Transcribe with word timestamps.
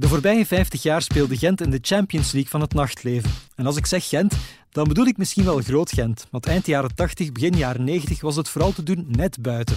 De 0.00 0.08
voorbije 0.08 0.46
50 0.46 0.82
jaar 0.82 1.02
speelde 1.02 1.36
Gent 1.36 1.60
in 1.60 1.70
de 1.70 1.78
Champions 1.82 2.32
League 2.32 2.50
van 2.50 2.60
het 2.60 2.74
nachtleven. 2.74 3.30
En 3.54 3.66
als 3.66 3.76
ik 3.76 3.86
zeg 3.86 4.08
Gent, 4.08 4.34
dan 4.70 4.88
bedoel 4.88 5.06
ik 5.06 5.16
misschien 5.16 5.44
wel 5.44 5.60
Groot 5.60 5.92
Gent, 5.92 6.26
want 6.30 6.46
eind 6.46 6.66
jaren 6.66 6.94
80, 6.94 7.32
begin 7.32 7.56
jaren 7.56 7.84
90 7.84 8.20
was 8.20 8.36
het 8.36 8.48
vooral 8.48 8.72
te 8.72 8.82
doen 8.82 9.06
net 9.08 9.42
buiten. 9.42 9.76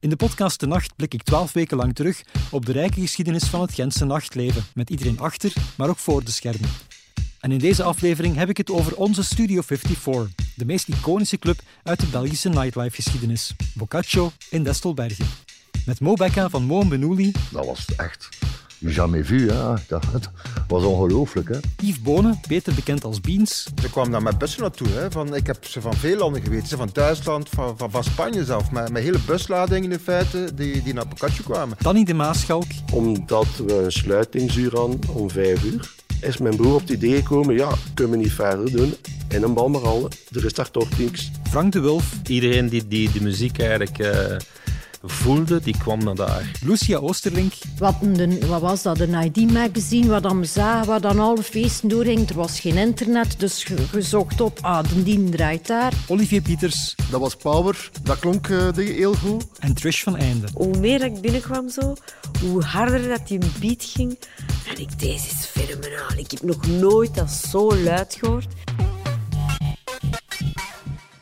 In 0.00 0.08
de 0.08 0.16
podcast 0.16 0.60
De 0.60 0.66
Nacht 0.66 0.96
blik 0.96 1.14
ik 1.14 1.22
twaalf 1.22 1.52
weken 1.52 1.76
lang 1.76 1.94
terug 1.94 2.22
op 2.50 2.66
de 2.66 2.72
rijke 2.72 3.00
geschiedenis 3.00 3.44
van 3.44 3.60
het 3.60 3.74
Gentse 3.74 4.04
nachtleven, 4.04 4.64
met 4.74 4.90
iedereen 4.90 5.18
achter, 5.18 5.52
maar 5.76 5.88
ook 5.88 5.98
voor 5.98 6.24
de 6.24 6.30
schermen. 6.30 6.70
En 7.40 7.52
in 7.52 7.58
deze 7.58 7.82
aflevering 7.82 8.36
heb 8.36 8.48
ik 8.48 8.56
het 8.56 8.70
over 8.70 8.96
onze 8.96 9.24
Studio 9.24 9.60
54, 9.60 10.28
de 10.54 10.64
meest 10.64 10.88
iconische 10.88 11.38
club 11.38 11.60
uit 11.82 12.00
de 12.00 12.06
Belgische 12.06 12.48
nightlife-geschiedenis, 12.48 13.54
Boccaccio 13.74 14.32
in 14.50 14.62
Destelbergen. 14.62 15.26
Met 15.84 16.00
Mo 16.00 16.14
Becca 16.14 16.48
van 16.48 16.62
Mo 16.62 16.84
Benouli. 16.84 17.32
Dat 17.50 17.66
was 17.66 17.84
echt 17.96 18.28
jamais 18.78 19.26
vu. 19.26 19.50
Hè. 19.50 19.74
Dat, 19.88 20.04
was 20.68 20.84
ongelooflijk. 20.84 21.48
Hè. 21.48 21.58
Yves 21.82 22.02
Bonen, 22.02 22.40
beter 22.48 22.74
bekend 22.74 23.04
als 23.04 23.20
Beans. 23.20 23.68
Ze 23.80 23.90
kwamen 23.90 24.10
daar 24.10 24.22
met 24.22 24.38
bussen 24.38 24.60
naartoe. 24.60 24.88
Hè. 24.88 25.10
Van, 25.10 25.34
ik 25.34 25.46
heb 25.46 25.64
ze 25.64 25.80
van 25.80 25.94
veel 25.94 26.18
landen 26.18 26.42
geweten. 26.42 26.78
Van 26.78 26.90
Duitsland, 26.92 27.48
van, 27.48 27.78
van, 27.78 27.90
van 27.90 28.04
Spanje 28.04 28.44
zelf. 28.44 28.70
Met, 28.70 28.90
met 28.90 29.02
hele 29.02 29.18
busladingen 29.26 29.92
in 29.92 29.98
feite 29.98 30.54
die, 30.54 30.82
die 30.82 30.94
naar 30.94 31.08
Boccaccio 31.08 31.44
kwamen. 31.44 31.76
Danny 31.80 32.04
de 32.04 32.14
Maaschalk. 32.14 32.66
Omdat 32.92 33.56
we 33.66 33.82
een 33.84 33.92
sluitingsuur 33.92 34.76
hadden 34.76 35.00
om 35.08 35.30
vijf 35.30 35.64
uur 35.64 35.94
is 36.20 36.38
mijn 36.38 36.56
broer 36.56 36.74
op 36.74 36.80
het 36.80 36.90
idee 36.90 37.16
gekomen, 37.16 37.54
ja, 37.54 37.72
kunnen 37.94 38.18
we 38.18 38.22
niet 38.22 38.32
verder 38.32 38.72
doen 38.72 38.94
in 39.28 39.42
een 39.42 39.54
balmeral. 39.54 40.08
Er 40.32 40.44
is 40.44 40.54
daar 40.54 40.70
toch 40.70 40.98
niks. 40.98 41.30
Frank 41.50 41.72
de 41.72 41.80
Wulf. 41.80 42.12
Iedereen 42.26 42.68
die, 42.68 42.88
die 42.88 43.12
de 43.12 43.22
muziek 43.22 43.58
eigenlijk... 43.58 43.98
Uh 43.98 44.36
voelde, 45.06 45.60
die 45.60 45.78
kwam 45.78 46.04
naar 46.04 46.14
daar. 46.14 46.50
Lucia 46.64 46.98
Oosterlink. 46.98 47.52
Wat, 47.78 47.94
een, 48.00 48.46
wat 48.46 48.60
was 48.60 48.82
dat? 48.82 49.00
Een 49.00 49.22
ID-magazine, 49.22 50.08
wat 50.08 50.22
dan 50.22 50.44
zagen, 50.44 50.86
waar 50.86 51.00
dan 51.00 51.18
alle 51.18 51.42
feesten 51.42 51.88
doorhing. 51.88 52.28
Er 52.28 52.34
was 52.34 52.60
geen 52.60 52.76
internet, 52.76 53.40
dus 53.40 53.62
je, 53.62 54.02
zocht 54.02 54.40
op, 54.40 54.58
ah, 54.60 54.88
de 54.88 55.02
dien 55.02 55.30
draait 55.30 55.66
daar. 55.66 55.92
Olivier 56.08 56.42
Pieters. 56.42 56.94
Dat 57.10 57.20
was 57.20 57.36
Power, 57.36 57.90
dat 58.02 58.18
klonk 58.18 58.48
uh, 58.48 58.68
heel 58.74 59.14
goed. 59.14 59.44
En 59.58 59.74
Trish 59.74 60.02
van 60.02 60.16
Einde. 60.16 60.46
Hoe 60.54 60.78
meer 60.78 61.04
ik 61.04 61.20
binnenkwam 61.20 61.68
zo, 61.68 61.94
hoe 62.40 62.62
harder 62.62 63.08
dat 63.08 63.28
die 63.28 63.38
beat 63.60 63.84
ging. 63.84 64.18
En 64.68 64.80
ik, 64.80 64.98
deze 64.98 65.26
is 65.26 65.46
fenomenaal. 65.46 66.10
Ik 66.16 66.30
heb 66.30 66.42
nog 66.42 66.66
nooit 66.66 67.14
dat 67.14 67.30
zo 67.30 67.76
luid 67.76 68.16
gehoord. 68.20 68.46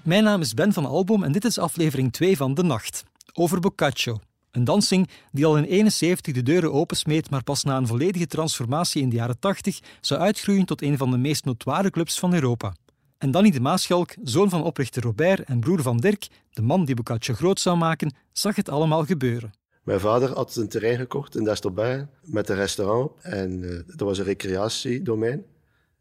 Mijn 0.02 0.24
naam 0.24 0.40
is 0.40 0.54
Ben 0.54 0.72
van 0.72 0.86
Albom 0.86 1.22
en 1.22 1.32
dit 1.32 1.44
is 1.44 1.58
aflevering 1.58 2.12
2 2.12 2.36
van 2.36 2.54
De 2.54 2.62
Nacht 2.62 3.04
over 3.34 3.60
Boccaccio. 3.60 4.18
Een 4.50 4.64
dansing 4.64 5.08
die 5.32 5.46
al 5.46 5.56
in 5.56 5.64
71 5.64 6.34
de 6.34 6.42
deuren 6.42 6.72
opensmeet, 6.72 7.30
maar 7.30 7.42
pas 7.42 7.64
na 7.64 7.76
een 7.76 7.86
volledige 7.86 8.26
transformatie 8.26 9.02
in 9.02 9.08
de 9.08 9.16
jaren 9.16 9.38
80 9.38 9.80
zou 10.00 10.20
uitgroeien 10.20 10.66
tot 10.66 10.82
een 10.82 10.96
van 10.96 11.10
de 11.10 11.16
meest 11.16 11.44
notoire 11.44 11.90
clubs 11.90 12.18
van 12.18 12.34
Europa. 12.34 12.74
En 13.18 13.30
Danny 13.30 13.50
de 13.50 13.60
Maaschalk, 13.60 14.14
zoon 14.22 14.48
van 14.48 14.62
oprichter 14.62 15.02
Robert 15.02 15.44
en 15.44 15.60
broer 15.60 15.82
van 15.82 15.96
Dirk, 15.96 16.26
de 16.50 16.62
man 16.62 16.84
die 16.84 16.94
Boccaccio 16.94 17.34
groot 17.34 17.60
zou 17.60 17.76
maken, 17.76 18.14
zag 18.32 18.56
het 18.56 18.68
allemaal 18.68 19.04
gebeuren. 19.04 19.52
Mijn 19.82 20.00
vader 20.00 20.32
had 20.32 20.56
een 20.56 20.68
terrein 20.68 20.98
gekocht 20.98 21.36
in 21.36 21.44
Destelberg 21.44 22.06
met 22.22 22.48
een 22.48 22.56
restaurant 22.56 23.10
en 23.20 23.62
uh, 23.62 23.80
dat 23.86 24.00
was 24.08 24.18
een 24.18 24.24
recreatiedomein. 24.24 25.44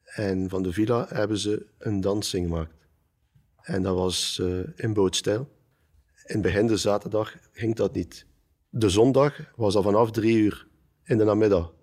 En 0.04 0.50
van 0.50 0.64
de 0.64 0.74
villa 0.74 1.06
hebben 1.10 1.38
ze 1.38 1.66
een 1.78 2.02
dansing 2.02 2.48
gemaakt. 2.48 2.74
En 3.62 3.84
dat 3.84 3.96
was 3.96 4.40
uh, 4.42 4.60
in 4.76 4.94
bootstijl. 4.94 5.50
In 6.26 6.34
het 6.34 6.42
begin 6.42 6.68
de 6.68 6.78
zaterdag 6.78 7.38
ging 7.52 7.76
dat 7.76 7.94
niet. 7.94 8.26
De 8.70 8.90
zondag 8.90 9.52
was 9.56 9.76
al 9.76 9.82
vanaf 9.82 10.12
drie 10.12 10.38
uur 10.38 10.68
in 11.04 11.18
de 11.18 11.24
namiddag 11.24 11.74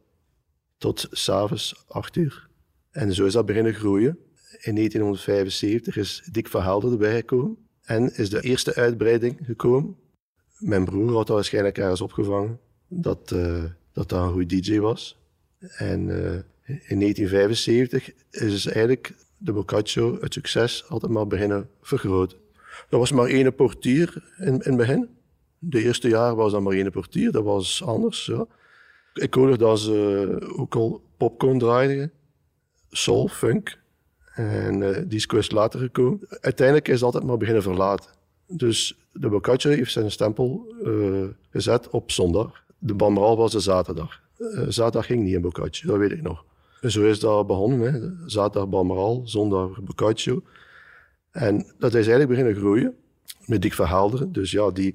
tot 0.78 1.06
s'avonds 1.10 1.84
acht 1.88 2.16
uur. 2.16 2.48
En 2.90 3.14
zo 3.14 3.26
is 3.26 3.32
dat 3.32 3.46
beginnen 3.46 3.74
groeien. 3.74 4.18
In 4.60 4.74
1975 4.74 5.96
is 5.96 6.28
Dick 6.32 6.48
van 6.48 6.62
Helder 6.62 6.92
erbij 6.92 7.16
gekomen 7.16 7.56
en 7.82 8.16
is 8.16 8.30
de 8.30 8.40
eerste 8.40 8.74
uitbreiding 8.74 9.38
gekomen. 9.42 9.96
Mijn 10.58 10.84
broer 10.84 11.08
had 11.08 11.26
dat 11.26 11.36
waarschijnlijk 11.36 11.78
ergens 11.78 12.00
opgevangen, 12.00 12.60
dat, 12.88 13.30
uh, 13.34 13.64
dat 13.92 14.12
een 14.12 14.32
goed 14.32 14.48
DJ 14.48 14.78
was. 14.78 15.18
En 15.58 16.00
uh, 16.08 16.32
in 16.64 17.00
1975 17.00 18.10
is 18.30 18.66
eigenlijk 18.66 19.14
de 19.36 19.52
Boccaccio 19.52 20.18
het 20.20 20.32
succes 20.32 20.88
altijd 20.88 21.12
maar 21.12 21.26
beginnen 21.26 21.68
vergroten. 21.80 22.38
Er 22.88 22.98
was 22.98 23.12
maar 23.12 23.26
één 23.26 23.54
portier 23.54 24.32
in, 24.38 24.46
in 24.46 24.60
het 24.60 24.76
begin. 24.76 25.08
De 25.58 25.82
eerste 25.82 26.08
jaar 26.08 26.34
was 26.34 26.52
dat 26.52 26.60
maar 26.60 26.72
één 26.72 26.90
portier, 26.90 27.32
dat 27.32 27.44
was 27.44 27.82
anders. 27.84 28.32
Ik 29.14 29.34
hoorde 29.34 29.58
dat 29.58 29.80
ze 29.80 30.54
ook 30.56 30.74
al 30.74 31.02
popcorn 31.16 31.58
draaiden, 31.58 32.12
soul, 32.90 33.28
funk. 33.28 33.78
En 34.34 34.80
uh, 34.80 34.98
die 35.06 35.26
is 35.28 35.50
later 35.50 35.80
gekomen. 35.80 36.20
Uiteindelijk 36.28 36.88
is 36.88 36.94
het 36.94 37.02
altijd 37.02 37.24
maar 37.24 37.36
beginnen 37.36 37.62
verlaten. 37.62 38.10
Dus 38.46 38.98
de 39.12 39.28
Boccaccio 39.28 39.70
heeft 39.70 39.92
zijn 39.92 40.10
stempel 40.10 40.74
uh, 40.84 41.24
gezet 41.50 41.88
op 41.88 42.10
zondag. 42.10 42.62
De 42.78 42.94
Balmoral 42.94 43.36
was 43.36 43.52
de 43.52 43.60
zaterdag. 43.60 44.20
Uh, 44.38 44.64
zaterdag 44.68 45.06
ging 45.06 45.22
niet 45.22 45.34
in 45.34 45.40
Boccaccio, 45.40 45.90
dat 45.90 45.98
weet 45.98 46.10
ik 46.10 46.22
nog. 46.22 46.44
En 46.80 46.90
zo 46.90 47.02
is 47.02 47.20
dat 47.20 47.46
begonnen. 47.46 47.80
Hè. 47.80 48.28
Zaterdag 48.28 48.68
Balmoral, 48.68 49.22
zondag 49.24 49.80
Boccaccio. 49.82 50.42
En 51.32 51.66
dat 51.78 51.90
is 51.90 52.06
eigenlijk 52.06 52.28
beginnen 52.28 52.54
groeien 52.54 52.94
met 53.44 53.62
Dick 53.62 53.74
Verhelderen. 53.74 54.32
Dus 54.32 54.50
ja, 54.50 54.70
die, 54.70 54.94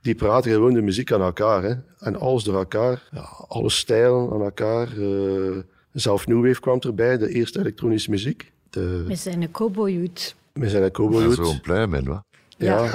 die 0.00 0.14
praten 0.14 0.52
gewoon 0.52 0.74
de 0.74 0.82
muziek 0.82 1.12
aan 1.12 1.20
elkaar. 1.20 1.62
Hè. 1.62 1.74
En 1.98 2.16
alles 2.16 2.44
door 2.44 2.56
elkaar, 2.56 3.08
ja, 3.10 3.28
alle 3.48 3.70
stijlen 3.70 4.32
aan 4.32 4.42
elkaar. 4.42 4.96
Uh, 4.96 5.58
zelf 5.92 6.26
New 6.26 6.46
Wave 6.46 6.60
kwam 6.60 6.78
erbij, 6.80 7.18
de 7.18 7.28
eerste 7.28 7.58
elektronische 7.58 8.10
muziek. 8.10 8.52
De... 8.70 9.04
Met 9.08 9.18
zijn 9.18 9.50
cowboyhoed. 9.50 10.34
Met 10.52 10.70
zijn 10.70 10.90
cowboyhoed. 10.90 11.36
Ja, 11.36 11.44
Zo'n 11.44 11.60
pluim 11.60 11.94
in, 11.94 12.04
wat? 12.04 12.22
Ja. 12.56 12.90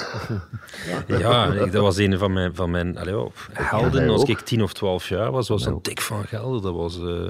Ja, 1.07 1.49
dat 1.65 1.73
was 1.73 1.97
een 1.97 2.17
van 2.17 2.33
mijn, 2.33 2.55
van 2.55 2.71
mijn 2.71 2.97
allee, 2.97 3.27
helden. 3.53 4.09
Als 4.09 4.23
ik 4.23 4.39
tien 4.39 4.63
of 4.63 4.73
twaalf 4.73 5.09
jaar 5.09 5.31
was, 5.31 5.47
was 5.47 5.65
een 5.65 5.79
dik 5.81 6.01
van 6.01 6.23
Gelder. 6.23 6.61
Dat 6.61 6.73
was... 6.75 6.99
Uh, 6.99 7.27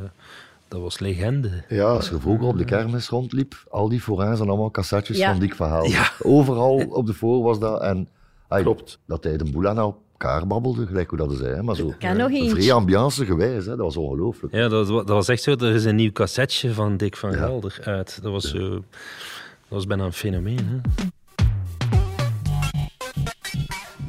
dat 0.76 0.84
was 0.84 1.00
legende. 1.00 1.64
Ja. 1.70 1.84
Als 1.84 2.10
je 2.10 2.20
vroeger 2.20 2.48
op 2.48 2.58
de 2.58 2.66
kermis 2.66 3.10
rondliep, 3.10 3.64
al 3.70 3.90
die 3.90 4.04
vooraan 4.04 4.38
zijn 4.38 4.50
allemaal 4.50 4.72
cassettes 4.72 5.24
van 5.24 5.40
Dick 5.40 5.56
Verhaal. 5.56 5.86
Ja. 5.86 6.12
Overal 6.22 6.86
op 6.90 7.06
de 7.06 7.14
voor 7.14 7.44
was 7.44 7.60
dat. 7.60 7.82
En 7.82 8.08
Klopt. 8.50 9.00
dat 9.08 9.24
hij 9.24 9.38
de 9.38 9.52
boel 9.52 9.68
aan 9.68 9.78
elkaar 9.78 10.48
babbelde, 10.48 10.86
gelijk 10.86 11.10
hoe 11.10 11.18
dat 11.18 11.34
zei. 11.34 11.62
Maar 11.62 11.76
zo 11.76 11.94
kan 12.00 12.18
nog 12.18 12.30
vrij 12.32 12.74
ambiance 12.74 13.26
gewijs, 13.26 13.66
hè. 13.66 13.70
dat 13.76 13.86
was 13.86 13.98
ongelooflijk. 13.98 14.54
Ja, 14.54 14.68
dat 14.68 14.88
was, 14.88 15.06
dat 15.06 15.16
was 15.16 15.28
echt 15.28 15.42
zo. 15.42 15.52
Er 15.52 15.74
is 15.74 15.86
een 15.86 15.96
nieuw 15.96 16.12
cassetje 16.12 16.74
van 16.74 16.98
Dick 16.98 17.18
van 17.18 17.34
Gelder 17.34 17.78
uit. 17.84 18.20
Dat 18.22 18.32
was, 18.32 18.50
zo, 18.50 18.70
dat 18.70 18.84
was 19.68 19.86
bijna 19.88 20.04
een 20.06 20.14
fenomeen. 20.14 20.68
Hè? 20.68 21.04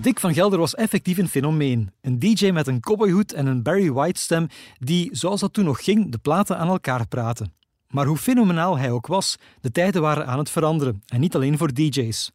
Dick 0.07 0.21
van 0.21 0.35
Gelder 0.35 0.59
was 0.59 0.75
effectief 0.75 1.19
een 1.19 1.29
fenomeen. 1.29 1.91
Een 2.01 2.19
DJ 2.19 2.51
met 2.51 2.67
een 2.67 2.81
cowboyhoed 2.81 3.33
en 3.33 3.47
een 3.47 3.63
Barry 3.63 3.93
White 3.93 4.21
stem 4.21 4.47
die, 4.79 5.09
zoals 5.13 5.41
dat 5.41 5.53
toen 5.53 5.65
nog 5.65 5.85
ging, 5.85 6.13
de 6.13 6.19
platen 6.19 6.59
aan 6.59 6.69
elkaar 6.69 7.09
praten. 7.09 7.53
Maar 7.89 8.07
hoe 8.07 8.17
fenomenaal 8.17 8.79
hij 8.79 8.91
ook 8.91 9.07
was, 9.07 9.37
de 9.61 9.71
tijden 9.71 10.03
waren 10.03 10.27
aan 10.27 10.39
het 10.39 10.51
veranderen. 10.51 11.03
En 11.07 11.21
niet 11.21 11.35
alleen 11.35 11.59
voor 11.59 11.73
DJ's. 11.73 12.31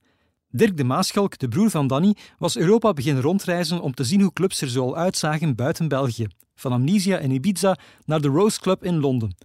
Dirk 0.50 0.78
de 0.78 0.84
Maaschalk, 0.84 1.38
de 1.38 1.48
broer 1.48 1.70
van 1.70 1.88
Danny, 1.88 2.16
was 2.38 2.58
Europa 2.58 2.94
beginnen 2.94 3.24
rondreizen 3.24 3.82
om 3.82 3.94
te 3.94 4.04
zien 4.04 4.22
hoe 4.22 4.34
clubs 4.34 4.62
er 4.62 4.70
zoal 4.70 4.98
uitzagen 4.98 5.56
buiten 5.56 5.88
België. 5.88 6.28
Van 6.56 6.72
Amnesia 6.72 7.18
en 7.18 7.32
Ibiza 7.32 7.78
naar 8.06 8.22
de 8.22 8.28
Rose 8.28 8.60
Club 8.60 8.84
in 8.84 9.00
Londen. 9.00 9.36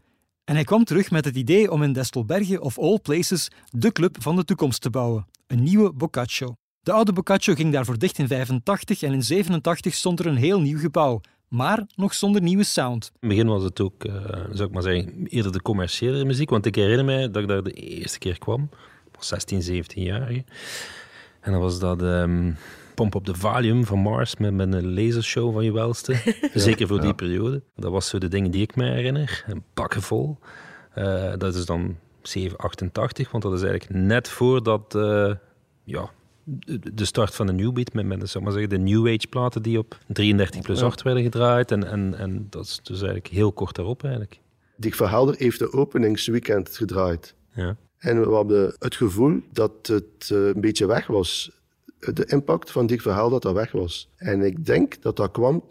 En 0.45 0.55
hij 0.55 0.65
kwam 0.65 0.85
terug 0.85 1.11
met 1.11 1.25
het 1.25 1.37
idee 1.37 1.71
om 1.71 1.83
in 1.83 1.93
Destelbergen 1.93 2.61
of 2.63 2.79
all 2.79 2.99
places 2.99 3.49
de 3.71 3.93
club 3.93 4.17
van 4.23 4.37
de 4.37 4.45
toekomst 4.45 4.81
te 4.81 4.91
bouwen. 4.91 5.27
Een 5.47 5.63
nieuwe 5.63 5.93
Boccaccio. 5.93 6.57
De 6.87 6.93
oude 6.93 7.13
Boccaccio 7.13 7.55
ging 7.55 7.73
daarvoor 7.73 7.99
dicht 7.99 8.19
in 8.19 8.27
85 8.27 9.03
en 9.03 9.13
in 9.13 9.23
87 9.23 9.95
stond 9.95 10.21
er 10.21 10.27
een 10.27 10.37
heel 10.37 10.61
nieuw 10.61 10.79
gebouw, 10.79 11.21
maar 11.49 11.87
nog 11.95 12.15
zonder 12.15 12.43
nieuwe 12.43 12.65
sound. 12.65 13.05
In 13.05 13.29
het 13.29 13.29
begin 13.29 13.47
was 13.47 13.63
het 13.63 13.81
ook, 13.81 14.05
uh, 14.05 14.15
zou 14.51 14.69
ik 14.69 14.75
maar 14.75 14.83
zeggen, 14.83 15.27
eerder 15.27 15.53
de 15.53 15.63
commerciële 15.63 16.25
muziek, 16.25 16.51
want 16.51 16.67
ik 16.67 16.75
herinner 16.75 17.05
mij 17.05 17.31
dat 17.31 17.43
ik 17.43 17.49
daar 17.49 17.63
de 17.63 17.71
eerste 17.71 18.19
keer 18.19 18.39
kwam, 18.39 18.63
ik 19.07 19.17
was 19.17 19.29
16, 19.29 19.63
17 19.63 20.03
jaar. 20.03 20.31
En 21.41 21.53
dan 21.53 21.61
was 21.61 21.79
dat 21.79 22.03
um, 22.03 22.57
Pomp 22.95 23.15
op 23.15 23.27
de 23.27 23.35
Valium 23.35 23.85
van 23.85 23.99
Mars 23.99 24.37
met, 24.37 24.55
met 24.55 24.73
een 24.73 24.95
lasershow 24.95 25.53
van 25.53 25.65
je 25.65 25.73
welste. 25.73 26.37
Zeker 26.55 26.87
voor 26.87 27.01
die 27.01 27.15
periode. 27.15 27.63
Dat 27.77 27.91
was 27.93 28.09
zo 28.09 28.19
de 28.19 28.29
dingen 28.29 28.51
die 28.51 28.63
ik 28.63 28.77
me 28.77 28.85
herinner. 28.85 29.45
Een 29.47 30.03
vol. 30.03 30.39
Uh, 30.99 31.33
dat 31.39 31.55
is 31.55 31.67
dan 31.67 31.97
788, 32.23 33.31
want 33.31 33.43
dat 33.43 33.53
is 33.53 33.63
eigenlijk 33.63 34.01
net 34.01 34.29
voordat 34.29 34.95
uh, 34.95 35.33
ja, 35.85 36.11
de 36.93 37.05
start 37.05 37.35
van 37.35 37.47
de 37.47 37.53
New 37.53 37.73
Beat 37.73 37.93
met, 37.93 38.07
met 38.07 38.29
zeg 38.29 38.43
maar 38.43 38.53
zeggen, 38.53 38.71
de 38.71 38.79
New 38.79 39.07
Age 39.07 39.27
platen 39.29 39.63
die 39.63 39.79
op 39.79 39.99
33 40.07 40.61
plus 40.61 40.83
8 40.83 41.03
werden 41.03 41.23
gedraaid. 41.23 41.71
En, 41.71 41.85
en, 41.85 42.15
en 42.19 42.47
dat 42.51 42.65
is 42.65 42.81
dus 42.83 42.97
eigenlijk 42.97 43.27
heel 43.27 43.53
kort 43.53 43.75
daarop 43.75 44.03
eigenlijk. 44.03 44.41
Dick 44.77 44.95
Verhelder 44.95 45.35
heeft 45.39 45.59
de 45.59 45.73
openingsweekend 45.73 46.77
gedraaid. 46.77 47.35
Ja. 47.53 47.77
En 47.99 48.21
we 48.21 48.35
hadden 48.35 48.75
het 48.79 48.95
gevoel 48.95 49.41
dat 49.53 49.73
het 49.83 50.31
uh, 50.33 50.47
een 50.47 50.61
beetje 50.61 50.87
weg 50.87 51.07
was. 51.07 51.51
De 51.99 52.25
impact 52.27 52.71
van 52.71 52.87
Dick 52.87 53.01
Verhelder 53.01 53.41
dat 53.41 53.43
dat 53.43 53.55
weg 53.55 53.73
was. 53.73 54.11
En 54.17 54.43
ik 54.43 54.67
denk 54.67 55.03
dat 55.03 55.17
dat 55.17 55.31
kwam 55.31 55.63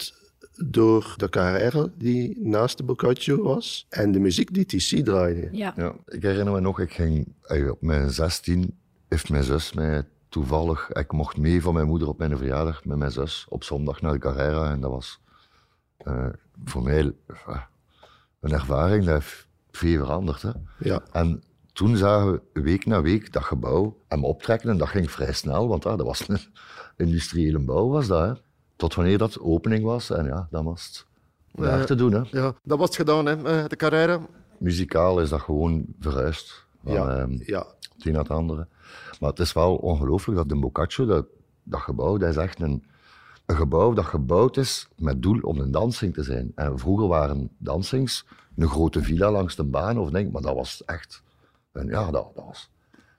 door 0.65 1.13
de 1.17 1.29
carrière 1.29 1.91
die 1.97 2.39
naast 2.47 2.77
de 2.77 2.83
Boccaccio 2.83 3.43
was 3.43 3.85
en 3.89 4.11
de 4.11 4.19
muziek 4.19 4.53
die 4.53 4.65
TC 4.65 5.05
draaide. 5.05 5.49
Ja. 5.51 5.73
Ja, 5.77 5.95
ik 6.05 6.21
herinner 6.21 6.53
me 6.53 6.59
nog, 6.59 6.79
ik 6.79 6.93
ging 6.93 7.27
op 7.71 7.81
mijn 7.81 8.09
16, 8.09 8.77
heeft 9.07 9.29
mijn 9.29 9.43
zus 9.43 9.73
mij 9.73 10.03
toevallig, 10.35 10.91
ik 10.91 11.11
mocht 11.11 11.37
mee 11.37 11.61
van 11.61 11.73
mijn 11.73 11.87
moeder 11.87 12.07
op 12.07 12.17
mijn 12.17 12.37
verjaardag 12.37 12.85
met 12.85 12.97
mijn 12.97 13.11
zus 13.11 13.45
op 13.49 13.63
zondag 13.63 14.01
naar 14.01 14.11
de 14.11 14.19
Carrera 14.19 14.71
en 14.71 14.81
dat 14.81 14.91
was 14.91 15.19
eh, 15.97 16.27
voor 16.65 16.83
mij 16.83 17.13
eh, 17.27 17.61
een 18.39 18.51
ervaring, 18.51 19.05
dat 19.05 19.13
heeft 19.13 19.47
veel 19.71 20.05
veranderd. 20.05 20.41
Hè. 20.41 20.51
Ja. 20.79 21.01
En 21.11 21.43
toen 21.73 21.97
zagen 21.97 22.41
we 22.53 22.61
week 22.61 22.85
na 22.85 23.01
week 23.01 23.33
dat 23.33 23.43
gebouw 23.43 23.97
en 24.07 24.19
me 24.19 24.25
optrekken 24.25 24.69
en 24.69 24.77
dat 24.77 24.87
ging 24.87 25.11
vrij 25.11 25.33
snel, 25.33 25.67
want 25.67 25.85
ah, 25.85 25.97
dat 25.97 26.05
was 26.05 26.27
een 26.27 26.39
industriële 27.05 27.59
bouw 27.59 27.87
was 27.87 28.07
dat. 28.07 28.27
Hè. 28.27 28.41
Tot 28.75 28.95
wanneer 28.95 29.17
dat 29.17 29.39
opening 29.39 29.83
was 29.83 30.09
en 30.09 30.25
ja, 30.25 30.47
dan 30.51 30.65
was 30.65 30.85
het 30.85 31.05
daar 31.65 31.79
Eh, 31.79 31.85
te 31.85 31.95
doen. 31.95 32.11
Hè. 32.11 32.21
Ja, 32.31 32.53
dat 32.63 32.77
was 32.77 32.87
het 32.87 32.97
gedaan, 32.97 33.25
hè, 33.25 33.67
de 33.67 33.75
carrière. 33.75 34.19
Muzikaal 34.57 35.21
is 35.21 35.29
dat 35.29 35.41
gewoon 35.41 35.85
verhuisd. 35.99 36.65
Van, 36.83 36.93
Ja, 36.93 37.17
ehm, 37.17 37.31
ja. 37.31 37.65
het 37.95 38.05
een 38.05 38.11
naar 38.11 38.21
het 38.21 38.31
andere. 38.31 38.67
Maar 39.19 39.29
het 39.29 39.39
is 39.39 39.53
wel 39.53 39.75
ongelooflijk 39.75 40.37
dat 40.37 40.49
de 40.49 40.55
Boccaccio, 40.55 41.05
dat, 41.05 41.25
dat 41.63 41.79
gebouw, 41.79 42.17
dat 42.17 42.29
is 42.29 42.35
echt 42.35 42.61
een, 42.61 42.83
een 43.45 43.55
gebouw 43.55 43.93
dat 43.93 44.05
gebouwd 44.05 44.57
is 44.57 44.87
met 44.95 45.21
doel 45.21 45.39
om 45.41 45.59
een 45.59 45.71
dansing 45.71 46.13
te 46.13 46.23
zijn. 46.23 46.51
En 46.55 46.79
vroeger 46.79 47.07
waren 47.07 47.49
dansings 47.57 48.25
een 48.55 48.69
grote 48.69 49.03
villa 49.03 49.31
langs 49.31 49.55
de 49.55 49.63
baan, 49.63 49.99
of 49.99 50.09
denk, 50.09 50.31
maar 50.31 50.41
dat 50.41 50.55
was 50.55 50.83
echt, 50.85 51.23
en 51.71 51.87
ja, 51.87 52.11
dat, 52.11 52.35
dat 52.35 52.45
was 52.45 52.69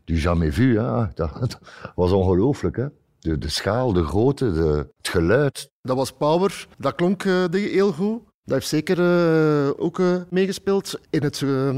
du 0.07 0.17
jamais 0.17 0.51
vu. 0.51 0.79
Hè. 0.79 1.07
Dat, 1.15 1.59
was 1.95 2.13
ongelooflijk. 2.13 2.77
Hè. 2.77 2.87
De, 3.19 3.39
de 3.39 3.49
schaal, 3.49 3.93
de 3.93 4.05
grootte, 4.05 4.53
de, 4.53 4.89
het 4.97 5.09
geluid. 5.09 5.71
Dat 5.83 5.97
was 5.97 6.13
Power. 6.13 6.67
Dat 6.79 6.95
klonk 6.95 7.23
die 7.51 7.69
heel 7.69 7.93
goed. 7.93 8.23
Dat 8.47 8.55
heeft 8.55 8.69
zeker 8.69 8.99
eh, 8.99 9.71
ook 9.77 9.99
eh, 9.99 10.07
meegespeeld 10.31 11.01
in 11.11 11.23
het 11.23 11.43
eh, 11.43 11.71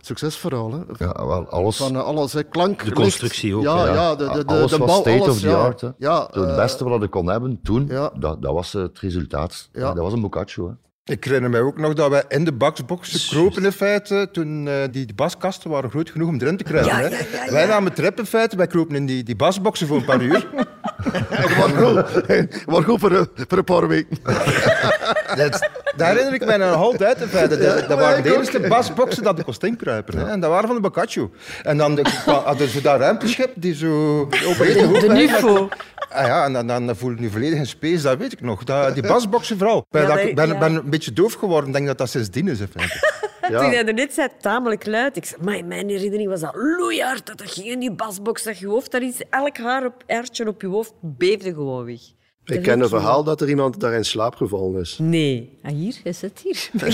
succesverhaal. 0.00 0.72
Hè. 0.72 1.04
Ja, 1.04 1.26
wel, 1.26 1.48
alles, 1.48 1.76
Van 1.76 1.94
eh, 1.96 2.02
alles, 2.02 2.32
hè. 2.32 2.42
klank, 2.42 2.78
De 2.78 2.84
licht. 2.84 2.96
constructie 2.96 3.54
ook, 3.54 3.62
Ja, 3.62 3.86
ja, 3.86 4.14
de, 4.14 4.28
de, 4.28 4.44
de, 4.44 4.54
alles 4.54 4.70
de 4.70 4.78
was 4.78 4.88
bouw, 4.88 5.00
state 5.00 5.20
alles, 5.20 5.34
of 5.34 5.40
the 5.40 5.48
ja. 5.48 5.54
art. 5.54 5.80
Hè. 5.80 5.88
Ja, 5.98 6.28
het 6.32 6.56
beste 6.56 6.84
wat 6.84 7.02
ik 7.02 7.10
kon 7.10 7.26
hebben 7.26 7.60
toen, 7.62 7.86
ja. 7.88 8.10
dat, 8.18 8.42
dat 8.42 8.52
was 8.52 8.72
het 8.72 8.98
resultaat. 8.98 9.68
Ja. 9.72 9.92
Dat 9.92 10.02
was 10.04 10.12
een 10.12 10.20
Boccaccio. 10.20 10.68
Hè. 10.68 10.74
Ik 11.12 11.24
herinner 11.24 11.50
mij 11.50 11.60
ook 11.60 11.78
nog 11.78 11.92
dat 11.92 12.10
wij 12.10 12.24
in 12.28 12.44
de 12.44 12.52
baksboxen 12.52 13.36
kropen 13.36 13.64
in 13.64 13.72
feite, 13.72 14.28
toen 14.32 14.68
eh, 14.68 14.74
die, 14.82 15.06
die 15.06 15.14
baskasten 15.14 15.70
waren 15.70 15.90
groot 15.90 16.10
genoeg 16.10 16.28
om 16.28 16.38
erin 16.40 16.56
te 16.56 16.64
krijgen. 16.64 16.90
Ja, 16.90 16.98
hè. 16.98 17.08
ja, 17.08 17.24
ja, 17.32 17.44
ja. 17.44 17.52
Wij 17.52 17.66
namen 17.66 17.92
trip 17.94 18.18
in 18.18 18.26
feite, 18.26 18.56
wij 18.56 18.66
kropen 18.66 18.96
in 18.96 19.06
die, 19.06 19.22
die 19.22 19.36
basboxen 19.36 19.86
voor 19.86 19.96
een 19.96 20.04
paar 20.04 20.22
uur. 20.22 20.46
Maar 22.66 22.82
goed, 22.82 23.00
voor, 23.00 23.10
een- 23.12 23.28
voor 23.48 23.58
een 23.58 23.64
paar 23.64 23.88
weken. 23.88 24.18
Dat, 25.36 25.68
daar 25.96 26.08
herinner 26.08 26.34
ik 26.34 26.44
mij 26.44 26.56
nog 26.56 26.74
altijd 26.74 27.20
in 27.20 27.28
feite. 27.28 27.58
Dat, 27.58 27.88
dat 27.88 27.98
waren 27.98 28.22
de 28.22 28.36
eerste 28.36 28.60
basboxen 28.60 29.22
dat 29.22 29.38
ik 29.38 29.46
inkruipen. 29.62 30.18
Hè. 30.18 30.26
En 30.30 30.40
dat 30.40 30.50
waren 30.50 30.66
van 30.66 30.76
de 30.76 30.82
Boccaccio. 30.82 31.30
En 31.62 31.76
dan 31.76 31.94
de- 31.94 32.04
hadden 32.44 32.68
ze 32.68 32.80
daar 32.80 32.98
ruimteschip 32.98 33.50
die 33.54 33.74
zo 33.74 34.20
open 34.20 34.66
De, 34.66 34.98
de 35.00 35.08
NUFO. 35.12 35.68
Ah 36.08 36.26
ja, 36.26 36.44
en 36.44 36.52
dan, 36.52 36.66
dan 36.66 36.96
voel 36.96 37.10
ik 37.12 37.18
nu 37.20 37.30
volledig 37.30 37.58
in 37.58 37.66
space, 37.66 38.02
dat 38.02 38.18
weet 38.18 38.32
ik 38.32 38.40
nog. 38.40 38.64
Dat, 38.64 38.94
die 38.94 39.02
basboxen 39.06 39.58
vooral. 39.58 39.78
Ik 39.78 39.84
ben, 39.90 40.02
Ja, 40.02 40.08
dat- 40.08 40.16
dat- 40.16 40.26
ik 40.26 40.34
ben, 40.34 40.48
ja. 40.48 40.58
ben 40.58 40.74
een 40.74 40.90
beetje 40.90 41.12
doof 41.12 41.34
geworden. 41.34 41.66
Ik 41.68 41.74
denk 41.74 41.86
dat 41.86 41.98
dat 41.98 42.08
sindsdien 42.10 42.48
is 42.48 42.58
feite. 43.46 43.64
Toen 43.64 43.74
hij 43.74 43.86
er 43.86 43.94
net 43.94 44.14
zei, 44.14 44.28
tamelijk 44.40 44.86
luid. 44.86 45.16
Ik 45.16 45.24
zei, 45.24 45.42
maar 45.42 45.56
in 45.56 45.66
mijn 45.66 45.88
herinnering 45.88 46.28
was 46.28 46.40
dat 46.40 46.54
loeihard. 46.54 47.26
Dat 47.26 47.38
dat 47.38 47.50
ging 47.50 47.66
in 47.66 47.78
die 47.78 47.92
basbox, 47.92 48.42
dat 48.42 48.58
je 48.58 48.66
hoofd, 48.66 48.90
daar 48.90 49.02
is 49.02 49.20
elk 49.30 49.56
haar 49.56 49.84
op, 49.84 50.02
haartje 50.06 50.48
op 50.48 50.60
je 50.60 50.66
hoofd 50.66 50.92
beefde 51.00 51.54
gewoon 51.54 51.84
weg. 51.84 52.00
Ik 52.44 52.56
is 52.56 52.62
ken 52.62 52.80
een 52.80 52.88
verhaal 52.88 53.24
dat 53.24 53.40
er 53.40 53.48
iemand 53.48 53.80
daar 53.80 53.92
in 53.92 54.04
slaap 54.04 54.34
gevallen 54.34 54.80
is. 54.80 54.98
Nee. 54.98 55.58
Ah, 55.62 55.72
hier, 55.72 55.96
hij 56.02 56.12
zit 56.12 56.38
hier. 56.38 56.68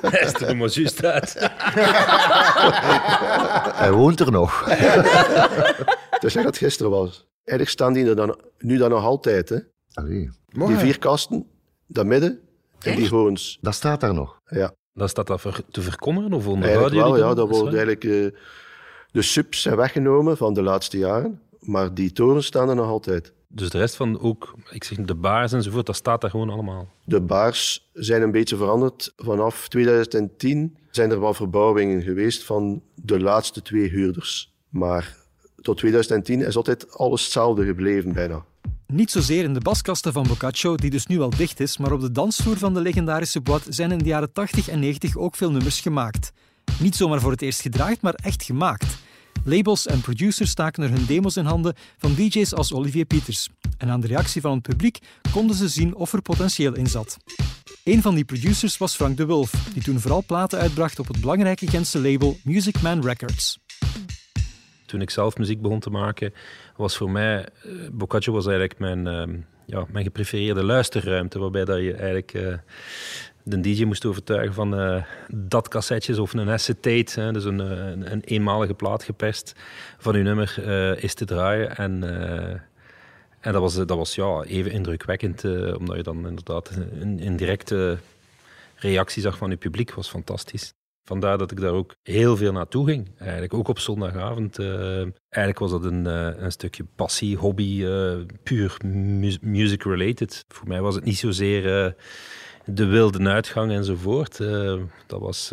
Hij 0.00 0.20
is 0.20 0.32
er 0.40 0.56
maar 0.56 0.68
juist 0.68 1.04
uit. 1.04 1.50
Hij 3.74 3.92
woont 3.92 4.20
er 4.20 4.30
nog. 4.30 4.64
Dus 6.20 6.32
zeg 6.32 6.42
dat 6.42 6.54
het 6.54 6.62
gisteren 6.64 6.90
was. 6.90 7.26
Eigenlijk 7.44 7.68
staan 7.68 7.92
die 7.92 8.06
er 8.08 8.16
dan, 8.16 8.38
nu 8.58 8.76
dan 8.76 8.90
nog 8.90 9.04
altijd. 9.04 9.48
Hè. 9.48 9.58
Allee, 9.92 10.30
Die 10.46 10.76
vier 10.76 10.98
kasten, 10.98 11.46
dat 11.86 12.06
midden, 12.06 12.40
en 12.86 12.96
die 12.96 13.08
hoorns. 13.08 13.58
dat 13.60 13.74
staat 13.74 14.00
daar 14.00 14.14
nog. 14.14 14.40
Ja, 14.46 14.74
Dan 14.94 15.08
staat 15.08 15.26
dat 15.26 15.40
ver- 15.40 15.60
te 15.70 15.82
verkommeren 15.82 16.32
of 16.32 16.46
eigenlijk 16.46 16.64
onderhouden 16.84 17.20
wel. 17.20 17.28
Ja, 17.28 17.34
dat? 17.34 17.48
wordt 17.48 17.74
eigenlijk, 17.74 18.04
eh, 18.04 18.40
de 19.10 19.22
subs 19.22 19.62
zijn 19.62 19.76
weggenomen 19.76 20.36
van 20.36 20.54
de 20.54 20.62
laatste 20.62 20.98
jaren. 20.98 21.40
Maar 21.60 21.94
die 21.94 22.12
torens 22.12 22.46
staan 22.46 22.68
er 22.68 22.74
nog 22.74 22.86
altijd. 22.88 23.32
Dus 23.48 23.70
de 23.70 23.78
rest 23.78 23.96
van 23.96 24.20
ook, 24.20 24.54
ik 24.70 24.84
zeg 24.84 24.98
de 24.98 25.14
baars 25.14 25.52
enzovoort, 25.52 25.86
dat 25.86 25.96
staat 25.96 26.20
daar 26.20 26.30
gewoon 26.30 26.50
allemaal. 26.50 26.88
De 27.04 27.20
baars 27.20 27.90
zijn 27.92 28.22
een 28.22 28.30
beetje 28.30 28.56
veranderd. 28.56 29.12
Vanaf 29.16 29.68
2010 29.68 30.76
zijn 30.90 31.10
er 31.10 31.20
wel 31.20 31.34
verbouwingen 31.34 32.02
geweest 32.02 32.44
van 32.44 32.82
de 32.94 33.20
laatste 33.20 33.62
twee 33.62 33.88
huurders. 33.88 34.52
Maar 34.68 35.16
tot 35.60 35.76
2010 35.76 36.40
is 36.40 36.56
altijd 36.56 36.92
alles 36.98 37.22
hetzelfde 37.22 37.64
gebleven 37.64 38.12
bijna. 38.12 38.44
Niet 38.92 39.10
zozeer 39.10 39.44
in 39.44 39.54
de 39.54 39.60
baskasten 39.60 40.12
van 40.12 40.26
Boccaccio, 40.26 40.74
die 40.74 40.90
dus 40.90 41.06
nu 41.06 41.20
al 41.20 41.30
dicht 41.30 41.60
is, 41.60 41.78
maar 41.78 41.92
op 41.92 42.00
de 42.00 42.12
dansvloer 42.12 42.56
van 42.56 42.74
de 42.74 42.80
legendarische 42.80 43.40
boîte 43.40 43.68
zijn 43.68 43.92
in 43.92 43.98
de 43.98 44.04
jaren 44.04 44.32
80 44.32 44.68
en 44.68 44.78
90 44.78 45.16
ook 45.16 45.36
veel 45.36 45.50
nummers 45.50 45.80
gemaakt. 45.80 46.32
Niet 46.78 46.96
zomaar 46.96 47.20
voor 47.20 47.30
het 47.30 47.42
eerst 47.42 47.60
gedraaid, 47.60 48.00
maar 48.00 48.14
echt 48.14 48.42
gemaakt. 48.42 48.96
Labels 49.44 49.86
en 49.86 50.00
producers 50.00 50.50
staken 50.50 50.82
er 50.82 50.90
hun 50.90 51.06
demos 51.06 51.36
in 51.36 51.44
handen 51.44 51.74
van 51.98 52.14
DJ's 52.14 52.52
als 52.52 52.72
Olivier 52.72 53.04
Pieters. 53.04 53.48
En 53.78 53.88
aan 53.88 54.00
de 54.00 54.06
reactie 54.06 54.40
van 54.40 54.52
het 54.52 54.62
publiek 54.62 54.98
konden 55.32 55.56
ze 55.56 55.68
zien 55.68 55.94
of 55.94 56.12
er 56.12 56.22
potentieel 56.22 56.74
in 56.74 56.86
zat. 56.86 57.16
Een 57.84 58.02
van 58.02 58.14
die 58.14 58.24
producers 58.24 58.78
was 58.78 58.94
Frank 58.94 59.16
de 59.16 59.26
Wulf, 59.26 59.50
die 59.72 59.82
toen 59.82 60.00
vooral 60.00 60.24
platen 60.24 60.58
uitbracht 60.58 60.98
op 60.98 61.08
het 61.08 61.20
belangrijke 61.20 61.66
Gentse 61.66 62.00
label 62.00 62.36
Music 62.44 62.82
Man 62.82 63.02
Records. 63.02 63.58
Toen 64.86 65.00
ik 65.00 65.10
zelf 65.10 65.36
muziek 65.36 65.60
begon 65.60 65.80
te 65.80 65.90
maken, 65.90 66.32
was 66.76 66.96
voor 66.96 67.10
mij, 67.10 67.48
eh, 67.62 67.70
Boccaccio 67.92 68.32
was 68.32 68.46
eigenlijk 68.46 68.78
mijn, 68.78 69.06
ehm, 69.06 69.36
ja, 69.66 69.86
mijn 69.90 70.04
geprefereerde 70.04 70.64
luisterruimte, 70.64 71.38
waarbij 71.38 71.64
dat 71.64 71.78
je 71.78 71.92
eigenlijk 71.92 72.34
eh, 72.34 72.54
de 73.42 73.60
DJ 73.60 73.84
moest 73.84 74.04
overtuigen 74.04 74.54
van 74.54 74.78
eh, 74.78 75.04
dat 75.28 75.68
cassettjes 75.68 76.18
of 76.18 76.32
een 76.32 76.50
acetate, 76.50 77.20
hè, 77.20 77.32
dus 77.32 77.44
een, 77.44 77.58
een, 77.58 78.12
een 78.12 78.22
eenmalige 78.24 78.74
plaat 78.74 79.02
geperst, 79.02 79.54
van 79.98 80.14
uw 80.14 80.22
nummer 80.22 80.58
is 81.02 81.14
te 81.14 81.24
draaien. 81.24 81.76
En, 81.76 82.02
en 83.40 83.52
dat 83.52 83.60
was, 83.60 83.74
dat 83.74 83.88
was 83.96 84.14
ja, 84.14 84.42
even 84.42 84.70
indrukwekkend, 84.70 85.44
omdat 85.76 85.96
je 85.96 86.02
dan 86.02 86.28
inderdaad 86.28 86.70
een, 87.00 87.26
een 87.26 87.36
directe 87.36 87.98
reactie 88.74 89.22
zag 89.22 89.36
van 89.36 89.50
je 89.50 89.56
publiek, 89.56 89.94
was 89.94 90.08
fantastisch. 90.08 90.75
Vandaar 91.06 91.38
dat 91.38 91.50
ik 91.50 91.60
daar 91.60 91.72
ook 91.72 91.94
heel 92.02 92.36
veel 92.36 92.52
naartoe 92.52 92.86
ging. 92.86 93.10
Eigenlijk 93.18 93.54
ook 93.54 93.68
op 93.68 93.78
zondagavond. 93.78 94.58
eh, 94.58 94.96
eigenlijk 95.28 95.58
was 95.58 95.70
dat 95.70 95.84
een, 95.84 96.06
eh, 96.06 96.28
een 96.36 96.52
stukje 96.52 96.84
passie, 96.96 97.36
hobby, 97.36 97.84
eh, 97.84 98.16
puur 98.42 98.76
mu- 98.84 99.36
music-related. 99.40 100.44
Voor 100.48 100.68
mij 100.68 100.80
was 100.80 100.94
het 100.94 101.04
niet 101.04 101.18
zozeer 101.18 101.94
de 102.64 102.84
wilde 102.86 103.28
uitgang 103.28 103.72
enzovoort. 103.72 104.38
Dat 105.06 105.20
was, 105.20 105.52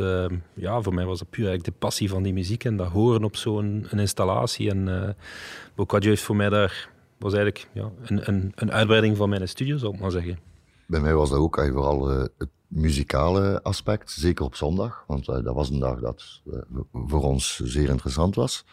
ja, 0.53 0.81
voor 0.81 0.93
mij 0.93 1.05
was 1.05 1.19
dat 1.19 1.29
puur 1.29 1.45
eigenlijk 1.47 1.73
de 1.73 1.85
passie 1.85 2.09
van 2.09 2.23
die 2.23 2.33
muziek 2.33 2.63
en 2.63 2.77
dat 2.77 2.87
horen 2.87 3.23
op 3.23 3.35
zo'n 3.35 3.87
installatie. 3.91 4.69
En 4.69 5.15
Boccaccio 5.75 6.09
heeft 6.09 6.23
voor 6.23 6.35
mij 6.35 6.49
daar, 6.49 6.89
was 7.19 7.33
eigenlijk 7.33 7.67
ja, 7.73 7.91
een, 8.05 8.27
een, 8.27 8.51
een 8.55 8.71
uitbreiding 8.71 9.17
van 9.17 9.29
mijn 9.29 9.47
studio, 9.47 9.77
zal 9.77 9.93
ik 9.93 9.99
maar 9.99 10.11
zeggen. 10.11 10.39
Bij 10.87 10.99
mij 10.99 11.13
was 11.13 11.29
dat 11.29 11.39
ook 11.39 11.57
eh, 11.57 11.71
vooral 11.71 12.07
het 12.07 12.49
muzikale 12.73 13.61
aspect, 13.63 14.11
zeker 14.11 14.45
op 14.45 14.55
zondag, 14.55 15.03
want 15.07 15.27
eh, 15.27 15.43
dat 15.43 15.55
was 15.55 15.69
een 15.69 15.79
dag 15.79 15.99
dat 15.99 16.41
eh, 16.45 16.59
voor 16.93 17.23
ons 17.23 17.59
zeer 17.63 17.89
interessant 17.89 18.35
was. 18.35 18.65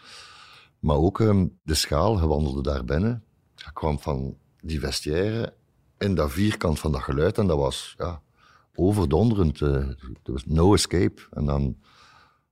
Maar 0.79 0.95
ook 0.95 1.19
ehm, 1.19 1.47
de 1.63 1.73
schaal, 1.73 2.19
je 2.19 2.27
wandelde 2.27 2.61
daar 2.61 2.85
binnen, 2.85 3.23
je 3.55 3.71
kwam 3.73 3.99
van 3.99 4.37
die 4.61 4.79
vestiaire 4.79 5.53
in 5.97 6.15
dat 6.15 6.31
vierkant 6.31 6.79
van 6.79 6.91
dat 6.91 7.01
geluid 7.01 7.37
en 7.37 7.47
dat 7.47 7.57
was 7.57 7.95
ja, 7.97 8.21
overdonderend. 8.75 9.61
eh, 9.61 9.69
Er 9.73 9.97
was 10.23 10.45
no 10.45 10.73
escape. 10.73 11.21
En 11.31 11.45
dan 11.45 11.77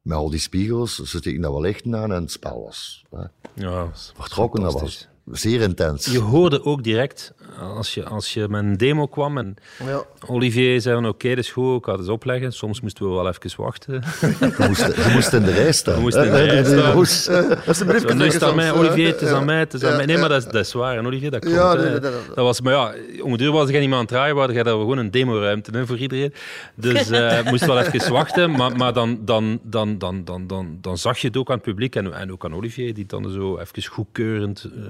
met 0.02 0.18
al 0.18 0.30
die 0.30 0.40
spiegels, 0.40 0.96
ze 0.96 1.18
steken 1.18 1.42
daar 1.42 1.52
wel 1.52 1.62
lichten 1.62 1.96
aan 1.96 2.12
en 2.14 2.22
het 2.22 2.32
spel 2.32 2.64
was 2.64 3.06
eh, 3.12 3.20
Ja, 3.54 3.84
dat 3.86 4.12
vertrokken, 4.16 4.62
dat 4.62 4.74
was 4.82 5.08
zeer 5.32 5.62
intens. 5.62 6.06
Je 6.06 6.20
hoorde 6.20 6.64
ook 6.66 6.84
direct, 6.84 7.34
als 7.76 7.94
je, 7.94 8.06
als 8.06 8.34
je 8.34 8.48
met 8.50 8.64
een 8.64 8.78
demo 8.78 9.06
kwam 9.08 9.38
en 9.38 9.56
Ja. 9.86 10.04
Olivier 10.28 10.82
zei 10.82 10.96
van 10.96 11.08
oké, 11.08 11.30
dat 11.30 11.38
is 11.38 11.52
goed, 11.52 11.78
ik 11.78 11.86
ga 11.86 11.92
het 11.92 12.00
eens 12.00 12.10
opleggen. 12.10 12.52
Soms 12.54 12.82
moesten 12.82 13.06
we 13.10 13.12
wel 13.16 13.28
even 13.28 13.52
wachten. 13.64 13.94
Je 14.22 14.66
moest, 14.68 14.86
je 14.86 15.10
moest 15.14 15.34
in 15.34 15.44
de 15.44 15.52
rij 15.52 15.72
staan. 15.72 15.96
Je 15.96 16.02
moest 16.02 16.16
in 16.16 16.22
de 16.32 16.44
rij 16.44 16.64
staan. 16.64 16.96
moest- 16.96 17.30
Alsjeblieft, 17.68 18.10
Zo, 18.10 18.14
nu 18.16 18.26
is 18.26 18.34
het 18.34 18.44
aan 18.44 18.56
mij, 18.56 18.72
Olivier, 18.72 19.08
het 19.08 19.22
is 19.22 19.30
aan 19.30 19.46
mij, 19.46 19.60
het 19.60 19.74
is 19.74 19.84
aan 19.84 19.96
mij. 19.96 20.06
Nee, 20.06 20.18
maar 20.18 20.30
dat 20.30 20.38
is, 20.46 20.52
dat 20.52 20.66
is 20.66 20.74
waar, 20.74 20.98
en 20.98 21.06
Olivier, 21.06 21.32
dat 21.32 21.40
klopt. 21.40 21.56
Ja, 21.56 21.70
hè. 21.78 21.82
nee, 21.82 21.90
nee, 21.92 22.00
nee, 22.00 22.10
nee. 22.12 22.20
Dat 22.28 22.36
was, 22.46 22.62
maar 22.62 22.74
ja, 22.74 22.94
om 23.22 23.32
de 23.32 23.38
duur 23.38 23.52
was 23.52 23.70
jij 23.70 23.80
niet 23.80 23.88
meer 23.90 23.98
aan 23.98 24.04
het 24.04 24.14
draaien, 24.14 24.54
jij 24.54 24.64
daar 24.64 24.74
gewoon 24.74 24.98
een 24.98 25.12
demoruimte 25.12 25.72
hè, 25.72 25.86
voor 25.86 25.98
iedereen. 25.98 26.34
Dus 26.76 27.10
eh 27.10 27.44
moest 27.52 27.66
wel 27.66 27.80
even 27.80 28.12
wachten, 28.12 28.52
maar, 28.52 28.76
maar 28.76 28.94
dan, 28.94 29.20
dan, 29.26 29.60
dan, 29.64 29.98
dan, 29.98 30.24
dan, 30.26 30.48
dan, 30.48 30.78
dan 30.82 30.98
zag 30.98 31.18
je 31.18 31.28
het 31.28 31.38
ook 31.38 31.50
aan 31.50 31.56
het 31.56 31.64
publiek 31.64 31.96
en, 31.96 32.14
en 32.14 32.32
ook 32.32 32.46
aan 32.46 32.56
Olivier, 32.56 32.94
die 32.94 33.06
dan 33.06 33.30
zo 33.32 33.58
even 33.58 33.84
goedkeurend... 33.86 34.64
eh, 34.76 34.82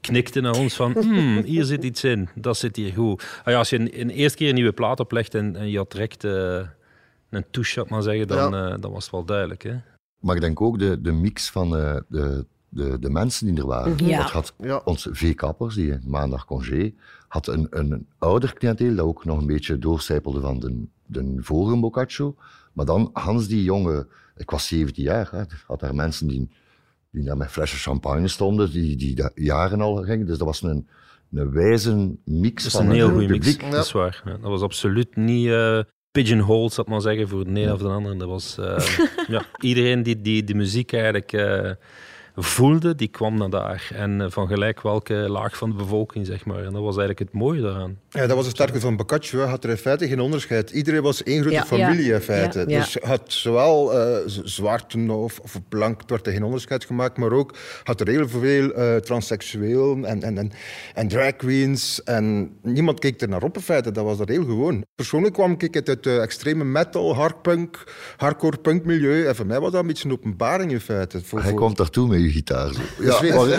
knikte 0.00 0.40
naar 0.40 0.56
ons 0.56 0.74
van, 0.74 0.92
hmm, 0.92 1.42
hier 1.42 1.64
zit 1.64 1.84
iets 1.84 2.04
in, 2.04 2.28
dat 2.34 2.56
zit 2.56 2.76
hier 2.76 2.92
goed. 2.92 3.40
Ah 3.44 3.52
ja, 3.52 3.58
als 3.58 3.70
je 3.70 3.78
een, 3.78 4.00
een 4.00 4.10
eerste 4.10 4.38
keer 4.38 4.48
een 4.48 4.54
nieuwe 4.54 4.72
plaat 4.72 5.00
oplegt 5.00 5.34
en, 5.34 5.56
en 5.56 5.70
je 5.70 5.76
had 5.76 5.90
direct 5.92 6.24
uh, 6.24 6.60
een 7.30 7.44
touche, 7.50 7.84
maar 7.88 8.02
zeggen, 8.02 8.28
dan, 8.28 8.52
ja. 8.52 8.72
uh, 8.72 8.80
dan 8.80 8.92
was 8.92 9.02
het 9.02 9.12
wel 9.12 9.24
duidelijk. 9.24 9.62
Hè? 9.62 9.76
Maar 10.20 10.34
ik 10.34 10.40
denk 10.40 10.60
ook 10.60 10.78
de, 10.78 11.00
de 11.00 11.12
mix 11.12 11.50
van 11.50 11.76
uh, 11.76 11.96
de, 12.08 12.46
de, 12.68 12.98
de 12.98 13.10
mensen 13.10 13.46
die 13.46 13.56
er 13.56 13.66
waren. 13.66 14.06
Ja. 14.06 14.18
Dat 14.18 14.30
had 14.30 14.54
ja. 14.58 14.80
ons 14.84 15.08
V-kappers, 15.10 15.74
die 15.74 15.98
maandag 16.06 16.44
congé, 16.44 16.94
had 17.28 17.46
een, 17.46 17.66
een 17.70 18.06
ouder 18.18 18.54
cliënteel 18.54 18.94
dat 18.94 19.06
ook 19.06 19.24
nog 19.24 19.38
een 19.38 19.46
beetje 19.46 19.78
doorcijpelde 19.78 20.40
van 20.40 20.60
de, 20.60 20.84
de 21.06 21.34
vorige 21.38 21.80
Boccaccio. 21.80 22.34
Maar 22.72 22.86
dan 22.86 23.10
Hans, 23.12 23.48
die 23.48 23.64
jonge, 23.64 24.06
ik 24.36 24.50
was 24.50 24.66
17 24.66 25.02
jaar, 25.02 25.28
hè, 25.30 25.42
had 25.66 25.80
daar 25.80 25.94
mensen 25.94 26.26
die, 26.26 26.48
die 27.10 27.24
daar 27.24 27.36
met 27.36 27.50
flessen 27.50 27.78
champagne 27.78 28.28
stonden, 28.28 28.70
die, 28.70 28.96
die 28.96 29.14
daar 29.14 29.30
jaren 29.34 29.80
al 29.80 29.96
gingen. 29.96 30.26
Dus 30.26 30.38
dat 30.38 30.46
was 30.46 30.62
een, 30.62 30.88
een 31.32 31.50
wijze 31.50 32.16
mix 32.24 32.62
dat 32.62 32.72
van 32.72 32.86
een 32.86 32.92
heel 32.92 33.10
goede 33.10 33.26
publiek. 33.26 33.44
mix, 33.44 33.64
ja. 33.64 33.70
dat 33.70 33.84
is 33.84 33.92
waar. 33.92 34.22
Ja, 34.24 34.30
dat 34.30 34.50
was 34.50 34.62
absoluut 34.62 35.16
niet 35.16 35.46
uh, 35.46 35.80
pigeonholed, 36.10 36.72
zal 36.72 36.84
ik 36.84 36.90
maar 36.90 37.00
zeggen, 37.00 37.28
voor 37.28 37.44
de 37.44 37.60
een 37.60 37.72
of 37.72 37.80
de 37.80 37.88
ander. 37.88 38.18
Dat 38.18 38.28
was 38.28 38.56
uh, 38.60 38.78
ja, 39.34 39.44
iedereen 39.60 40.02
die, 40.02 40.20
die 40.20 40.44
de 40.44 40.54
muziek 40.54 40.92
eigenlijk... 40.92 41.32
Uh, 41.32 41.70
voelde, 42.42 42.94
die 42.94 43.08
kwam 43.08 43.38
naar 43.38 43.50
daar. 43.50 43.90
En 43.94 44.20
uh, 44.20 44.26
van 44.28 44.46
gelijk 44.46 44.82
welke 44.82 45.14
laag 45.14 45.56
van 45.56 45.70
de 45.70 45.76
bevolking, 45.76 46.26
zeg 46.26 46.44
maar. 46.44 46.64
En 46.64 46.72
dat 46.72 46.82
was 46.82 46.96
eigenlijk 46.96 47.18
het 47.18 47.32
mooie 47.32 47.60
daaraan. 47.60 47.98
Ja, 48.08 48.26
dat 48.26 48.36
was 48.36 48.46
het 48.46 48.54
sterke 48.54 48.80
van 48.80 48.96
Boccaccio. 48.96 49.38
Hij 49.38 49.48
had 49.48 49.64
er 49.64 49.70
in 49.70 49.76
feite 49.76 50.08
geen 50.08 50.20
onderscheid. 50.20 50.70
Iedereen 50.70 51.02
was 51.02 51.22
één 51.22 51.40
grote 51.40 51.54
ja, 51.54 51.64
familie 51.64 52.06
ja, 52.06 52.14
in 52.14 52.20
feite. 52.20 52.58
Ja, 52.58 52.64
dus 52.64 52.96
had 53.02 53.22
zowel 53.26 53.94
uh, 53.94 54.16
zwarten 54.26 55.10
of, 55.10 55.38
of 55.38 55.60
blank, 55.68 56.02
werd 56.06 56.26
er 56.26 56.32
geen 56.32 56.42
onderscheid 56.42 56.84
gemaakt, 56.84 57.18
maar 57.18 57.32
ook 57.32 57.54
had 57.82 58.00
er 58.00 58.08
heel 58.08 58.28
veel 58.28 58.42
uh, 58.42 58.94
en, 58.94 60.22
en, 60.22 60.38
en, 60.38 60.52
en 60.94 61.08
drag 61.08 61.36
queens. 61.36 62.02
En 62.02 62.50
niemand 62.62 62.98
keek 62.98 63.20
er 63.20 63.28
naar 63.28 63.42
op 63.42 63.56
in 63.56 63.62
feite. 63.62 63.92
Dat 63.92 64.04
was 64.04 64.18
dat 64.18 64.28
heel 64.28 64.44
gewoon. 64.44 64.84
Persoonlijk 64.94 65.34
kwam 65.34 65.54
ik 65.58 65.74
uit 65.74 65.86
het 65.86 66.06
extreme 66.06 66.64
metal, 66.64 67.14
hardpunk, 67.14 67.84
hardcore 68.16 68.56
punk 68.56 68.84
milieu. 68.84 69.26
En 69.26 69.36
voor 69.36 69.46
mij 69.46 69.60
was 69.60 69.70
dat 69.70 69.80
een 69.80 69.86
beetje 69.86 70.08
een 70.08 70.14
openbaring 70.14 70.70
in 70.70 70.80
feite. 70.80 71.20
Voor, 71.24 71.40
Hij 71.40 71.50
voor... 71.50 71.58
komt 71.58 71.76
daartoe 71.76 72.08
met 72.08 72.20
je 72.20 72.29
gitaar. 72.30 72.72
Zo. 72.72 72.80
Ja, 72.98 73.20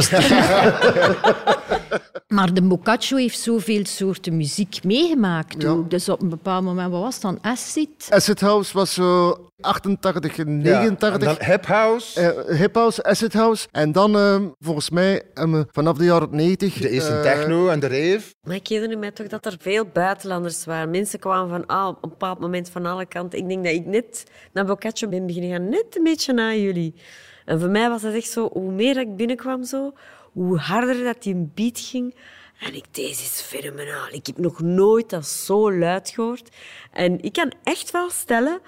maar 2.27 2.53
de 2.53 2.61
Boccaccio 2.61 3.17
heeft 3.17 3.39
zoveel 3.39 3.85
soorten 3.85 4.37
muziek 4.37 4.83
meegemaakt. 4.83 5.61
Ja. 5.61 5.75
Dus 5.87 6.09
op 6.09 6.21
een 6.21 6.29
bepaald 6.29 6.63
moment, 6.63 6.91
wat 6.91 7.01
was 7.01 7.13
het 7.13 7.21
dan? 7.21 7.37
Acid? 7.41 8.07
Acid 8.09 8.41
House 8.41 8.73
was 8.73 8.93
zo 8.93 9.37
88, 9.61 10.37
89. 10.45 11.37
Ja, 11.39 11.45
Hip 11.45 11.65
House. 11.65 12.35
Uh, 12.49 12.57
hip 12.57 12.75
House, 12.75 13.03
Acid 13.03 13.33
House. 13.33 13.67
En 13.71 13.91
dan, 13.91 14.15
uh, 14.15 14.41
volgens 14.59 14.89
mij, 14.89 15.21
um, 15.33 15.65
vanaf 15.71 15.97
de 15.97 16.03
jaren 16.03 16.27
90... 16.31 16.73
De 16.73 16.89
eerste 16.89 17.11
uh, 17.11 17.21
techno 17.21 17.67
en 17.67 17.79
de 17.79 17.87
rave. 17.87 18.33
Maar 18.41 18.55
ik 18.55 18.67
herinner 18.67 18.97
me 18.97 19.13
toch 19.13 19.27
dat 19.27 19.45
er 19.45 19.55
veel 19.59 19.85
buitenlanders 19.85 20.65
waren. 20.65 20.89
Mensen 20.89 21.19
kwamen 21.19 21.49
van 21.49 21.65
ah, 21.65 21.87
op 21.87 22.03
een 22.03 22.09
bepaald 22.09 22.39
moment 22.39 22.69
van 22.69 22.85
alle 22.85 23.05
kanten. 23.05 23.39
Ik 23.39 23.47
denk 23.47 23.63
dat 23.63 23.73
ik 23.73 23.85
net 23.85 24.23
naar 24.53 24.65
Boccaccio 24.65 25.09
ben 25.09 25.25
beginnen 25.25 25.51
gaan, 25.51 25.69
net 25.69 25.85
een 25.97 26.03
beetje 26.03 26.33
na 26.33 26.53
jullie. 26.53 26.95
En 27.45 27.59
voor 27.59 27.69
mij 27.69 27.89
was 27.89 28.01
dat 28.01 28.13
echt 28.13 28.29
zo, 28.29 28.49
hoe 28.51 28.71
meer 28.71 28.97
ik 28.97 29.15
binnenkwam 29.15 29.63
zo, 29.63 29.93
hoe 30.31 30.57
harder 30.57 31.03
dat 31.03 31.23
die 31.23 31.35
beat 31.53 31.79
ging. 31.79 32.15
En 32.59 32.75
ik, 32.75 32.85
deze 32.91 33.23
is 33.23 33.41
fenomenaal. 33.41 34.07
Ik 34.11 34.25
heb 34.25 34.37
nog 34.37 34.61
nooit 34.61 35.09
dat 35.09 35.27
zo 35.27 35.73
luid 35.73 36.09
gehoord. 36.09 36.55
En 36.91 37.21
ik 37.21 37.33
kan 37.33 37.53
echt 37.63 37.91
wel 37.91 38.09
stellen 38.09 38.59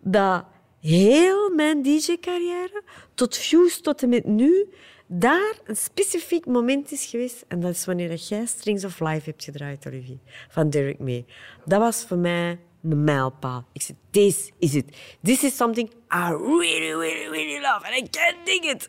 dat 0.00 0.44
heel 0.80 1.50
mijn 1.50 1.82
DJ-carrière, 1.82 2.82
tot 3.14 3.36
Fuse 3.36 3.80
tot 3.80 4.02
en 4.02 4.08
met 4.08 4.24
nu, 4.24 4.68
daar 5.06 5.58
een 5.64 5.76
specifiek 5.76 6.46
moment 6.46 6.92
is 6.92 7.04
geweest. 7.04 7.44
En 7.48 7.60
dat 7.60 7.70
is 7.70 7.84
wanneer 7.84 8.14
jij 8.14 8.46
Strings 8.46 8.84
of 8.84 9.00
Life 9.00 9.30
hebt 9.30 9.44
gedraaid, 9.44 9.86
Olivier, 9.86 10.18
van 10.48 10.70
Derek 10.70 10.98
May. 10.98 11.24
Dat 11.64 11.80
was 11.80 12.04
voor 12.04 12.18
mij 12.18 12.58
een 12.90 13.04
mijlpaal. 13.04 13.64
Ik 13.72 13.82
zei, 13.82 13.98
this 14.10 14.52
is 14.58 14.74
it. 14.74 14.96
This 15.22 15.42
is 15.42 15.56
something 15.56 15.90
I 15.90 16.28
really, 16.30 16.92
really, 16.92 17.28
really 17.30 17.60
love. 17.60 17.86
And 17.86 17.96
I 17.96 18.08
can't 18.10 18.44
dig 18.44 18.64
it. 18.64 18.88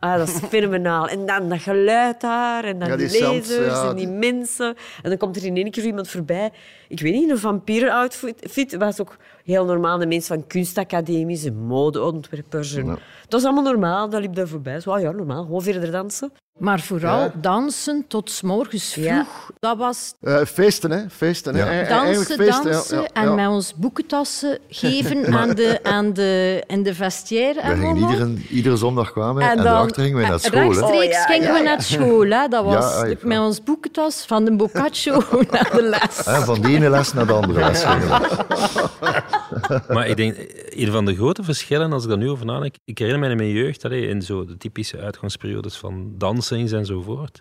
Ah, 0.00 0.16
dat 0.16 0.28
is 0.28 0.34
fenomenaal. 0.48 1.08
En 1.08 1.26
dan 1.26 1.48
dat 1.48 1.60
geluid 1.60 2.20
daar, 2.20 2.64
en 2.64 2.78
dan 2.78 2.88
Ja, 2.88 2.96
die, 2.96 3.22
ja. 3.60 3.88
en 3.88 3.96
die 3.96 4.08
mensen. 4.08 4.76
En 5.02 5.08
dan 5.08 5.18
komt 5.18 5.36
er 5.36 5.44
in 5.44 5.56
één 5.56 5.70
keer 5.70 5.84
iemand 5.84 6.08
voorbij. 6.08 6.50
Ik 6.88 7.00
weet 7.00 7.12
niet, 7.12 7.22
in 7.22 7.30
een 7.30 7.38
vampier-outfit. 7.38 8.76
was 8.78 9.00
ook 9.00 9.16
heel 9.44 9.64
normaal. 9.64 9.98
De 9.98 10.06
mensen 10.06 10.36
van 10.36 10.46
kunstacademies 10.46 11.44
en 11.44 11.56
modeontwerpers. 11.56 12.74
En... 12.74 12.86
Dat 12.86 12.98
was 13.28 13.44
allemaal 13.44 13.62
normaal, 13.62 14.08
dat 14.08 14.20
liep 14.20 14.34
daar 14.34 14.48
voorbij. 14.48 14.80
Zo, 14.80 14.90
ah 14.90 15.00
ja, 15.00 15.10
normaal, 15.10 15.44
gewoon 15.44 15.62
verder 15.62 15.90
dansen. 15.90 16.32
Maar 16.60 16.80
vooral 16.80 17.18
Ja. 17.18 17.32
dansen 17.40 18.04
tot 18.08 18.30
's 18.30 18.40
morgens 18.42 18.92
vroeg. 18.92 19.04
Ja. 19.04 19.26
Dat 19.60 19.76
was 19.76 20.14
Eh, 20.20 20.36
feesten, 20.52 20.90
hè? 20.90 20.98
Feesten, 21.10 21.54
hè? 21.54 21.60
Ja. 21.60 21.66
E- 21.66 21.70
eigenlijk 21.86 22.04
dansen, 22.04 22.36
feesten, 22.36 22.66
ja, 22.70 22.72
dansen 22.72 23.00
ja, 23.00 23.08
en 23.12 23.24
ja. 23.24 23.34
met 23.34 23.48
ons 23.48 23.74
boekentassen 23.74 24.58
geven 24.68 25.34
aan 25.34 25.50
de, 25.54 25.80
aan 25.82 26.12
de, 26.12 26.62
in 26.66 26.82
de 26.82 26.94
vestiaire. 26.94 27.54
We 27.54 27.60
en 27.60 27.70
gingen 27.76 27.86
allemaal. 27.90 28.10
iedere, 28.10 28.30
iedere 28.48 28.76
zondag 28.76 29.12
kwamen 29.12 29.42
en, 29.42 29.56
dan- 29.56 29.64
daarachter 29.64 30.02
gingen 30.02 30.18
we 30.18 30.26
naar 30.26 30.40
school. 30.40 30.60
Hè. 30.60 30.66
Rechtstreeks 30.66 31.04
Oh, 31.04 31.10
ja, 31.12 31.24
gingen 31.24 31.46
ja, 31.48 31.54
we 31.54 31.60
naar 31.62 31.82
school. 31.82 32.28
Hè. 32.30 32.48
Dat 32.48 32.64
was 32.74 32.94
Ja, 33.00 33.04
ja. 33.06 33.14
met 33.22 33.38
ons 33.38 33.62
boekentas 33.62 34.24
van 34.26 34.44
de 34.44 34.52
Boccaccio 34.56 35.22
naar 35.50 35.70
de 35.74 35.82
les. 35.82 36.24
Hè, 36.26 36.40
van 36.44 36.60
de 36.60 36.68
ene 36.68 36.90
les 36.90 37.12
naar 37.12 37.26
de 37.26 37.32
andere 37.32 37.60
les 37.60 37.82
gingen 37.84 38.08
we. 38.08 39.80
Maar 39.88 40.06
ik 40.08 40.16
denk, 40.16 40.36
een 40.76 40.90
van 40.90 41.04
de 41.04 41.14
grote 41.14 41.42
verschillen, 41.42 41.92
als 41.92 42.02
ik 42.02 42.08
daar 42.08 42.18
nu 42.18 42.30
over 42.30 42.46
nadenk, 42.46 42.74
ik 42.84 42.98
herinner 42.98 43.20
mij 43.20 43.30
in 43.30 43.36
mijn 43.36 43.50
jeugd, 43.50 43.84
allee, 43.84 44.06
in 44.06 44.22
zo 44.22 44.44
de 44.44 44.56
typische 44.56 44.98
uitgangsperiodes 44.98 45.76
van 45.76 46.12
dansings 46.18 46.72
enzovoort. 46.72 47.40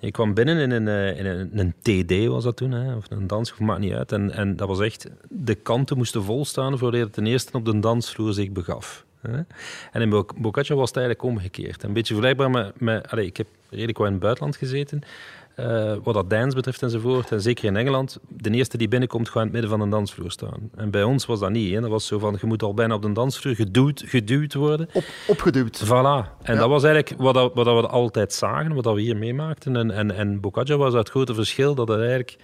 Ik 0.00 0.12
kwam 0.12 0.34
binnen 0.34 0.58
in 0.58 0.70
een, 0.70 0.88
eh, 0.88 1.18
in 1.18 1.26
een, 1.26 1.58
een 1.58 1.74
TD, 1.82 2.26
was 2.26 2.44
dat 2.44 2.56
toen, 2.56 2.70
hè, 2.70 2.94
of 2.96 3.04
een 3.08 3.26
dansgroep, 3.26 3.66
maakt 3.66 3.80
niet 3.80 3.92
uit. 3.92 4.12
En, 4.12 4.30
en 4.30 4.56
dat 4.56 4.68
was 4.68 4.80
echt, 4.80 5.10
de 5.28 5.54
kanten 5.54 5.96
moesten 5.96 6.22
vol 6.22 6.44
staan 6.44 6.78
voordat 6.78 7.00
je 7.00 7.10
ten 7.10 7.26
eerste 7.26 7.56
op 7.56 7.64
de 7.64 7.78
dansvloer 7.78 8.32
zich 8.32 8.50
begaf. 8.50 9.04
Hè. 9.20 9.40
En 9.92 10.02
in 10.02 10.10
Boc- 10.10 10.36
Boccaccio 10.36 10.76
was 10.76 10.88
het 10.88 10.96
eigenlijk 10.96 11.26
omgekeerd. 11.28 11.82
Een 11.82 11.92
beetje 11.92 12.14
vergelijkbaar 12.14 12.50
met, 12.50 12.80
met 12.80 13.10
allee, 13.10 13.26
ik 13.26 13.36
heb 13.36 13.46
redelijk 13.70 13.98
wel 13.98 14.06
in 14.06 14.12
het 14.12 14.22
buitenland 14.22 14.56
gezeten, 14.56 15.00
eh, 15.56 15.94
wat 16.02 16.14
dat 16.14 16.30
dance 16.30 16.56
betreft 16.56 16.82
enzovoort. 16.82 17.32
En 17.32 17.40
zeker 17.40 17.64
in 17.64 17.76
Engeland, 17.76 18.18
de 18.28 18.50
eerste 18.50 18.76
die 18.76 18.88
binnenkomt, 18.88 19.26
gaat 19.28 19.36
in 19.36 19.42
het 19.42 19.52
midden 19.52 19.70
van 19.70 19.80
een 19.80 19.90
dansvloer 19.90 20.30
staan. 20.30 20.70
En 20.74 20.90
bij 20.90 21.02
ons 21.02 21.26
was 21.26 21.40
dat 21.40 21.50
niet. 21.50 21.74
Hè. 21.74 21.80
Dat 21.80 21.90
was 21.90 22.06
zo 22.06 22.18
van, 22.18 22.36
je 22.40 22.46
moet 22.46 22.62
al 22.62 22.74
bijna 22.74 22.94
op 22.94 23.02
de 23.02 23.12
dansvloer 23.12 23.54
geduwd, 23.54 24.02
geduwd 24.06 24.54
worden. 24.54 24.88
Op, 24.92 25.04
opgeduwd. 25.26 25.84
Voilà. 25.84 26.38
En 26.42 26.54
Ja. 26.54 26.60
dat 26.60 26.68
was 26.68 26.84
eigenlijk 26.84 27.22
wat, 27.22 27.34
dat, 27.34 27.54
wat 27.54 27.64
dat 27.64 27.80
we 27.80 27.88
altijd 27.88 28.32
zagen, 28.32 28.74
wat 28.74 28.84
dat 28.84 28.94
we 28.94 29.00
hier 29.00 29.16
meemaakten. 29.16 29.76
En, 29.76 29.90
en, 29.90 30.10
en 30.10 30.40
Boccaccio 30.40 30.76
was 30.76 30.94
het 30.94 31.08
grote 31.10 31.34
verschil 31.34 31.74
dat 31.74 31.88
het 31.88 31.98
eigenlijk... 31.98 32.36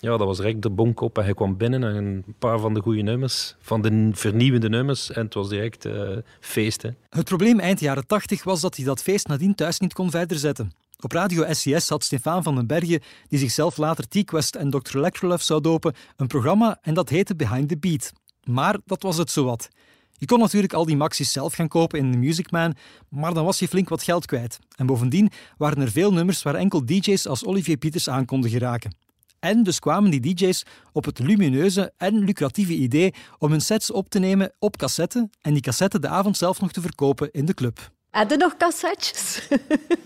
Ja, 0.00 0.08
dat 0.16 0.26
was 0.26 0.36
direct 0.36 0.62
de 0.62 0.70
bonk 0.70 1.00
op 1.00 1.18
en 1.18 1.24
hij 1.24 1.34
kwam 1.34 1.56
binnen 1.56 1.82
en 1.84 1.94
een 1.96 2.24
paar 2.38 2.58
van 2.58 2.74
de 2.74 2.80
goede 2.80 3.02
nummers, 3.02 3.54
van 3.60 3.82
de 3.82 4.10
vernieuwende 4.12 4.68
nummers. 4.68 5.10
En 5.12 5.24
het 5.24 5.34
was 5.34 5.48
direct 5.48 5.84
eh 5.84 6.08
feest, 6.40 6.82
hè. 6.82 6.90
Het 7.08 7.24
probleem 7.24 7.58
eind 7.60 7.80
jaren 7.80 8.06
80 8.06 8.44
was 8.44 8.60
dat 8.60 8.76
hij 8.76 8.84
dat 8.84 9.02
feest 9.02 9.26
nadien 9.28 9.54
thuis 9.54 9.78
niet 9.80 9.92
kon 9.92 10.10
verder 10.10 10.36
zetten. 10.38 10.72
Op 11.00 11.12
radio 11.12 11.52
SCS 11.52 11.88
had 11.88 12.04
Stefan 12.04 12.42
van 12.42 12.54
den 12.54 12.66
Bergen, 12.66 13.00
die 13.28 13.38
zichzelf 13.38 13.76
later 13.76 14.08
T-Quest 14.08 14.54
en 14.54 14.70
Dr. 14.70 14.96
Electrolove 14.96 15.44
zou 15.44 15.60
dopen, 15.60 15.94
een 16.16 16.26
programma 16.26 16.78
en 16.82 16.94
dat 16.94 17.08
heette 17.08 17.36
Behind 17.36 17.68
the 17.68 17.78
Beat. 17.78 18.12
Maar 18.44 18.78
dat 18.84 19.02
was 19.02 19.16
het 19.16 19.30
zowat. 19.30 19.68
Je 20.12 20.26
kon 20.26 20.38
natuurlijk 20.38 20.72
al 20.72 20.84
die 20.84 20.96
maxis 20.96 21.32
zelf 21.32 21.54
gaan 21.54 21.68
kopen 21.68 21.98
in 21.98 22.12
de 22.12 22.18
Music 22.18 22.50
Man, 22.50 22.74
maar 23.08 23.34
dan 23.34 23.44
was 23.44 23.58
je 23.58 23.68
flink 23.68 23.88
wat 23.88 24.02
geld 24.02 24.26
kwijt. 24.26 24.58
En 24.76 24.86
bovendien 24.86 25.30
waren 25.56 25.82
er 25.82 25.90
veel 25.90 26.12
nummers 26.12 26.42
waar 26.42 26.54
enkel 26.54 26.84
DJ's 26.84 27.26
als 27.26 27.44
Olivier 27.44 27.76
Pieters 27.76 28.08
aan 28.08 28.24
konden 28.24 28.50
geraken. 28.50 28.96
En 29.38 29.62
dus 29.62 29.78
kwamen 29.78 30.10
die 30.10 30.34
DJ's 30.34 30.62
op 30.92 31.04
het 31.04 31.18
lumineuze 31.18 31.92
en 31.96 32.18
lucratieve 32.18 32.74
idee 32.74 33.14
om 33.38 33.50
hun 33.50 33.60
sets 33.60 33.90
op 33.90 34.08
te 34.08 34.18
nemen 34.18 34.52
op 34.58 34.76
cassette 34.76 35.30
en 35.40 35.52
die 35.52 35.62
cassette 35.62 35.98
de 35.98 36.08
avond 36.08 36.36
zelf 36.36 36.60
nog 36.60 36.72
te 36.72 36.80
verkopen 36.80 37.30
in 37.30 37.44
de 37.44 37.54
club. 37.54 37.96
Heb 38.10 38.30
je 38.30 38.36
nog 38.36 38.56
cassettes? 38.56 39.48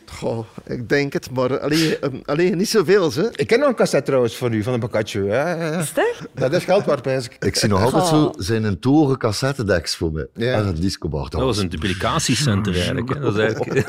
Goh, 0.07 0.47
ik 0.65 0.89
denk 0.89 1.13
het, 1.13 1.31
maar 1.31 1.61
alleen, 1.61 1.97
alleen 2.25 2.57
niet 2.57 2.69
zoveel, 2.69 3.13
hè? 3.13 3.29
Ik 3.39 3.47
ken 3.47 3.59
nog 3.59 3.69
een 3.69 3.75
cassette 3.75 4.07
trouwens 4.07 4.37
van 4.37 4.53
u, 4.53 4.63
van 4.63 4.73
een 4.73 4.81
Boccaccio. 4.81 5.25
Ja, 5.27 5.49
ja, 5.55 5.65
ja. 5.73 5.79
Is 5.79 5.93
dat? 5.93 6.15
Dat 6.35 6.53
is 6.53 6.65
geld 6.65 6.85
waard, 6.85 7.03
pijs 7.03 7.25
ik. 7.25 7.37
Ik 7.45 7.57
zie 7.57 7.69
nog 7.69 7.83
altijd 7.83 8.07
zo 8.07 8.33
zijn 8.37 8.65
een 8.65 8.79
toren 8.79 9.19
cassettedeks 9.19 9.97
voor 9.97 10.13
mij. 10.13 10.27
Ja. 10.35 10.53
En 10.53 10.67
een 10.67 10.75
discobar. 10.81 11.31
Dat 11.31 11.41
was 11.41 11.59
een 11.59 11.69
duplicatiecenter 11.69 12.75
eigenlijk. 12.75 13.15
Hè. 13.15 13.21
Dat 13.21 13.35
is 13.35 13.41
eigenlijk... 13.41 13.89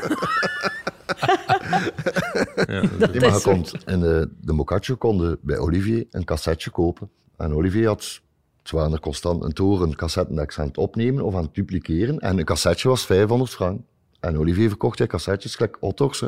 ja, 2.66 2.80
dat- 2.98 3.12
Nee, 3.12 3.20
maar 3.20 3.32
je 3.34 3.40
komt 3.42 3.72
in 3.86 4.00
de, 4.00 4.28
de 4.40 4.52
Boccaccio 4.54 4.96
konden 4.96 5.38
bij 5.40 5.58
Olivier 5.58 6.06
een 6.10 6.24
cassetje 6.24 6.70
kopen. 6.70 7.10
En 7.36 7.54
Olivier 7.54 7.86
had, 7.86 8.20
waren 8.70 8.92
er 8.92 9.00
constant 9.00 9.44
een 9.44 9.52
toren 9.52 9.96
cassettendeks 9.96 10.58
aan 10.58 10.66
het 10.66 10.76
opnemen 10.78 11.24
of 11.24 11.34
aan 11.34 11.42
het 11.42 11.54
dupliceren. 11.54 12.18
En 12.18 12.38
een 12.38 12.44
cassetje 12.44 12.88
was 12.88 13.06
500 13.06 13.50
frank. 13.50 13.80
En 14.24 14.38
Olivier 14.38 14.68
verkocht 14.68 14.98
hij 14.98 15.06
cassettes 15.06 15.54
gelijk 15.54 15.76
Otto's. 15.80 16.20
hè. 16.20 16.26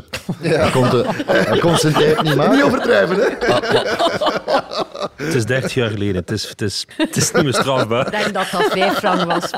Hij, 0.49 0.71
kon 0.71 0.91
de, 0.91 1.05
hij 1.26 1.59
kon 1.59 1.76
zijn 1.76 1.93
tijd 1.93 2.23
niet 2.23 2.35
maken. 2.35 2.55
Niet 2.55 2.62
overdrijven, 2.65 3.17
hè? 3.17 3.23
het 5.25 5.35
is 5.35 5.45
30 5.47 5.75
jaar 5.75 5.91
geleden. 5.91 6.17
Het 6.17 6.31
is, 6.31 6.49
het 6.49 6.62
is, 6.62 6.87
het 6.97 7.17
is 7.17 7.33
niet 7.33 7.43
meer 7.43 7.55
strafbaar. 7.55 8.07
Ik 8.07 8.11
denk 8.23 8.35
dat 8.35 8.49
dat 8.50 8.73
vijf 8.73 8.95
frank 8.95 9.33
was. 9.33 9.50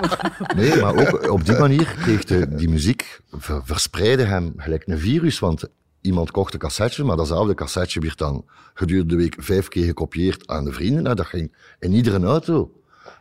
Nee, 0.57 0.77
maar 0.81 0.97
ook 0.97 1.31
op 1.31 1.45
die 1.47 1.57
manier 1.59 1.95
kreeg 2.03 2.25
de, 2.25 2.55
die 2.55 2.69
muziek, 2.69 3.21
ver- 3.33 3.61
verspreidde 3.65 4.25
hem 4.25 4.53
gelijk 4.57 4.83
een 4.87 4.99
virus. 4.99 5.39
Want 5.39 5.65
iemand 6.01 6.31
kocht 6.31 6.53
een 6.53 6.59
cassetje, 6.59 7.05
maar 7.05 7.17
datzelfde 7.17 7.55
cassetje 7.55 8.01
werd 8.01 8.19
dan 8.19 8.45
gedurende 8.75 9.17
de 9.17 9.23
week 9.23 9.35
vijf 9.39 9.69
keer 9.69 9.85
gekopieerd 9.85 10.47
aan 10.47 10.65
de 10.65 10.73
vrienden. 10.73 11.03
Nou, 11.03 11.15
dat 11.17 11.27
ging 11.27 11.55
in 11.79 11.93
iedere 11.93 12.27
auto. 12.27 12.71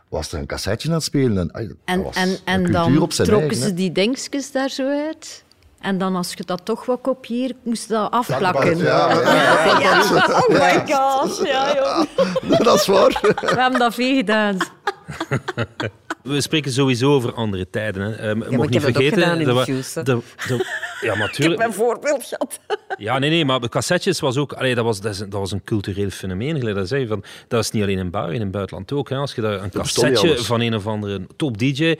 Was 0.08 0.32
er 0.32 0.38
een 0.38 0.46
cassetje 0.46 0.88
aan 0.88 0.94
het 0.94 1.02
spelen. 1.04 1.50
En, 1.50 1.78
en, 1.84 2.04
en, 2.14 2.38
en 2.44 2.72
dan 2.72 3.08
trokken 3.08 3.56
ze 3.56 3.74
die 3.74 3.92
dingetjes 3.92 4.52
daar 4.52 4.68
zo 4.68 5.06
uit? 5.06 5.44
En 5.80 5.98
dan 5.98 6.16
als 6.16 6.34
je 6.34 6.44
dat 6.44 6.60
toch 6.64 6.86
wat 6.86 7.00
kopieert, 7.00 7.54
moest 7.62 7.88
je 7.88 7.92
dat 7.94 8.10
afplakken. 8.10 8.76
Ja, 8.76 9.12
ja, 9.12 9.78
ja, 9.78 10.00
Oh 10.40 10.48
my 10.48 10.92
god, 10.94 11.40
ja 11.46 11.74
joh. 11.74 12.04
Dat 12.64 12.74
is 12.74 12.86
waar. 12.86 13.18
We 13.22 13.60
hebben 13.60 13.78
dat 13.78 13.94
veel 13.94 14.16
gedaan. 14.16 14.56
We 16.28 16.40
spreken 16.40 16.72
sowieso 16.72 17.14
over 17.14 17.34
andere 17.34 17.70
tijden. 17.70 18.02
Hè. 18.02 18.34
Uh, 18.34 18.50
ja, 18.50 18.64
niet 18.66 18.82
vergeten. 18.82 19.44
Dat 19.44 19.66
de, 19.66 20.02
de, 20.04 20.20
de, 20.46 20.64
ja, 21.00 21.16
natuurlijk. 21.16 21.60
Ik 21.60 21.66
heb 21.66 21.68
een 21.68 21.72
voorbeeld 21.72 22.24
gehad. 22.24 22.60
Ja, 22.98 23.18
nee, 23.18 23.30
nee, 23.30 23.44
maar 23.44 23.60
de 23.60 23.68
cassettes 23.68 24.20
was 24.20 24.36
ook. 24.36 24.52
Allee, 24.52 24.74
dat, 24.74 24.84
was, 24.84 25.00
dat, 25.00 25.26
was 25.30 25.52
een 25.52 25.64
cultureel 25.64 26.10
fenomeen. 26.10 26.74
Dat, 26.74 26.88
zei, 26.88 27.06
van, 27.06 27.24
dat 27.48 27.64
is 27.64 27.70
niet 27.70 27.82
alleen 27.82 27.98
in 27.98 28.10
België, 28.10 28.34
in 28.34 28.40
het 28.40 28.50
buitenland 28.50 28.92
ook. 28.92 29.08
Hè. 29.08 29.16
Als 29.16 29.34
je 29.34 29.40
daar 29.40 29.62
een 29.62 29.70
cassetje 29.70 30.38
van 30.38 30.60
een 30.60 30.74
of 30.74 30.86
andere 30.86 31.26
top 31.36 31.58
DJ 31.58 31.96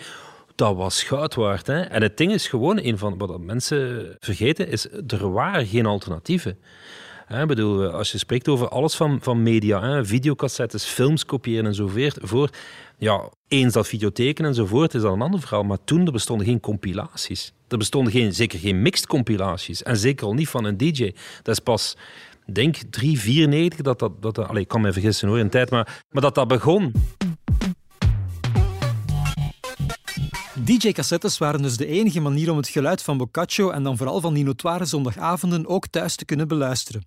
dat 0.59 0.77
was 0.77 1.03
goud 1.03 1.35
waard. 1.35 1.67
Hè? 1.67 1.81
En 1.81 2.03
het 2.03 2.17
ding 2.17 2.33
is 2.33 2.49
gewoon, 2.49 2.79
een 2.83 2.99
van 2.99 3.19
wat 3.19 3.41
mensen 3.41 4.17
vergeten, 4.21 4.69
is 4.69 4.87
er 5.07 5.33
waren 5.33 5.67
geen 5.67 5.87
alternatieven. 5.87 6.59
Ik 7.29 7.47
bedoel, 7.47 7.89
als 7.89 8.13
je 8.13 8.19
spreekt 8.19 8.49
over 8.49 8.69
alles 8.69 8.95
van, 8.95 9.19
van 9.23 9.43
media, 9.43 9.83
hè, 9.83 10.05
videocassettes, 10.05 10.85
films 10.85 11.25
kopiëren 11.25 11.67
enzovoort, 11.67 12.19
voor, 12.21 12.51
ja, 12.99 13.29
eens 13.49 13.73
dat 13.73 13.89
videotheken 13.89 14.45
enzovoort 14.45 14.95
is 14.95 15.03
dat 15.03 15.13
een 15.13 15.23
ander 15.23 15.41
verhaal. 15.41 15.63
Maar 15.63 15.79
toen 15.85 16.07
er 16.07 16.13
bestonden 16.13 16.47
geen 16.47 16.61
compilaties. 16.61 17.53
Er 17.69 17.79
bestonden 17.79 18.13
geen, 18.13 18.35
zeker 18.35 18.59
geen 18.59 18.83
mixed 18.83 19.07
compilaties. 19.07 19.83
En 19.83 19.97
zeker 19.97 20.27
al 20.27 20.35
niet 20.35 20.49
van 20.49 20.65
een 20.65 20.77
DJ. 20.77 21.13
Dat 21.43 21.55
is 21.55 21.61
pas, 21.61 21.97
denk 22.47 22.77
3, 22.91 23.19
94 23.19 23.81
dat 23.81 23.99
dat... 23.99 24.23
dat, 24.23 24.35
dat 24.35 24.49
allez, 24.49 24.63
ik 24.63 24.69
kan 24.69 24.81
me 24.81 24.93
vergissen 24.93 25.29
hoor 25.29 25.39
in 25.39 25.51
tijd, 25.51 25.71
maar, 25.71 26.05
maar 26.11 26.23
dat 26.23 26.35
dat 26.35 26.49
begon. 26.49 26.93
DJ-cassettes 30.65 31.39
waren 31.39 31.63
dus 31.63 31.77
de 31.77 31.87
enige 31.87 32.21
manier 32.21 32.51
om 32.51 32.57
het 32.57 32.69
geluid 32.69 33.03
van 33.03 33.17
Boccaccio 33.17 33.71
en 33.71 33.83
dan 33.83 33.97
vooral 33.97 34.21
van 34.21 34.35
die 34.35 34.45
notoire 34.45 34.85
zondagavonden 34.85 35.67
ook 35.67 35.87
thuis 35.87 36.17
te 36.17 36.25
kunnen 36.25 36.49
beluisteren. 36.49 37.05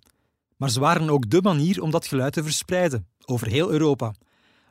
Maar 0.56 0.70
ze 0.70 0.80
waren 0.80 1.10
ook 1.10 1.30
de 1.30 1.42
manier 1.42 1.82
om 1.82 1.90
dat 1.90 2.06
geluid 2.06 2.32
te 2.32 2.42
verspreiden, 2.42 3.06
over 3.24 3.46
heel 3.46 3.70
Europa. 3.70 4.14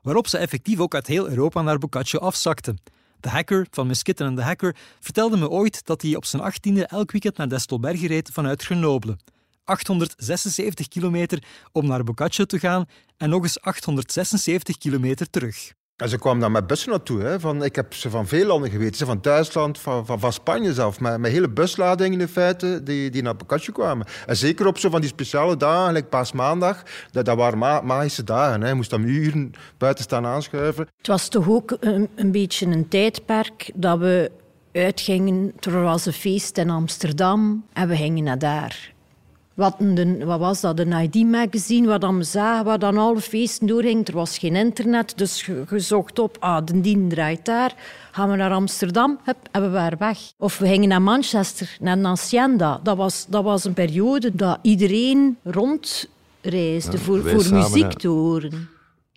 Waarop 0.02 0.28
ze 0.28 0.38
effectief 0.38 0.80
ook 0.80 0.96
uit 0.96 1.08
heel 1.08 1.30
Europa 1.30 1.62
naar 1.62 1.78
Boccaccio 1.78 2.20
afzakten. 2.20 2.78
De 3.20 3.30
hacker 3.30 3.68
van 3.72 3.88
Miskitten 3.88 4.26
en 4.26 4.36
de 4.36 4.44
Hacker 4.44 4.76
vertelde 5.00 5.38
me 5.38 5.50
ooit 5.50 5.86
dat 5.86 6.02
hij 6.02 6.16
op 6.16 6.26
zijn 6.26 6.42
achttiende 6.42 6.86
elk 6.86 7.12
weekend 7.12 7.38
naar 7.38 7.50
Destelbergen 7.50 8.08
reed 8.08 8.30
vanuit 8.34 8.64
Grenoble. 8.64 9.18
876 9.64 10.88
kilometer 10.88 11.44
om 11.72 11.88
naar 11.88 12.04
Boccaccio 12.04 12.46
te 12.46 12.60
gaan 12.60 12.86
en 13.18 13.30
nog 13.30 13.44
eens 13.44 13.62
876 13.62 14.78
kilometer 14.78 15.30
terug. 15.30 15.74
En 16.02 16.10
ze 16.10 16.18
kwamen 16.18 16.40
dan 16.40 16.52
met 16.52 16.68
bussen 16.68 16.90
naartoe. 16.90 17.22
Hè. 17.22 17.40
Van, 17.40 17.64
ik 17.64 17.76
heb 17.76 17.94
ze 17.94 18.10
van 18.10 18.28
veel 18.28 18.46
landen 18.46 18.70
geweten. 18.70 19.06
Van 19.06 19.20
Duitsland, 19.22 19.80
van, 19.80 20.06
van, 20.06 20.20
van 20.20 20.34
Spanje 20.34 20.74
zelf. 20.74 21.00
Met, 21.00 21.18
met 21.18 21.32
hele 21.32 21.50
busladingen 21.50 22.22
in 22.22 22.28
feite 22.28 22.84
die, 22.84 23.10
die 23.10 23.22
naar 23.22 23.36
Boccaccio 23.36 23.74
kwamen. 23.74 24.08
En 24.26 24.38
zeker 24.38 24.68
op 24.68 24.78
zo 24.78 24.90
van 24.90 25.02
die 25.02 25.10
speciale 25.10 25.58
dagen, 25.58 25.86
gelijk 25.86 26.10
paasmaandag. 26.10 26.84
Dat, 27.12 27.26
dat 27.26 27.38
waren 27.38 27.58
ma 27.58 27.82
magische 27.82 28.24
dagen. 28.24 28.62
Hè. 28.62 28.68
Je 28.68 28.74
moest 28.74 28.90
dan 28.90 29.04
uren 29.04 29.52
buiten 29.78 30.04
staan 30.04 30.26
aanschuiven. 30.26 30.88
Het 30.98 31.08
was 31.08 31.28
toch 31.28 31.50
ook 31.50 31.78
een, 31.80 32.10
een 32.16 32.32
beetje 32.32 32.66
een 32.66 32.88
tijdperk 32.88 33.72
dat 33.76 34.00
we 34.00 34.32
uitgingen. 34.74 35.54
Er 35.60 35.82
was 35.82 36.06
een 36.06 36.14
feest 36.14 36.58
in 36.58 36.70
Amsterdam 36.70 37.66
en 37.74 37.88
we 37.88 37.96
gingen 37.96 38.24
naar 38.24 38.40
daar. 38.40 38.91
Wat, 39.62 39.76
de, 39.80 40.26
wat 40.26 40.40
was 40.40 40.62
dat? 40.62 40.80
Een 40.80 40.92
ID-magazine, 40.92 41.88
waar 41.88 42.00
dan 42.00 42.24
zagen, 42.26 42.66
waar 42.66 42.80
dan 42.80 42.98
alle 42.98 43.22
feesten 43.22 43.68
doorgingen. 43.68 44.06
Er 44.06 44.14
was 44.14 44.38
geen 44.38 44.56
internet, 44.56 45.18
dus 45.18 45.46
je, 45.46 45.80
zocht 45.80 46.20
op, 46.20 46.38
ah, 46.40 46.66
de 46.66 46.82
dien 46.82 47.10
draait 47.10 47.46
daar. 47.46 47.74
Gaan 48.12 48.30
we 48.30 48.36
naar 48.36 48.52
Amsterdam, 48.52 49.20
hup, 49.24 49.38
en 49.52 49.62
we 49.62 49.70
waren 49.70 49.98
weg. 49.98 50.18
Of 50.38 50.58
we 50.58 50.68
gingen 50.68 50.90
naar 50.90 51.02
Manchester, 51.02 51.78
naar 51.80 51.98
Hacienda. 51.98 52.80
Dat 52.84 52.98
was, 52.98 53.26
dat 53.30 53.44
was 53.44 53.64
een 53.64 53.74
periode 53.74 54.36
dat 54.36 54.60
iedereen 54.62 55.38
rondreisde 55.44 56.92
ja, 56.92 56.98
voor, 56.98 57.22
voor 57.22 57.54
muziek 57.54 57.94
te 57.94 58.08
horen. 58.08 58.70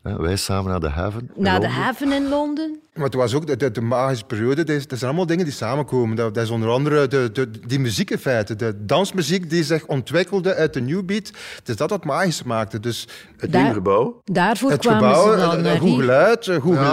wij 0.03 0.37
samen 0.37 0.71
naar 0.71 0.81
de 0.81 0.89
Haven. 0.89 1.31
Naar 1.35 1.61
de 1.61 1.69
Haven 1.69 2.13
in 2.13 2.29
Londen. 2.29 2.81
Maar 2.95 3.05
het 3.05 3.15
was 3.15 3.35
ook 3.35 3.47
de, 3.47 3.57
de, 3.57 3.71
de 3.71 3.81
magische 3.81 4.25
periode. 4.25 4.65
Dat, 4.65 4.85
zijn 4.89 5.01
allemaal 5.01 5.27
dingen 5.27 5.45
die 5.45 5.55
samenkomen. 5.55 6.17
Dat, 6.17 6.35
dat 6.35 6.45
is 6.45 6.51
onder 6.51 6.69
andere 6.69 7.09
de, 7.09 7.31
de, 7.33 7.51
die 7.67 7.79
muziek 7.79 8.11
in 8.11 8.19
feite. 8.19 8.57
De 8.57 8.85
dansmuziek 8.85 9.51
die 9.51 9.65
zich 9.65 9.87
ontwikkelde 9.87 10.55
uit 10.55 10.73
de 10.73 10.81
New 10.81 11.05
Beat. 11.05 11.27
Het 11.59 11.69
is 11.69 11.77
dat 11.77 11.89
dat 11.89 12.05
magisch 12.05 12.43
maakte. 12.43 12.81
Dus 12.81 13.09
het 13.37 13.53
Daar, 13.53 13.61
nieuwe 13.61 13.77
gebouw. 13.77 14.21
Daarvoor 14.25 14.71
het 14.71 14.81
kwamen 14.81 15.15
gebouw, 15.15 15.33
ze 15.33 15.39
dan 15.39 15.65
een 15.65 15.79
goed 15.79 15.99
geluid, 15.99 16.51
goed 16.61 16.75
ja, 16.75 16.93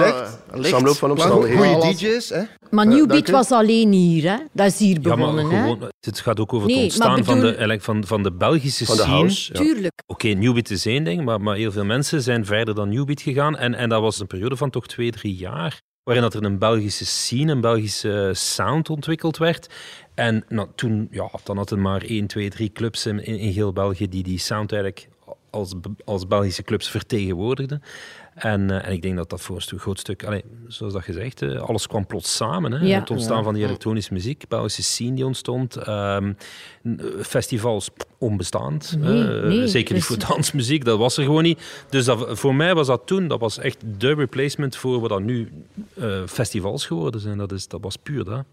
licht. 0.53 0.67
Samenloop 0.67 0.95
van 0.95 1.11
omstandigheden. 1.11 1.81
Goede 1.81 1.95
DJ's. 1.95 2.29
Hè? 2.29 2.41
Maar 2.69 2.87
New 2.87 3.07
Beat 3.07 3.29
was 3.29 3.51
alleen 3.51 3.91
hier. 3.91 4.31
Hè? 4.31 4.37
Dat 4.51 4.67
is 4.67 4.79
hier 4.79 5.01
begonnen. 5.01 5.49
Ja, 5.49 5.61
gewoon, 5.61 5.91
het 5.99 6.19
gaat 6.19 6.39
ook 6.39 6.53
over 6.53 6.69
het 6.69 6.77
ontstaan 6.77 7.15
bedoel... 7.15 7.25
van, 7.25 7.67
de, 7.67 7.77
van, 7.79 8.05
van 8.05 8.23
de 8.23 8.31
Belgische 8.31 8.85
van 8.85 8.95
de 8.95 9.01
scene. 9.01 9.15
House, 9.15 9.53
ja. 9.53 9.59
Tuurlijk. 9.59 10.01
Oké, 10.07 10.25
okay, 10.25 10.41
New 10.41 10.53
Beat 10.53 10.69
is 10.69 10.85
één 10.85 11.03
ding, 11.03 11.25
maar, 11.25 11.41
maar 11.41 11.55
heel 11.55 11.71
veel 11.71 11.85
mensen 11.85 12.21
zijn 12.21 12.45
verder 12.45 12.75
dan 12.75 12.89
New 12.89 13.05
Beat 13.05 13.21
gegaan. 13.21 13.57
En, 13.57 13.73
en 13.73 13.89
dat 13.89 14.01
was 14.01 14.19
een 14.19 14.27
periode 14.27 14.57
van 14.57 14.69
toch 14.69 14.87
twee, 14.87 15.11
drie 15.11 15.35
jaar 15.35 15.81
waarin 16.03 16.23
dat 16.23 16.33
er 16.33 16.43
een 16.43 16.59
Belgische 16.59 17.05
scene, 17.05 17.51
een 17.51 17.61
Belgische 17.61 18.31
sound 18.33 18.89
ontwikkeld 18.89 19.37
werd. 19.37 19.73
En 20.13 20.45
nou, 20.47 20.67
toen, 20.75 21.07
ja, 21.11 21.29
dan 21.43 21.57
had 21.57 21.71
er 21.71 21.79
maar 21.79 22.01
één, 22.01 22.27
twee, 22.27 22.49
drie 22.49 22.71
clubs 22.71 23.05
in, 23.05 23.25
in, 23.25 23.37
in 23.37 23.51
heel 23.51 23.73
België 23.73 24.09
die 24.09 24.23
die 24.23 24.39
sound 24.39 24.71
eigenlijk 24.71 25.09
als, 25.49 25.73
als 26.05 26.27
Belgische 26.27 26.63
clubs 26.63 26.89
vertegenwoordigden. 26.89 27.81
En, 28.41 28.69
uh, 28.69 28.85
en 28.87 28.91
ik 28.91 29.01
denk 29.01 29.15
dat 29.15 29.29
dat 29.29 29.41
voor 29.41 29.63
een 29.69 29.79
groot 29.79 29.99
stuk, 29.99 30.25
allez, 30.25 30.41
zoals 30.67 30.93
dat 30.93 31.03
gezegd, 31.03 31.41
uh, 31.41 31.61
alles 31.61 31.87
kwam 31.87 32.05
plots 32.05 32.35
samen. 32.35 32.71
Hè? 32.71 32.85
Ja. 32.85 32.99
Het 32.99 33.09
ontstaan 33.09 33.37
ja. 33.37 33.43
van 33.43 33.53
die 33.53 33.63
elektronische 33.63 34.13
muziek, 34.13 34.43
Belgische 34.47 34.83
scene 34.83 35.15
die 35.15 35.25
ontstond, 35.25 35.87
um, 35.87 36.37
festivals 37.21 37.89
onbestaand. 38.17 38.95
Nee, 38.99 39.23
uh, 39.23 39.47
nee, 39.47 39.67
zeker 39.67 39.93
niet 39.93 40.03
voor 40.03 40.17
dansmuziek, 40.27 40.85
dat 40.85 40.97
was 40.97 41.17
er 41.17 41.23
gewoon 41.23 41.43
niet. 41.43 41.85
Dus 41.89 42.05
dat, 42.05 42.39
voor 42.39 42.55
mij 42.55 42.75
was 42.75 42.87
dat 42.87 43.01
toen, 43.05 43.27
dat 43.27 43.39
was 43.39 43.57
echt 43.57 43.83
de 43.97 44.13
replacement 44.13 44.75
voor 44.75 44.99
wat 44.99 45.09
dan 45.09 45.25
nu 45.25 45.51
festivals 46.25 46.85
geworden 46.85 47.21
zijn. 47.21 47.37
Dat, 47.37 47.51
is, 47.51 47.67
dat 47.67 47.81
was 47.81 47.95
puur 47.95 48.23
dat. 48.23 48.43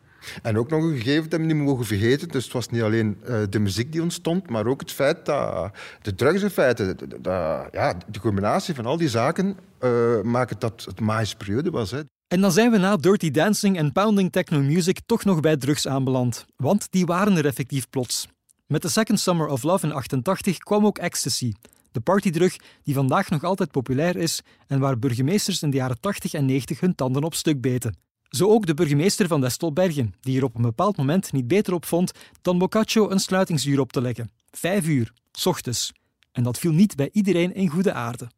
En 0.42 0.58
ook 0.58 0.70
nog 0.70 0.82
een 0.82 0.96
gegeven 0.96 1.30
dat 1.30 1.40
we 1.40 1.46
niet 1.46 1.56
mogen 1.56 1.84
vergeten. 1.84 2.28
Dus 2.28 2.44
het 2.44 2.52
was 2.52 2.68
niet 2.68 2.82
alleen 2.82 3.18
uh, 3.28 3.42
de 3.50 3.58
muziek 3.58 3.92
die 3.92 4.02
ontstond, 4.02 4.50
maar 4.50 4.66
ook 4.66 4.80
het 4.80 4.92
feit 4.92 5.26
dat 5.26 5.70
de 6.02 6.14
drugs 6.14 6.42
in 6.42 6.96
dat, 7.20 7.68
ja, 7.72 7.94
de 8.06 8.20
combinatie 8.20 8.74
van 8.74 8.86
al 8.86 8.96
die 8.96 9.08
zaken 9.08 9.56
uh, 9.80 10.42
dat 10.58 10.84
het 10.84 11.00
magische 11.00 11.36
periode 11.36 11.70
was. 11.70 11.90
Hè. 11.90 12.00
En 12.28 12.40
dan 12.40 12.52
zijn 12.52 12.70
we 12.70 12.78
na 12.78 12.96
Dirty 12.96 13.30
Dancing 13.30 13.76
en 13.76 13.92
Pounding 13.92 14.32
Techno 14.32 14.60
Music 14.60 15.00
toch 15.06 15.24
nog 15.24 15.40
bij 15.40 15.56
drugs 15.56 15.86
aanbeland. 15.86 16.46
Want 16.56 16.86
die 16.90 17.06
waren 17.06 17.36
er 17.36 17.46
effectief 17.46 17.88
plots. 17.90 18.28
Met 18.66 18.80
The 18.80 18.90
Second 18.90 19.20
Summer 19.20 19.46
of 19.46 19.62
Love 19.62 19.86
in 19.86 19.92
88 19.92 20.58
kwam 20.58 20.86
ook 20.86 20.98
ecstasy. 20.98 21.52
De 21.92 22.00
partydrug 22.00 22.56
die 22.82 22.94
vandaag 22.94 23.30
nog 23.30 23.44
altijd 23.44 23.70
populair 23.70 24.16
is 24.16 24.42
en 24.66 24.78
waar 24.78 24.98
burgemeesters 24.98 25.62
in 25.62 25.70
de 25.70 25.76
jaren 25.76 26.00
80 26.00 26.32
en 26.32 26.44
90 26.44 26.80
hun 26.80 26.94
tanden 26.94 27.22
op 27.22 27.34
stuk 27.34 27.60
beten. 27.60 28.07
Zo 28.28 28.48
ook 28.48 28.66
de 28.66 28.74
burgemeester 28.74 29.26
van 29.26 29.40
Destelbergen, 29.40 30.14
die 30.20 30.38
er 30.38 30.44
op 30.44 30.54
een 30.54 30.62
bepaald 30.62 30.96
moment 30.96 31.32
niet 31.32 31.48
beter 31.48 31.74
op 31.74 31.84
vond 31.84 32.12
dan 32.42 32.58
Boccaccio 32.58 33.10
een 33.10 33.20
sluitingsuur 33.20 33.80
op 33.80 33.92
te 33.92 34.00
leggen. 34.00 34.30
Vijf 34.50 34.86
uur, 34.86 35.12
s 35.32 35.46
ochtends. 35.46 35.92
En 36.32 36.42
dat 36.42 36.58
viel 36.58 36.72
niet 36.72 36.96
bij 36.96 37.08
iedereen 37.12 37.54
in 37.54 37.68
goede 37.68 37.92
aarde. 37.92 38.28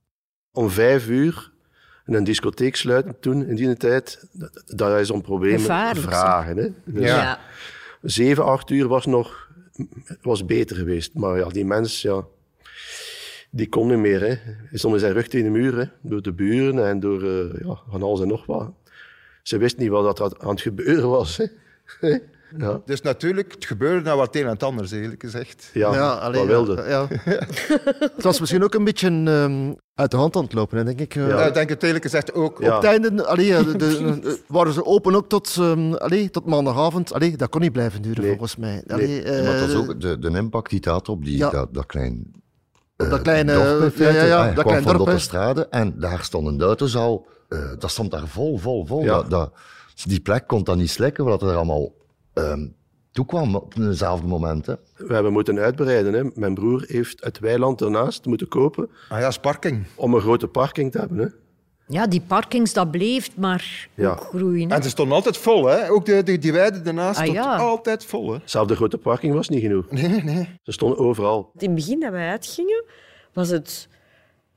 Om 0.53 0.71
vijf 0.71 1.09
uur 1.09 1.53
een 2.05 2.25
discotheek 2.25 2.77
sluiten 2.77 3.21
toen, 3.21 3.47
in 3.47 3.55
die 3.55 3.77
tijd, 3.77 4.29
dat 4.67 5.01
is 5.01 5.11
om 5.11 5.23
problemen 5.23 5.61
vragen. 5.97 6.57
Hè? 6.57 6.69
Dus 6.85 7.05
ja. 7.05 7.41
Zeven, 8.03 8.45
acht 8.45 8.71
uur 8.71 8.89
was 8.89 9.07
nog 9.07 9.49
was 10.23 10.45
beter 10.45 10.77
geweest. 10.77 11.15
Maar 11.15 11.39
ja, 11.39 11.49
die 11.49 11.65
mens, 11.65 12.03
ja, 12.03 12.25
die 13.51 13.69
kon 13.69 13.89
niet 13.89 13.99
meer. 13.99 14.21
Hè. 14.21 14.35
Hij 14.45 14.79
stond 14.79 14.93
met 14.93 15.03
zijn 15.03 15.15
rug 15.15 15.29
tegen 15.29 15.53
de 15.53 15.59
muur, 15.59 15.77
hè, 15.77 15.85
door 16.03 16.23
de 16.23 16.33
buren 16.33 16.87
en 16.87 17.01
door 17.01 17.23
uh, 17.23 17.61
ja, 17.65 17.79
van 17.89 18.03
alles 18.03 18.21
en 18.21 18.29
nog 18.29 18.47
wat 18.47 18.73
ze 19.43 19.59
wist 19.59 19.77
niet 19.77 19.89
wat 19.89 20.17
dat 20.17 20.39
aan 20.39 20.51
het 20.51 20.61
gebeuren 20.61 21.09
was. 21.09 21.41
Hè. 22.01 22.19
Ja. 22.59 22.81
Dus 22.85 23.03
natuurlijk, 23.03 23.53
het 23.53 23.65
gebeurde 23.65 24.05
nou 24.05 24.19
wat 24.19 24.37
een 24.37 24.43
en 24.43 24.49
het 24.49 24.63
ander, 24.63 24.89
eigenlijk 24.91 25.23
gezegd. 25.23 25.71
Ja, 25.73 25.95
ja 25.95 26.13
alleen, 26.13 26.47
wilde. 26.47 26.85
Ja, 26.89 27.07
het 28.17 28.23
was 28.23 28.41
misschien 28.41 28.65
ook 28.65 28.75
een 28.75 28.85
beetje 28.85 29.09
um, 29.09 29.77
uit 29.95 30.11
de 30.11 30.17
hand 30.17 30.37
aan 30.37 30.43
het 30.43 30.53
lopen, 30.53 30.85
denk 30.85 31.01
ik. 31.01 31.15
Uh, 31.15 31.29
ja, 31.29 31.47
ik 31.47 31.55
denk 31.55 31.69
het 31.69 31.83
eerlijk 31.83 32.05
gezegd 32.05 32.35
ook. 32.35 32.61
Op 32.61 32.67
het 32.67 32.85
einde 32.85 33.27
allee, 33.27 33.65
de, 33.65 33.77
de, 33.77 34.39
waren 34.47 34.73
ze 34.73 34.85
open 34.85 35.15
ook 35.15 35.29
tot, 35.29 35.57
um, 35.61 35.95
allee, 35.95 36.31
tot 36.31 36.47
maandagavond. 36.47 37.13
Allee, 37.13 37.37
dat 37.37 37.49
kon 37.49 37.61
niet 37.61 37.73
blijven 37.73 38.03
duren, 38.03 38.21
nee. 38.21 38.31
volgens 38.31 38.57
mij. 38.57 38.83
Allee, 38.87 39.07
nee. 39.07 39.25
uh, 39.25 39.45
maar 39.45 39.59
dat 39.59 39.69
is 39.69 39.75
ook 39.75 40.01
de, 40.01 40.19
de 40.19 40.31
impact 40.31 40.71
die 40.71 40.79
het 40.79 40.89
had 40.89 41.09
op 41.09 41.25
die, 41.25 41.39
dat, 41.39 41.75
dat 41.75 41.87
klein... 41.87 42.33
Uh, 42.97 43.11
dat 43.11 43.23
kleine... 43.23 43.55
Dorp, 43.55 43.97
ja, 43.97 44.09
ja, 44.09 44.25
ja, 44.25 44.53
dat 44.53 44.65
klein 44.65 44.83
dorp, 44.83 44.97
van 44.97 45.07
de 45.07 45.19
strade 45.19 45.67
en 45.69 45.95
daar 45.99 46.25
stond 46.25 46.47
een 46.47 46.59
duitenzaal 46.59 47.27
uh, 47.51 47.73
dat 47.79 47.91
stond 47.91 48.11
daar 48.11 48.29
vol, 48.29 48.59
vol, 48.59 48.87
vol. 48.87 49.03
Ja. 49.03 49.07
Dat, 49.07 49.31
dat, 49.31 49.53
die 50.05 50.21
plek 50.21 50.47
kon 50.47 50.65
dan 50.65 50.79
niet 50.79 50.91
slekken, 50.91 51.25
wat 51.25 51.43
er 51.43 51.55
allemaal 51.55 51.93
um, 52.35 52.75
toekwam 53.13 53.55
op 53.55 53.75
hetzelfde 53.75 54.27
moment. 54.27 54.67
Hè. 54.67 54.75
We 54.97 55.15
hebben 55.15 55.33
moeten 55.33 55.59
uitbreiden. 55.59 56.13
Hè. 56.13 56.25
Mijn 56.35 56.55
broer 56.55 56.85
heeft 56.87 57.25
het 57.25 57.39
weiland 57.39 57.81
ernaast 57.81 58.25
moeten 58.25 58.49
kopen. 58.49 58.91
Ah 59.09 59.21
ja, 59.21 59.33
parking. 59.41 59.87
Om 59.95 60.15
een 60.15 60.21
grote 60.21 60.49
parking 60.49 60.93
te 60.93 60.99
hebben. 60.99 61.19
Hè. 61.19 61.27
Ja, 61.87 62.07
die 62.07 62.21
parkings, 62.21 62.73
dat 62.73 62.91
bleef 62.91 63.37
maar 63.37 63.89
ja. 63.95 64.15
groeien. 64.15 64.71
En 64.71 64.83
ze 64.83 64.89
stonden 64.89 65.15
altijd 65.15 65.37
vol, 65.37 65.67
hè? 65.67 65.91
Ook 65.91 66.05
de, 66.05 66.39
die 66.39 66.53
weide 66.53 66.83
daarnaast 66.83 67.19
ah, 67.19 67.25
stond 67.25 67.39
ja. 67.39 67.57
altijd 67.57 68.05
vol, 68.05 68.33
hè? 68.33 68.39
Zelfs 68.45 68.69
de 68.69 68.77
grote 68.77 68.99
parking 68.99 69.35
was 69.35 69.49
niet 69.49 69.61
genoeg. 69.61 69.91
Nee, 69.91 70.23
nee. 70.23 70.49
Ze 70.63 70.73
stonden 70.73 70.99
overal. 70.99 71.51
In 71.59 71.67
het 71.67 71.75
begin 71.75 72.01
dat 72.01 72.11
wij 72.11 72.29
uitgingen, 72.31 72.85
was 73.33 73.49
het 73.49 73.89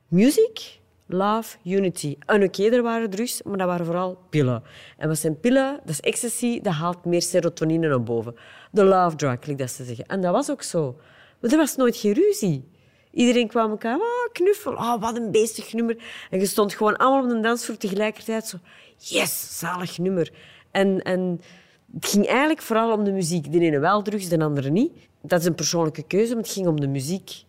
muziek, 0.08 0.80
love, 1.06 1.56
unity. 1.64 2.16
En 2.26 2.42
oké, 2.42 2.64
er 2.64 2.82
waren 2.82 3.10
drugs, 3.10 3.42
maar 3.42 3.58
dat 3.58 3.66
waren 3.66 3.86
vooral 3.86 4.18
pillen. 4.30 4.62
En 4.96 5.08
wat 5.08 5.18
zijn 5.18 5.40
pillen? 5.40 5.80
Dat 5.80 5.88
is 5.88 6.00
ecstasy, 6.00 6.60
dat 6.60 6.72
haalt 6.72 7.04
meer 7.04 7.22
serotonine 7.22 7.88
naar 7.88 8.02
boven. 8.02 8.34
De 8.70 8.84
love 8.84 9.16
drug, 9.16 9.46
like 9.46 9.54
dat 9.54 9.70
ze 9.70 9.84
zeggen. 9.84 10.06
En 10.06 10.20
dat 10.20 10.32
was 10.32 10.50
ook 10.50 10.62
zo. 10.62 10.96
Maar 11.40 11.50
er 11.50 11.56
was 11.56 11.76
nooit 11.76 11.96
geen 11.96 12.12
ruzie. 12.12 12.68
Iedereen 13.10 13.48
kwam 13.48 13.70
elkaar, 13.70 13.96
oh, 13.96 14.32
knuffel, 14.32 14.72
oh, 14.72 15.00
wat 15.00 15.16
een 15.16 15.30
beestig 15.30 15.72
nummer. 15.72 15.96
En 16.30 16.38
je 16.38 16.46
stond 16.46 16.74
gewoon 16.74 16.96
allemaal 16.96 17.22
op 17.22 17.28
de 17.28 17.40
dansvloer 17.40 17.76
tegelijkertijd 17.76 18.46
zo, 18.46 18.56
yes, 18.96 19.58
zalig 19.58 19.98
nummer. 19.98 20.32
En, 20.70 21.02
en 21.02 21.40
het 21.94 22.06
ging 22.06 22.26
eigenlijk 22.26 22.62
vooral 22.62 22.92
om 22.92 23.04
de 23.04 23.12
muziek. 23.12 23.52
De 23.52 23.60
ene 23.60 23.78
wel 23.78 24.02
drugs, 24.02 24.28
de 24.28 24.44
andere 24.44 24.70
niet. 24.70 24.92
Dat 25.22 25.40
is 25.40 25.46
een 25.46 25.54
persoonlijke 25.54 26.02
keuze, 26.02 26.34
maar 26.34 26.42
het 26.42 26.52
ging 26.52 26.66
om 26.66 26.80
de 26.80 26.88
muziek. 26.88 27.44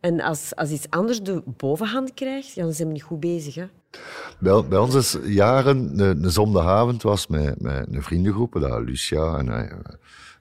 En 0.00 0.20
als, 0.20 0.54
als 0.54 0.70
iets 0.70 0.90
anders 0.90 1.22
de 1.22 1.42
bovenhand 1.56 2.14
krijgt, 2.14 2.54
dan 2.54 2.72
zijn 2.72 2.88
we 2.88 2.94
niet 2.94 3.02
goed 3.02 3.20
bezig. 3.20 3.54
Hè? 3.54 3.66
Bij, 4.38 4.64
bij 4.68 4.78
ons 4.78 4.94
is 4.94 5.16
jaren, 5.24 6.00
een 6.00 6.30
zondagavond 6.30 7.02
was 7.02 7.26
met, 7.26 7.60
met 7.60 7.86
een 7.90 8.02
vriendengroep, 8.02 8.54
Lucia 8.84 9.38
en 9.38 9.46
uh, 9.46 9.72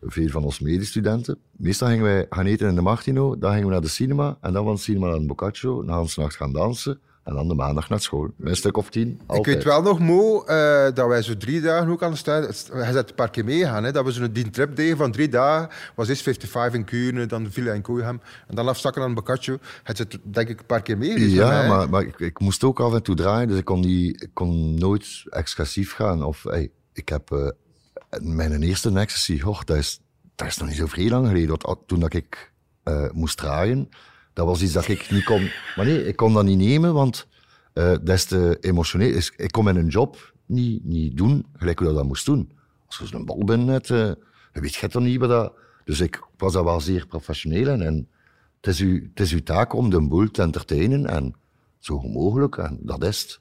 veel 0.01 0.29
van 0.29 0.43
ons 0.43 0.59
medestudenten. 0.59 1.37
Meestal 1.51 1.87
gingen 1.87 2.03
wij 2.03 2.25
gaan 2.29 2.45
eten 2.45 2.67
in 2.67 2.75
de 2.75 2.81
Martino, 2.81 3.37
dan 3.37 3.51
gingen 3.51 3.65
we 3.65 3.71
naar 3.71 3.81
de 3.81 3.87
cinema 3.87 4.37
en 4.41 4.53
dan 4.53 4.63
van 4.63 4.75
de 4.75 4.81
cinema 4.81 5.07
naar 5.07 5.19
de 5.19 5.25
Boccaccio, 5.25 5.81
na 5.81 5.97
een 5.97 6.07
nacht 6.15 6.35
gaan 6.35 6.53
dansen. 6.53 6.99
En 7.25 7.33
dan 7.33 7.47
de 7.47 7.53
maandag 7.53 7.89
naar 7.89 7.99
school. 7.99 8.29
Een 8.39 8.55
stuk 8.55 8.77
of 8.77 8.89
tien. 8.89 9.21
Altijd. 9.25 9.47
Ik 9.47 9.53
weet 9.53 9.63
wel 9.63 9.81
nog, 9.81 9.99
Mo, 9.99 10.43
uh, 10.47 10.83
dat 10.93 11.07
wij 11.07 11.21
zo 11.21 11.37
drie 11.37 11.61
dagen 11.61 11.91
ook 11.91 12.03
aan 12.03 12.11
de 12.11 12.17
staan. 12.17 12.41
Hij 12.71 12.91
zet 12.91 13.09
een 13.09 13.15
paar 13.15 13.29
keer 13.29 13.45
meegaan. 13.45 13.83
Hè, 13.83 13.91
dat 13.91 14.05
we 14.05 14.11
zo'n 14.11 14.31
die 14.31 14.49
trip 14.49 14.75
deden 14.75 14.97
van 14.97 15.11
drie 15.11 15.29
dagen. 15.29 15.69
was 15.95 16.07
eerst 16.07 16.21
55 16.21 16.79
in 16.79 16.85
Kuurne, 16.85 17.25
dan 17.25 17.51
Villa 17.51 17.73
in 17.73 17.81
Koeiham. 17.81 18.21
En 18.47 18.55
dan 18.55 18.67
afstakken 18.67 19.01
aan 19.01 19.13
Boccaccio. 19.13 19.57
Hij 19.83 19.95
zit 19.95 20.17
denk 20.23 20.49
ik 20.49 20.59
een 20.59 20.65
paar 20.65 20.81
keer 20.81 20.97
mee. 20.97 21.29
Ja, 21.29 21.67
maar, 21.67 21.89
maar 21.89 22.01
ik, 22.01 22.19
ik, 22.19 22.39
moest 22.39 22.63
ook 22.63 22.79
af 22.79 22.93
en 22.93 23.03
toe 23.03 23.15
draaien. 23.15 23.47
Dus 23.47 23.57
ik 23.57 23.65
kon, 23.65 23.79
niet, 23.79 24.21
ik 24.21 24.31
kon 24.33 24.73
nooit 24.73 25.23
excessief 25.29 25.93
gaan. 25.93 26.23
Of 26.23 26.43
hey, 26.43 26.71
ik 26.93 27.09
heb 27.09 27.31
uh, 27.31 27.47
mijn 28.21 28.63
eerste 28.63 28.99
ecstasy. 28.99 29.41
Oh, 29.45 29.61
dat, 29.63 29.77
is, 29.77 30.01
dat 30.35 30.47
is 30.47 30.57
nog 30.57 30.67
niet 30.67 30.77
zo 30.77 30.85
vrij 30.85 31.09
lang 31.09 31.27
geleden. 31.27 31.57
Toen 31.85 31.99
dat 31.99 32.13
ik 32.13 32.51
uh, 32.83 33.11
moest 33.11 33.37
draaien 33.37 33.89
dat 34.35 34.45
was 34.45 34.61
iets 34.61 34.73
dat 34.73 34.87
ik 34.87 35.11
niet 35.11 35.23
kon. 35.23 35.49
Maar 35.75 35.85
nee, 35.85 36.07
ik 36.07 36.15
kon 36.15 36.33
dat 36.33 36.43
niet 36.43 36.57
nemen, 36.57 36.93
want 36.93 37.27
uh, 37.73 37.83
dat 37.83 38.09
is 38.09 38.25
te 38.25 38.57
emotioneel. 38.61 39.21
Ik 39.35 39.51
kon 39.51 39.63
mijn 39.63 39.87
job 39.87 40.33
niet, 40.45 40.83
niet 40.83 41.17
doen 41.17 41.45
gelijk 41.53 41.79
hoe 41.79 41.87
dat, 41.87 41.97
dat 41.97 42.05
moest 42.05 42.25
doen. 42.25 42.51
Als 42.85 42.97
je 42.97 43.05
zo'n 43.05 43.25
bal 43.25 43.43
bent 43.43 43.65
net, 43.65 43.89
uh, 43.89 44.11
weet 44.51 44.75
je 44.75 44.87
toch 44.87 45.01
niet 45.01 45.19
wat 45.19 45.29
dat. 45.29 45.53
Dus 45.85 45.99
ik 45.99 46.27
was 46.37 46.53
dat 46.53 46.63
wel 46.63 46.79
zeer 46.79 47.07
professioneel 47.07 47.67
en, 47.67 47.81
en 47.81 48.07
het, 48.61 48.67
is 48.67 48.79
uw, 48.79 49.01
het 49.09 49.19
is 49.19 49.33
uw 49.33 49.43
taak 49.43 49.73
om 49.73 49.89
de 49.89 50.01
boel 50.01 50.31
te 50.31 50.41
entertainen 50.41 51.05
en 51.05 51.35
zo 51.79 51.99
mogelijk, 51.99 52.57
en 52.57 52.79
dat 52.81 53.03
is 53.03 53.21
het. 53.21 53.39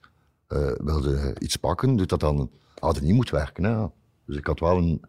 Uh, 0.49 0.73
wilde 0.77 1.37
iets 1.39 1.57
pakken, 1.57 1.97
doet 1.97 2.09
dat 2.09 2.21
dan, 2.21 2.51
had 2.79 2.95
het 2.95 3.05
niet 3.05 3.15
moet 3.15 3.31
werken. 3.31 3.65
Hè. 3.65 3.87
Dus 4.27 4.37
ik 4.37 4.47
had 4.47 4.61
wel 4.61 4.77
een 4.77 5.03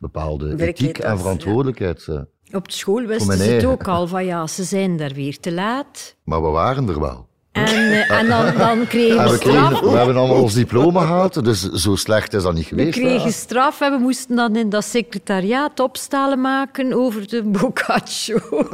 bepaalde 0.00 0.66
ethiek 0.66 0.98
en 0.98 1.18
verantwoordelijkheid. 1.18 2.04
Ja. 2.04 2.26
Op 2.52 2.70
school 2.70 3.02
wisten 3.02 3.38
ze 3.38 3.50
het 3.50 3.64
ook 3.64 3.88
al 3.88 4.06
van 4.06 4.24
ja, 4.24 4.46
ze 4.46 4.64
zijn 4.64 4.96
daar 4.96 5.12
weer 5.12 5.40
te 5.40 5.52
laat. 5.52 6.16
Maar 6.24 6.42
we 6.42 6.48
waren 6.48 6.88
er 6.88 7.00
wel. 7.00 7.30
En, 7.52 7.64
eh, 7.64 8.10
en 8.10 8.28
dan, 8.28 8.56
dan 8.56 8.86
kregen 8.94 9.30
we 9.30 9.36
straf. 9.36 9.80
we 9.80 9.90
hebben 9.90 10.16
allemaal 10.16 10.42
ons 10.42 10.54
diploma 10.54 11.00
gehaald, 11.00 11.44
dus 11.44 11.60
zo 11.60 11.96
slecht 11.96 12.34
is 12.34 12.42
dat 12.42 12.54
niet 12.54 12.66
geweest. 12.66 12.94
We 12.94 13.00
kregen 13.00 13.32
straf 13.32 13.80
en 13.80 13.92
we 13.92 13.98
moesten 13.98 14.36
dan 14.36 14.56
in 14.56 14.68
dat 14.68 14.84
secretariaat 14.84 15.80
opstalen 15.80 16.40
maken 16.40 16.92
over 16.92 17.28
de 17.28 17.42
Boccaccio. 17.42 18.36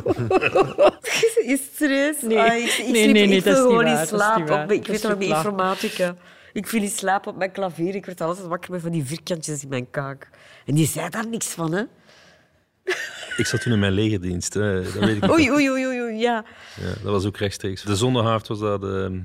is 1.43 1.61
het 1.61 1.71
serieus? 1.77 2.17
Nee, 2.21 2.39
ah, 2.39 2.57
ik, 2.57 2.65
ik, 2.65 2.89
nee, 2.89 3.13
nee, 3.13 3.27
nee, 3.27 3.37
ik 3.37 3.43
viel 3.43 3.55
gewoon 3.55 3.87
in 3.87 4.07
slaap. 4.07 4.71
ik 4.71 4.87
weet 4.87 5.03
nog, 5.03 5.19
informatica. 5.19 6.15
Ik 6.53 6.67
viel 6.67 6.83
in 6.83 6.89
slaap 6.89 7.27
op 7.27 7.37
mijn 7.37 7.53
klavier. 7.53 7.95
Ik 7.95 8.07
werd 8.07 8.21
altijd 8.21 8.47
wakker 8.47 8.71
met 8.71 8.81
van 8.81 8.91
die 8.91 9.05
vierkantjes 9.05 9.63
in 9.63 9.69
mijn 9.69 9.91
kaak. 9.91 10.31
En 10.67 10.75
die 10.75 10.87
zei 10.87 11.09
daar 11.09 11.29
niks 11.29 11.47
van, 11.47 11.73
hè. 11.73 11.83
Ik 13.37 13.47
zat 13.47 13.61
toen 13.61 13.73
in 13.73 13.79
mijn 13.79 13.93
legerdienst. 13.93 14.55
Hè. 14.55 14.83
Dat 14.83 14.93
weet 14.93 15.17
ik 15.17 15.31
oei, 15.31 15.51
oei, 15.51 15.71
oei, 15.71 15.87
oei, 15.87 16.17
ja. 16.17 16.45
ja. 16.81 16.89
Dat 16.89 17.13
was 17.13 17.27
ook 17.27 17.37
rechtstreeks. 17.37 17.83
De 17.83 17.97
zondagavond 17.97 18.47
was 18.47 18.59
dat 18.59 18.85
ehm, 18.85 19.21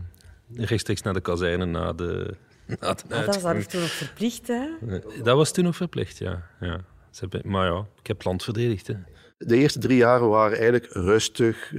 rechtstreeks 0.55 1.01
naar 1.01 1.13
de 1.13 1.21
kazerne, 1.21 1.65
na 1.65 1.93
de, 1.93 2.35
na 2.65 2.93
de 2.93 3.15
ah, 3.15 3.25
Dat 3.25 3.41
was 3.41 3.65
toen 3.65 3.81
nog 3.81 3.91
verplicht, 3.91 4.47
hè? 4.47 4.67
Dat 5.23 5.35
was 5.35 5.51
toen 5.51 5.63
nog 5.63 5.75
verplicht, 5.75 6.17
ja. 6.17 6.43
ja. 6.59 6.79
Maar 7.43 7.67
ja, 7.67 7.85
ik 7.99 8.07
heb 8.07 8.17
het 8.17 8.25
land 8.25 8.43
verdedigd, 8.43 8.87
hè. 8.87 8.95
De 9.37 9.57
eerste 9.57 9.79
drie 9.79 9.97
jaren 9.97 10.29
waren 10.29 10.57
eigenlijk 10.57 10.87
rustig. 10.93 11.73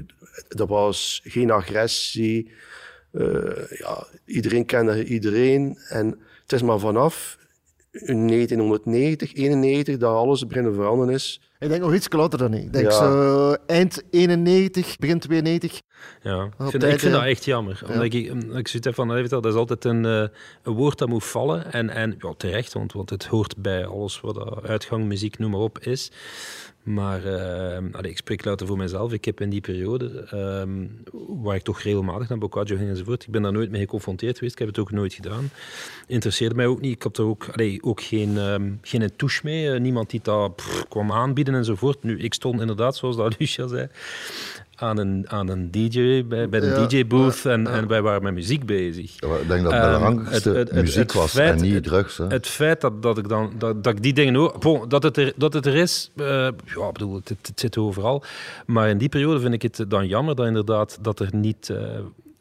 Er 0.49 0.67
was 0.67 1.21
geen 1.25 1.51
agressie. 1.51 2.53
Uh, 3.13 3.69
ja, 3.79 4.07
iedereen 4.25 4.67
kende 4.67 5.05
iedereen. 5.05 5.79
En 5.89 6.19
het 6.43 6.53
is 6.53 6.63
maar 6.63 6.79
vanaf 6.79 7.39
1990, 7.91 9.35
91 9.35 9.97
dat 9.97 10.15
alles 10.15 10.47
beginnen 10.47 10.75
veranderen 10.75 11.15
is. 11.15 11.41
Ik 11.65 11.71
denk 11.71 11.83
nog 11.83 11.95
iets 11.95 12.13
later 12.13 12.39
dan 12.39 12.55
ik. 12.55 12.73
denk 12.73 12.93
zo 12.93 13.57
eind 13.67 14.03
91, 14.11 14.97
begin 14.97 15.19
92. 15.19 15.81
Ja, 16.23 16.45
ik 16.45 16.71
vind, 16.71 16.83
ik 16.83 17.01
vind 17.01 17.13
dat 17.13 17.23
echt 17.23 17.45
jammer. 17.45 17.83
Omdat 17.89 18.03
ik, 18.03 18.15
ik 18.55 18.69
zit 18.69 18.89
van, 18.93 19.09
dat 19.29 19.47
is 19.47 19.55
altijd 19.55 19.85
een, 19.85 20.05
eh, 20.05 20.27
een 20.63 20.73
woord 20.73 20.99
dat 20.99 21.09
moet 21.09 21.25
vallen. 21.25 21.73
En, 21.73 21.91
en 21.91 22.15
ja, 22.19 22.35
terecht, 22.37 22.73
want, 22.73 22.93
want 22.93 23.11
het 23.11 23.25
hoort 23.25 23.57
bij 23.57 23.87
alles 23.87 24.21
wat 24.21 24.65
uitgang, 24.65 25.05
muziek, 25.05 25.39
noem 25.39 25.51
maar 25.51 25.61
op 25.61 25.79
is. 25.79 26.11
Maar 26.85 27.25
uh, 27.25 27.79
ik 28.11 28.17
spreek 28.17 28.45
later 28.45 28.67
voor 28.67 28.77
mezelf. 28.77 29.13
Ik 29.13 29.25
heb 29.25 29.41
in 29.41 29.51
die 29.51 29.61
periode, 29.61 30.29
uh, 30.35 30.87
waar 31.43 31.57
ik 31.57 31.63
toch 31.63 31.81
regelmatig 31.81 32.29
naar 32.29 32.39
Boccaccio 32.39 32.77
ging 32.77 32.89
enzovoort, 32.89 33.23
ik 33.23 33.31
ben 33.31 33.43
daar 33.43 33.53
nooit 33.53 33.71
mee 33.71 33.81
geconfronteerd 33.81 34.35
geweest. 34.35 34.53
Ik 34.53 34.59
heb 34.59 34.69
het 34.69 34.79
ook 34.79 34.91
nooit 34.91 35.13
gedaan. 35.15 35.51
Interesseerde 36.07 36.55
mij 36.55 36.67
ook 36.67 36.81
niet. 36.81 36.95
Ik 36.95 37.03
had 37.03 37.19
er 37.19 37.25
ook, 37.25 37.49
allee, 37.53 37.83
ook 37.83 38.01
geen, 38.03 38.37
um, 38.37 38.79
geen 38.83 39.17
touche 39.17 39.41
mee. 39.45 39.67
Uh, 39.67 39.81
niemand 39.81 40.11
die 40.11 40.21
dat 40.23 40.85
kwam 40.89 41.13
aanbieden 41.13 41.55
enzovoort. 41.55 42.03
Nu, 42.03 42.19
ik 42.19 42.35
stond 42.35 42.61
inderdaad, 42.61 42.97
zoals 42.97 43.17
dat 43.17 43.37
Lucia 43.39 43.67
zei, 43.67 43.89
aan 44.77 44.99
een, 44.99 45.25
aan 45.29 45.49
een 45.49 45.71
DJ, 45.71 46.25
bij, 46.27 46.49
bij 46.49 46.61
de 46.61 46.87
DJ-booth 46.89 47.47
en, 47.47 47.67
en 47.67 47.87
wij 47.87 48.03
waren 48.03 48.23
met 48.23 48.35
muziek 48.35 48.67
bezig. 48.67 49.15
ik 49.15 49.49
denk 49.49 49.63
dat 49.63 49.73
het 49.73 49.85
um, 49.85 49.91
belangrijkste 49.93 50.51
het, 50.51 50.71
het, 50.71 50.81
muziek 50.81 51.13
was 51.13 51.31
feit, 51.31 51.63
en 51.63 51.73
niet 51.73 51.83
drugs. 51.83 52.17
Hè. 52.17 52.27
Het 52.27 52.47
feit 52.47 52.81
dat, 52.81 53.03
dat 53.03 53.19
ik 53.19 53.29
dan 53.29 53.53
dat, 53.59 53.85
dat 53.85 53.93
ik 53.93 54.03
die 54.03 54.13
dingen. 54.13 54.53
Bon, 54.59 54.89
dat, 54.89 55.03
het 55.03 55.17
er, 55.17 55.33
dat 55.37 55.53
het 55.53 55.67
er 55.67 55.75
is, 55.75 56.11
uh, 56.17 56.27
ja, 56.65 56.93
bedoel, 56.93 57.15
het, 57.15 57.29
het, 57.29 57.61
zit 57.61 57.79
overal. 57.79 58.23
Maar 58.67 58.89
in 58.89 58.99
die 58.99 59.09
periode 59.09 59.41
vind 59.41 59.55
ik 59.55 59.63
het 59.63 59.85
dan 59.89 60.07
jammer 60.07 60.35
dat 60.35 60.47
inderdaad 60.47 60.99
dat 61.01 61.21
er 61.21 61.29
niet... 61.33 61.69
Uh, 61.69 61.79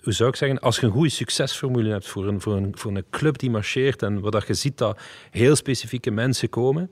hoe 0.03 0.13
zou 0.13 0.29
ik 0.29 0.35
zeggen, 0.35 0.59
als 0.59 0.79
je 0.79 0.85
een 0.85 0.91
goede 0.91 1.09
succesformule 1.09 1.89
hebt 1.89 2.07
voor 2.07 2.27
een, 2.27 2.41
voor, 2.41 2.55
een, 2.55 2.71
voor 2.77 2.95
een 2.95 3.05
club 3.09 3.37
die 3.37 3.49
marcheert 3.49 4.01
en 4.01 4.19
waar 4.19 4.43
je 4.47 4.53
ziet 4.53 4.77
dat 4.77 4.99
heel 5.31 5.55
specifieke 5.55 6.11
mensen 6.11 6.49
komen, 6.49 6.89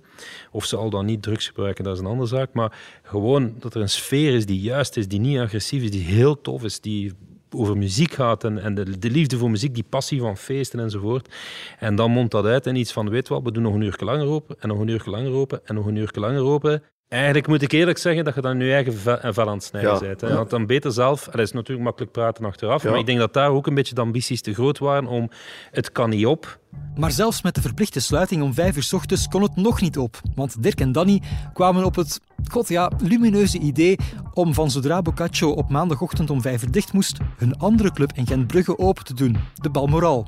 of 0.52 0.65
ze 0.65 0.76
al 0.76 0.89
dan 0.89 1.06
niet 1.06 1.21
drugs 1.21 1.47
gebruiken, 1.47 1.84
dat 1.84 1.93
is 1.93 2.00
een 2.00 2.06
andere 2.06 2.28
zaak, 2.28 2.54
maar 2.54 2.78
gewoon 3.04 3.54
dat 3.60 3.74
er 3.74 3.82
een 3.82 3.89
sfeer 3.89 4.34
is 4.36 4.45
die 4.45 4.60
juist 4.60 4.97
is, 4.97 5.08
die 5.08 5.19
niet 5.19 5.38
agressief 5.38 5.84
is, 5.84 5.91
die 5.91 6.04
heel 6.04 6.41
tof 6.41 6.63
is, 6.63 6.80
die 6.80 7.13
over 7.56 7.78
muziek 7.78 8.13
gaat 8.13 8.43
en, 8.43 8.58
en 8.58 8.76
de, 8.76 9.00
de, 9.00 9.10
liefde 9.10 9.38
voor 9.38 9.50
muziek, 9.50 9.74
die 9.74 9.86
passie 9.89 10.19
van 10.19 10.38
feesten 10.38 10.80
enzovoort. 10.80 11.36
En 11.80 11.95
dan 11.95 12.12
mondt 12.12 12.32
dat 12.32 12.45
uit 12.45 12.67
en 12.67 12.76
iets 12.76 12.91
van, 12.91 13.10
weet 13.10 13.30
wel, 13.30 13.43
we 13.43 13.52
doen 13.52 13.63
nog 13.63 13.74
een 13.74 13.82
uur 13.82 13.97
langer 13.97 14.28
open 14.28 14.56
en 14.60 14.67
nog 14.67 14.80
een 14.80 14.88
uur 14.88 15.02
langer 15.06 15.32
open 15.32 15.62
en 15.65 15.76
nog 15.76 15.86
een 15.86 15.95
uur 15.95 16.12
langer 16.13 16.43
open. 16.43 16.84
Eigenlijk 17.12 17.47
moet 17.47 17.62
ik 17.62 17.71
eerlijk 17.71 17.97
zeggen 17.97 18.26
dat 18.26 18.36
je 18.36 18.41
dan 18.41 18.60
je 18.60 18.74
eigen 18.74 18.93
vel 19.34 19.47
aan 19.47 19.54
het 19.54 19.63
snijden 19.63 20.00
bent. 20.00 20.21
Hè? 20.21 20.36
Want 20.36 20.50
dan 20.50 20.65
beter 20.65 20.91
zelf, 20.91 21.24
dat 21.24 21.39
is 21.39 21.52
natuurlijk 21.52 21.86
makkelijk 21.86 22.12
praten 22.12 22.45
achteraf, 22.45 22.84
maar 22.84 22.97
ik 22.97 23.06
denk 23.06 23.19
dat 23.19 23.34
daar 23.34 23.50
ook 23.50 23.67
een 23.67 23.74
beetje 23.74 23.95
de 23.95 24.02
ambities 24.02 24.41
te 24.41 24.54
groot 24.54 24.78
waren 24.78 25.08
om 25.08 25.30
het 25.71 25.91
kan 25.91 26.10
niet 26.10 26.26
op. 26.26 26.60
Maar 26.95 27.12
zelfs 27.12 27.41
met 27.41 27.56
de 27.56 27.62
verplichte 27.62 28.00
sluiting 28.00 28.41
om 28.41 28.54
vijf 28.54 28.76
uur 28.76 28.84
s 28.84 28.93
ochtends 28.93 29.28
kon 29.28 29.41
het 29.41 29.56
nog 29.56 29.82
niet 29.82 29.97
op. 29.97 30.21
Want 30.36 30.63
Dirk 30.63 30.80
en 30.80 30.91
Danny 30.91 31.21
kwamen 31.54 31.84
op 31.84 31.95
het, 31.95 32.19
god 32.52 32.67
ja, 32.67 32.91
lumineuze 33.04 33.60
idee 33.60 33.97
om 34.34 34.54
van 34.54 34.71
zodra 34.71 35.02
Boccaccio 35.02 35.50
op 35.50 35.69
maandagochtend 35.69 36.30
om 36.30 36.41
vijf 36.41 36.63
uur 36.63 36.71
dicht 36.71 36.93
moest, 36.93 37.17
hun 37.38 37.58
andere 37.58 37.91
club 37.91 38.12
in 38.13 38.28
Gentbrugge 38.28 38.78
open 38.78 39.04
te 39.04 39.13
doen, 39.13 39.38
de 39.54 39.69
Balmoral. 39.69 40.28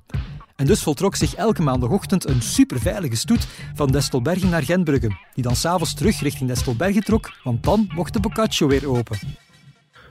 En 0.64 0.70
dus 0.70 0.84
voltrok 0.84 1.16
zich 1.16 1.36
elke 1.36 1.62
maandagochtend 1.62 2.28
een 2.28 2.42
superveilige 2.42 3.16
stoet 3.16 3.48
van 3.76 3.92
Destelbergen 3.92 4.50
naar 4.50 4.64
Gentbrugge, 4.64 5.18
die 5.34 5.44
dan 5.44 5.56
s'avonds 5.56 5.94
terug 5.94 6.20
richting 6.20 6.50
Destelbergen 6.50 7.04
trok, 7.04 7.32
want 7.44 7.64
dan 7.64 7.90
mocht 7.96 8.14
de 8.14 8.20
Boccaccio 8.20 8.68
weer 8.68 8.90
open. 8.90 9.18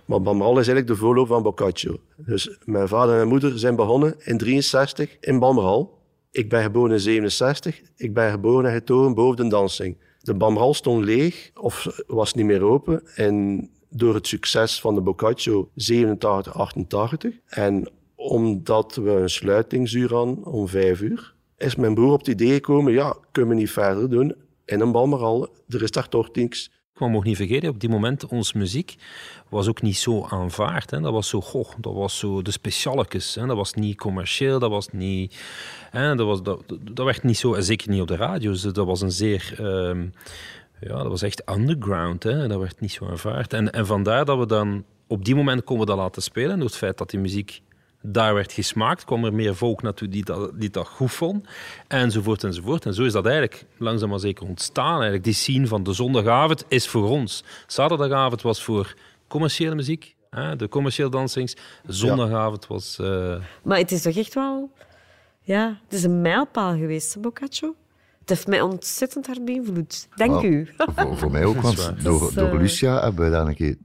Maar 0.04 0.22
Balmoral 0.22 0.58
is 0.58 0.68
eigenlijk 0.68 0.86
de 0.86 0.96
voorloop 0.96 1.26
van 1.26 1.42
Boccaccio. 1.42 1.96
Dus 2.16 2.58
mijn 2.64 2.88
vader 2.88 3.10
en 3.10 3.16
mijn 3.16 3.28
moeder 3.28 3.58
zijn 3.58 3.76
begonnen 3.76 4.14
in 4.18 4.38
63 4.38 5.16
in 5.20 5.38
Balmoral. 5.38 5.98
Ik 6.30 6.48
ben 6.48 6.62
geboren 6.62 6.92
in 6.92 7.00
67. 7.00 7.80
Ik 7.96 8.14
ben 8.14 8.30
geboren 8.30 8.70
en 8.70 8.76
getogen 8.76 9.14
boven 9.14 9.36
de 9.36 9.48
dansing. 9.48 9.96
De 10.20 10.34
Bamral 10.34 10.74
stond 10.74 11.04
leeg 11.04 11.50
of 11.54 12.02
was 12.06 12.34
niet 12.34 12.46
meer 12.46 12.62
open. 12.62 13.02
En 13.14 13.68
door 13.90 14.14
het 14.14 14.26
succes 14.26 14.80
van 14.80 14.94
de 14.94 15.00
Boccaccio 15.00 15.70
87, 15.74 16.54
88 16.54 17.34
en 17.46 17.90
omdat 18.28 18.94
we 18.94 19.11
een 19.11 19.30
sluitingsuur 19.30 20.14
hadden 20.14 20.44
om 20.44 20.68
vijf 20.68 21.00
uur, 21.00 21.35
is 21.56 21.76
mijn 21.76 21.94
broer 21.94 22.12
op 22.12 22.18
het 22.18 22.28
idee 22.28 22.52
gekomen, 22.52 22.92
ja, 22.92 23.16
kunnen 23.32 23.50
we 23.50 23.61
niet 23.61 23.70
verder 23.70 24.11
doen 24.11 24.35
in 24.64 24.80
een 24.80 24.92
Balmoral. 24.92 25.48
Er 25.68 25.82
is 25.82 25.90
daar 25.90 26.08
toch 26.08 26.32
niks. 26.32 26.70
Ik 26.94 27.08
mag 27.08 27.24
niet 27.24 27.37
vergeten, 27.37 27.68
op 27.68 27.80
die 27.80 27.88
moment, 27.88 28.26
onze 28.26 28.58
muziek 28.58 28.96
was 29.48 29.68
ook 29.68 29.82
niet 29.82 29.96
zo 29.96 30.24
aanvaard. 30.24 30.90
Hè. 30.90 31.00
Dat 31.00 31.12
was 31.12 31.28
zo, 31.28 31.40
goh, 31.40 31.70
dat 31.78 31.94
was 31.94 32.18
zo 32.18 32.42
de 32.42 32.50
specialekes. 32.50 33.32
Dat 33.32 33.56
was 33.56 33.74
niet 33.74 33.96
commercieel, 33.96 34.58
dat 34.58 34.70
was 34.70 34.88
niet... 34.88 35.37
Hè, 35.90 36.14
dat, 36.14 36.26
was, 36.26 36.42
dat, 36.42 36.62
dat 36.92 37.04
werd 37.04 37.22
niet 37.22 37.38
zo, 37.38 37.61
zeker 37.61 37.90
niet 37.90 38.00
op 38.00 38.08
de 38.08 38.16
radio. 38.16 38.50
Dus 38.50 38.62
dat 38.62 38.87
was 38.87 39.00
een 39.00 39.12
zeer... 39.12 39.54
Ehm, 39.58 40.06
ja, 40.80 40.96
dat 40.96 41.06
was 41.06 41.22
echt 41.22 41.50
underground. 41.50 42.22
Hè. 42.22 42.48
Dat 42.48 42.58
werd 42.58 42.80
niet 42.80 42.92
zo 42.92 43.06
aanvaard. 43.06 43.52
En, 43.52 43.72
en 43.72 43.87
vandaar 43.87 44.24
dat 44.24 44.38
we 44.38 44.46
dan... 44.46 44.85
Op 45.06 45.24
die 45.24 45.35
moment 45.35 45.64
konden 45.64 45.87
dat 45.87 45.96
laten 45.96 46.22
spelen, 46.22 46.56
door 46.56 46.66
het 46.66 46.76
feit 46.76 46.98
dat 46.98 47.11
die 47.11 47.20
muziek 47.20 47.62
daar 48.02 48.34
werd 48.34 48.52
gesmaakt, 48.52 49.04
kwam 49.04 49.24
er 49.24 49.34
meer 49.34 49.56
volk 49.56 49.82
naartoe 49.82 50.08
die 50.08 50.24
dat, 50.24 50.60
die 50.60 50.70
dat 50.70 50.88
goed 50.88 51.12
vond, 51.12 51.46
enzovoort 51.88 52.44
enzovoort. 52.44 52.86
En 52.86 52.94
zo 52.94 53.02
is 53.04 53.12
dat 53.12 53.24
eigenlijk 53.24 53.64
langzaam 53.76 54.08
maar 54.08 54.18
zeker 54.18 54.46
ontstaan. 54.46 54.94
Eigenlijk. 54.94 55.24
Die 55.24 55.32
scene 55.32 55.66
van 55.66 55.82
de 55.82 55.92
zondagavond 55.92 56.64
is 56.68 56.88
voor 56.88 57.08
ons. 57.08 57.44
Zaterdagavond 57.66 58.42
was 58.42 58.62
voor 58.62 58.94
commerciële 59.28 59.74
muziek, 59.74 60.14
hè, 60.30 60.56
de 60.56 60.68
commerciële 60.68 61.10
dansings. 61.10 61.56
Zondagavond 61.86 62.66
was... 62.66 62.98
Uh... 63.00 63.36
Maar 63.62 63.78
het 63.78 63.92
is 63.92 64.02
toch 64.02 64.16
echt 64.16 64.34
wel... 64.34 64.70
Ja, 65.44 65.80
het 65.84 65.92
is 65.92 66.04
een 66.04 66.20
mijlpaal 66.20 66.76
geweest, 66.76 67.20
Boccaccio. 67.20 67.74
Het 68.20 68.28
heeft 68.28 68.46
mij 68.46 68.60
ontzettend 68.60 69.26
hard 69.26 69.44
beïnvloed. 69.44 70.08
Dank 70.14 70.42
u. 70.42 70.68
Voor, 70.76 71.16
voor, 71.16 71.30
mij 71.30 71.44
ook, 71.44 71.60
want 71.76 72.02
door, 72.02 72.34
door 72.34 72.58
Lucia 72.58 73.02
hebben 73.02 73.24
we 73.24 73.30
daar 73.30 73.46
een 73.46 73.54
keer 73.54 73.76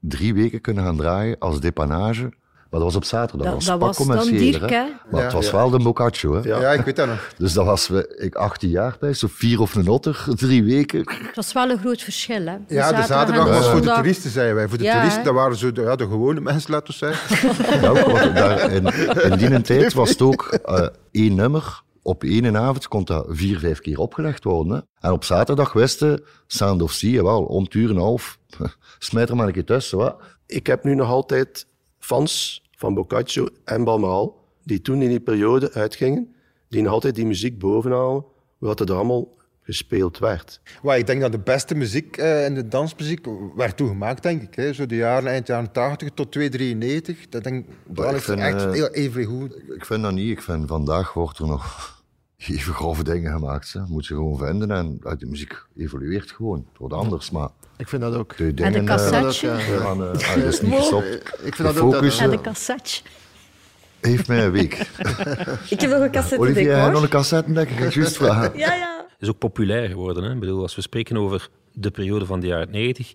drie 0.00 0.34
weken 0.34 0.60
kunnen 0.60 0.84
gaan 0.84 0.96
draaien 0.96 1.38
als 1.38 1.60
depanage 1.60 2.32
maar 2.70 2.80
dat 2.80 2.88
was 2.88 2.96
op 2.96 3.04
zaterdag. 3.04 3.46
Dat, 3.46 3.64
dat 3.64 3.78
was, 3.78 3.98
was 3.98 4.26
dan 4.26 4.36
Dirk, 4.36 4.70
hè? 4.70 4.84
Maar 5.10 5.22
het 5.22 5.32
was 5.32 5.50
wel 5.50 5.70
de 5.70 5.78
Boccaccio, 5.78 6.34
hè? 6.34 6.48
Ja. 6.48 6.72
ik 6.72 6.84
weet 6.84 6.96
dat 6.96 7.06
nog. 7.06 7.32
Dus 7.38 7.52
dat 7.52 7.64
was 7.64 7.90
ik 8.16 8.34
18 8.34 8.68
jaar 8.68 8.96
bij, 9.00 9.12
zo 9.12 9.26
vier 9.30 9.60
of 9.60 9.74
een 9.74 9.88
otter, 9.88 10.24
drie 10.36 10.64
weken. 10.64 10.98
Het 10.98 11.36
was 11.36 11.52
wel 11.52 11.70
een 11.70 11.78
groot 11.78 12.02
verschil, 12.02 12.46
hè? 12.46 12.56
De 12.66 12.74
ja, 12.74 12.92
de 12.92 13.02
zaterdag 13.02 13.48
was 13.48 13.68
voor 13.68 13.80
de 13.80 13.92
toeristen, 13.92 14.30
zeiden 14.30 14.54
wij. 14.54 14.68
Voor 14.68 14.78
de 14.78 14.84
toeristen, 14.84 15.24
dat 15.24 15.34
waren 15.34 15.56
zo 15.56 15.72
de, 15.72 15.82
ja, 15.82 15.96
de 15.96 16.06
gewone 16.06 16.40
mensen, 16.40 16.70
laten 16.70 16.86
we 16.86 16.92
zeggen. 16.92 17.38
Ja, 17.80 18.28
daar, 18.28 18.70
in, 18.70 18.86
in 19.30 19.36
die 19.36 19.60
tijd 19.60 19.92
was 19.92 20.10
het 20.10 20.22
ook 20.22 20.58
uh, 20.68 20.86
één 21.10 21.34
nummer. 21.34 21.82
Op 22.02 22.24
één 22.24 22.56
avond 22.56 22.88
kon 22.88 23.04
dat 23.04 23.26
vier, 23.28 23.58
vijf 23.58 23.80
keer 23.80 23.98
opgelegd 23.98 24.44
worden. 24.44 24.72
Hè? 24.72 25.08
En 25.08 25.12
op 25.12 25.24
zaterdag 25.24 25.72
wisten 25.72 26.22
Sound 26.46 26.82
of 26.82 26.92
Sea, 26.92 27.22
wel, 27.22 27.42
om 27.42 27.64
het 27.64 27.74
uur 27.74 27.90
en 27.90 27.96
een 27.96 28.02
half, 28.02 28.38
smijt 28.98 29.28
er 29.28 29.36
maar 29.36 29.46
een 29.46 29.52
keer 29.52 29.64
tussen. 29.64 29.98
Wat? 29.98 30.16
Ik 30.46 30.66
heb 30.66 30.84
nu 30.84 30.94
nog 30.94 31.08
altijd 31.08 31.66
fans 32.00 32.62
van 32.76 32.94
Boccaccio 32.94 33.48
en 33.64 33.84
Balmoral, 33.84 34.44
die 34.64 34.80
toen 34.80 35.02
in 35.02 35.08
die 35.08 35.20
periode 35.20 35.72
uitgingen, 35.72 36.34
die 36.68 36.82
nog 36.82 36.92
altijd 36.92 37.14
die 37.14 37.26
muziek 37.26 37.58
bovenhalen, 37.58 38.24
wat 38.58 38.80
er 38.80 38.92
allemaal 38.92 39.38
gespeeld 39.62 40.18
werd. 40.18 40.60
Well, 40.82 40.98
ik 40.98 41.06
denk 41.06 41.20
dat 41.20 41.32
de 41.32 41.38
beste 41.38 41.74
muziek 41.74 42.16
uh, 42.16 42.44
in 42.44 42.54
de 42.54 42.68
dansmuziek 42.68 43.26
werd 43.56 43.76
toegemaakt, 43.76 44.22
denk 44.22 44.42
ik. 44.42 44.54
Hè. 44.54 44.72
Zo 44.72 44.86
de 44.86 44.96
jaren, 44.96 45.30
eind 45.30 45.46
jaren 45.46 45.72
80 45.72 46.10
tot 46.14 46.32
293. 46.32 47.28
Dat, 47.28 47.44
denk, 47.44 47.66
dat 47.86 48.14
is 48.14 48.28
echt 48.28 48.64
uh, 48.64 48.72
heel 48.72 48.88
even 48.88 49.24
goed. 49.24 49.56
Ik 49.74 49.84
vind 49.86 50.02
dat 50.02 50.12
niet. 50.12 50.30
Ik 50.30 50.42
vind 50.42 50.68
vandaag 50.68 51.12
wordt 51.12 51.38
er 51.38 51.46
nog 51.46 51.94
even 52.36 52.74
grove 52.74 53.04
dingen 53.04 53.32
gemaakt. 53.32 53.72
Hè. 53.72 53.80
Moet 53.88 54.06
je 54.06 54.14
gewoon 54.14 54.38
vinden 54.38 54.70
en 54.70 54.98
de 55.18 55.26
muziek 55.26 55.66
evolueert 55.76 56.30
gewoon. 56.30 56.66
Het 56.68 56.78
wordt 56.78 56.94
anders, 56.94 57.30
maar 57.30 57.50
ik 57.80 57.88
vind 57.88 58.02
dat 58.02 58.14
ook. 58.14 58.36
De 58.36 58.54
dingen, 58.54 58.74
en 58.74 58.80
de 58.80 58.86
cassetje. 58.86 59.46
Uh, 59.48 59.82
van, 59.82 60.02
uh, 60.02 60.08
ah, 60.08 60.36
is 60.36 60.60
niet 60.60 60.74
gestopt. 60.74 61.06
Ik 61.42 61.54
vind 61.54 61.68
dat 61.68 61.78
ook. 61.78 61.92
Dat, 61.92 62.18
en 62.18 62.30
de 62.30 62.40
cassetje. 62.40 63.02
Heeft 64.00 64.28
mij 64.28 64.44
een 64.44 64.50
week. 64.50 64.74
ik 65.74 65.80
heb 65.80 65.90
nog 65.90 66.00
een 66.00 66.10
cassette 66.10 66.38
Olivier, 66.38 66.64
jij 66.64 66.90
nog 66.90 67.02
een 67.02 67.08
cassette, 67.08 67.52
denk 67.52 67.68
ik. 67.68 67.92
Juist 67.92 68.16
vragen. 68.16 68.58
ja, 68.58 68.74
ja. 68.74 69.06
is 69.18 69.28
ook 69.28 69.38
populair 69.38 69.88
geworden. 69.88 70.22
Hè? 70.22 70.32
Ik 70.32 70.40
bedoel, 70.40 70.62
als 70.62 70.74
we 70.74 70.82
spreken 70.82 71.16
over 71.16 71.48
de 71.72 71.90
periode 71.90 72.26
van 72.26 72.40
de 72.40 72.46
jaren 72.46 72.70
90, 72.70 73.12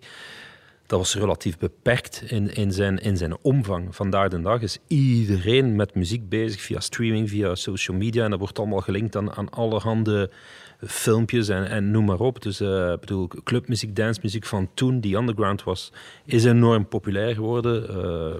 dat 0.86 0.98
was 0.98 1.14
relatief 1.14 1.58
beperkt 1.58 2.22
in, 2.26 2.54
in, 2.54 2.72
zijn, 2.72 2.98
in 2.98 3.16
zijn 3.16 3.36
omvang. 3.42 3.94
Vandaag 3.94 4.28
de 4.28 4.40
dag 4.40 4.62
is 4.62 4.78
iedereen 4.86 5.76
met 5.76 5.94
muziek 5.94 6.28
bezig 6.28 6.60
via 6.60 6.80
streaming, 6.80 7.28
via 7.28 7.54
social 7.54 7.96
media. 7.96 8.24
En 8.24 8.30
dat 8.30 8.38
wordt 8.38 8.58
allemaal 8.58 8.80
gelinkt 8.80 9.16
aan, 9.16 9.32
aan 9.32 9.50
allerhande 9.50 10.30
filmpjes 10.80 11.48
en, 11.48 11.68
en 11.68 11.90
noem 11.90 12.04
maar 12.04 12.20
op. 12.20 12.42
Dus 12.42 12.60
uh, 12.60 12.92
bedoel, 13.00 13.28
clubmuziek, 13.44 13.96
dancemuziek 13.96 14.46
van 14.46 14.68
toen, 14.74 15.00
die 15.00 15.16
underground 15.16 15.64
was, 15.64 15.92
is 16.24 16.44
enorm 16.44 16.88
populair 16.88 17.34
geworden. 17.34 17.90
Uh, 17.90 18.34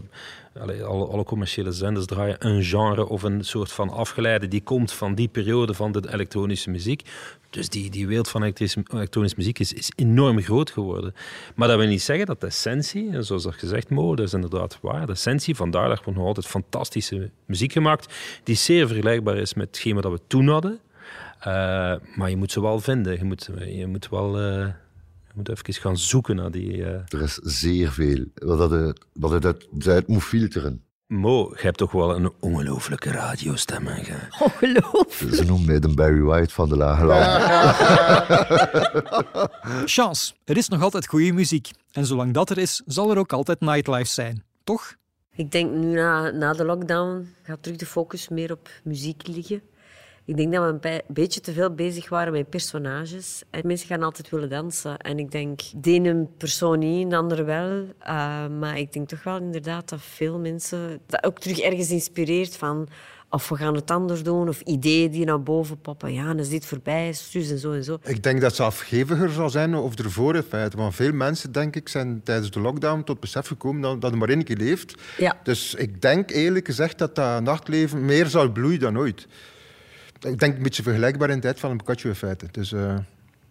alle, 0.60 0.84
alle, 0.84 1.24
commerciële 1.24 1.72
zenders 1.72 2.06
draaien 2.06 2.36
een 2.38 2.64
genre 2.64 3.08
of 3.08 3.22
een 3.22 3.44
soort 3.44 3.72
van 3.72 3.90
afgeleide 3.90 4.48
die 4.48 4.62
komt 4.62 4.92
van 4.92 5.14
die 5.14 5.28
periode 5.28 5.74
van 5.74 5.92
de 5.92 6.12
elektronische 6.12 6.70
muziek. 6.70 7.02
Dus 7.50 7.68
die, 7.68 7.90
die 7.90 8.06
wereld 8.06 8.28
van 8.28 8.42
elektronische 8.42 9.36
muziek 9.36 9.58
is, 9.58 9.72
is 9.72 9.92
enorm 9.96 10.40
groot 10.40 10.70
geworden. 10.70 11.14
Maar 11.54 11.68
dat 11.68 11.78
wil 11.78 11.86
niet 11.86 12.02
zeggen 12.02 12.26
dat 12.26 12.40
de 12.40 12.46
essentie, 12.46 13.22
zoals 13.22 13.42
dat 13.42 13.54
gezegd 13.54 13.90
Mo, 13.90 14.14
dat 14.16 14.26
is 14.26 14.32
inderdaad 14.32 14.78
waar, 14.80 15.06
de 15.06 15.12
essentie, 15.12 15.56
vandaar 15.56 15.88
dat 15.88 16.04
wordt 16.04 16.18
nog 16.18 16.28
altijd 16.28 16.46
fantastische 16.46 17.30
muziek 17.46 17.72
gemaakt, 17.72 18.14
die 18.44 18.56
zeer 18.56 18.86
vergelijkbaar 18.86 19.36
is 19.36 19.54
met 19.54 19.66
hetgeen 19.66 19.94
wat 19.94 20.12
we 20.12 20.20
toen 20.26 20.48
hadden. 20.48 20.80
Uh, 21.46 21.94
maar 22.16 22.30
je 22.30 22.36
moet 22.36 22.52
ze 22.52 22.60
wel 22.60 22.80
vinden. 22.80 23.18
Je 23.18 23.24
moet, 23.24 23.48
je 23.66 23.86
moet 23.86 24.08
wel... 24.08 24.40
Uh, 24.40 24.66
je 25.26 25.32
moet 25.34 25.48
even 25.48 25.74
gaan 25.74 25.96
zoeken 25.96 26.36
naar 26.36 26.50
die... 26.50 26.76
Uh... 26.76 26.86
Er 26.86 27.22
is 27.22 27.34
zeer 27.34 27.92
veel. 27.92 28.24
Wat 28.34 28.70
het, 28.70 29.04
wat 29.12 29.30
het 29.30 29.44
uit, 29.86 30.06
moet 30.06 30.22
filteren. 30.22 30.84
Mo, 31.06 31.52
je 31.54 31.62
hebt 31.62 31.78
toch 31.78 31.92
wel 31.92 32.16
een 32.16 32.32
ongelooflijke 32.40 33.10
radiostem. 33.10 33.86
Ongelooflijk. 34.40 35.34
Ze 35.34 35.44
noemen 35.44 35.66
mij 35.66 35.78
de 35.78 35.94
Barry 35.94 36.20
White 36.20 36.54
van 36.54 36.68
de 36.68 36.76
Lage 36.76 37.04
Landen. 37.04 37.40
Chance, 39.96 40.34
er 40.44 40.56
is 40.56 40.68
nog 40.68 40.82
altijd 40.82 41.06
goede 41.06 41.32
muziek. 41.32 41.70
En 41.92 42.06
zolang 42.06 42.32
dat 42.32 42.50
er 42.50 42.58
is, 42.58 42.82
zal 42.86 43.10
er 43.10 43.18
ook 43.18 43.32
altijd 43.32 43.60
nightlife 43.60 44.12
zijn. 44.12 44.44
Toch? 44.64 44.94
Ik 45.34 45.50
denk 45.50 45.72
nu 45.72 45.94
na, 45.94 46.30
na 46.30 46.52
de 46.52 46.64
lockdown 46.64 47.34
gaat 47.42 47.62
terug 47.62 47.78
de 47.78 47.86
focus 47.86 48.28
meer 48.28 48.52
op 48.52 48.68
muziek 48.84 49.26
liggen. 49.26 49.62
Ik 50.26 50.36
denk 50.36 50.52
dat 50.52 50.80
we 50.80 50.88
een 50.88 51.02
beetje 51.08 51.40
te 51.40 51.52
veel 51.52 51.74
bezig 51.74 52.08
waren 52.08 52.32
met 52.32 52.50
personages. 52.50 53.42
En 53.50 53.66
mensen 53.66 53.88
gaan 53.88 54.02
altijd 54.02 54.30
willen 54.30 54.48
dansen. 54.48 54.98
En 54.98 55.18
ik 55.18 55.30
denk, 55.30 55.60
de 55.76 55.90
ene 55.90 56.26
persoon 56.36 56.78
niet, 56.78 57.10
de 57.10 57.16
andere 57.16 57.44
wel. 57.44 57.70
Uh, 58.00 58.46
maar 58.58 58.78
ik 58.78 58.92
denk 58.92 59.08
toch 59.08 59.22
wel 59.22 59.36
inderdaad 59.36 59.88
dat 59.88 60.00
veel 60.00 60.38
mensen 60.38 61.00
dat 61.06 61.24
ook 61.24 61.38
terug 61.38 61.58
ergens 61.58 61.90
inspireert 61.90 62.56
van 62.56 62.88
of 63.30 63.48
we 63.48 63.56
gaan 63.56 63.74
het 63.74 63.90
anders 63.90 64.22
doen, 64.22 64.48
of 64.48 64.60
ideeën 64.60 65.10
die 65.10 65.24
naar 65.24 65.42
boven 65.42 65.80
poppen. 65.80 66.12
Ja, 66.12 66.24
dan 66.24 66.38
is 66.38 66.48
dit 66.48 66.66
voorbij, 66.66 67.12
zus 67.12 67.50
en 67.50 67.58
zo 67.58 67.72
en 67.72 67.84
zo. 67.84 67.98
Ik 68.02 68.22
denk 68.22 68.40
dat 68.40 68.54
ze 68.54 68.62
afgeviger 68.62 69.30
zal 69.30 69.50
zijn 69.50 69.74
of 69.74 69.98
ervoor 69.98 70.34
in 70.34 70.42
feite. 70.42 70.76
Want 70.76 70.94
veel 70.94 71.12
mensen, 71.12 71.52
denk 71.52 71.76
ik, 71.76 71.88
zijn 71.88 72.20
tijdens 72.24 72.50
de 72.50 72.60
lockdown 72.60 73.02
tot 73.02 73.20
besef 73.20 73.46
gekomen 73.46 73.82
dat, 73.82 74.00
dat 74.00 74.12
er 74.12 74.18
maar 74.18 74.28
één 74.28 74.44
keer 74.44 74.56
leeft. 74.56 74.94
Ja. 75.18 75.36
Dus 75.42 75.74
ik 75.74 76.02
denk 76.02 76.30
eerlijk 76.30 76.66
gezegd 76.66 76.98
dat 76.98 77.14
dat 77.14 77.42
nachtleven 77.42 78.04
meer 78.04 78.26
zal 78.26 78.52
bloeien 78.52 78.80
dan 78.80 78.98
ooit 78.98 79.26
ik 80.20 80.38
denk 80.38 80.56
een 80.56 80.62
beetje 80.62 80.82
vergelijkbaar 80.82 81.28
in 81.28 81.34
de 81.34 81.42
tijd 81.42 81.60
van 81.60 81.70
een 81.70 81.76
Boccaccio 81.76 82.10
in 82.10 82.16
feite. 82.16 82.46
Dus 82.50 82.72
uh, 82.72 82.96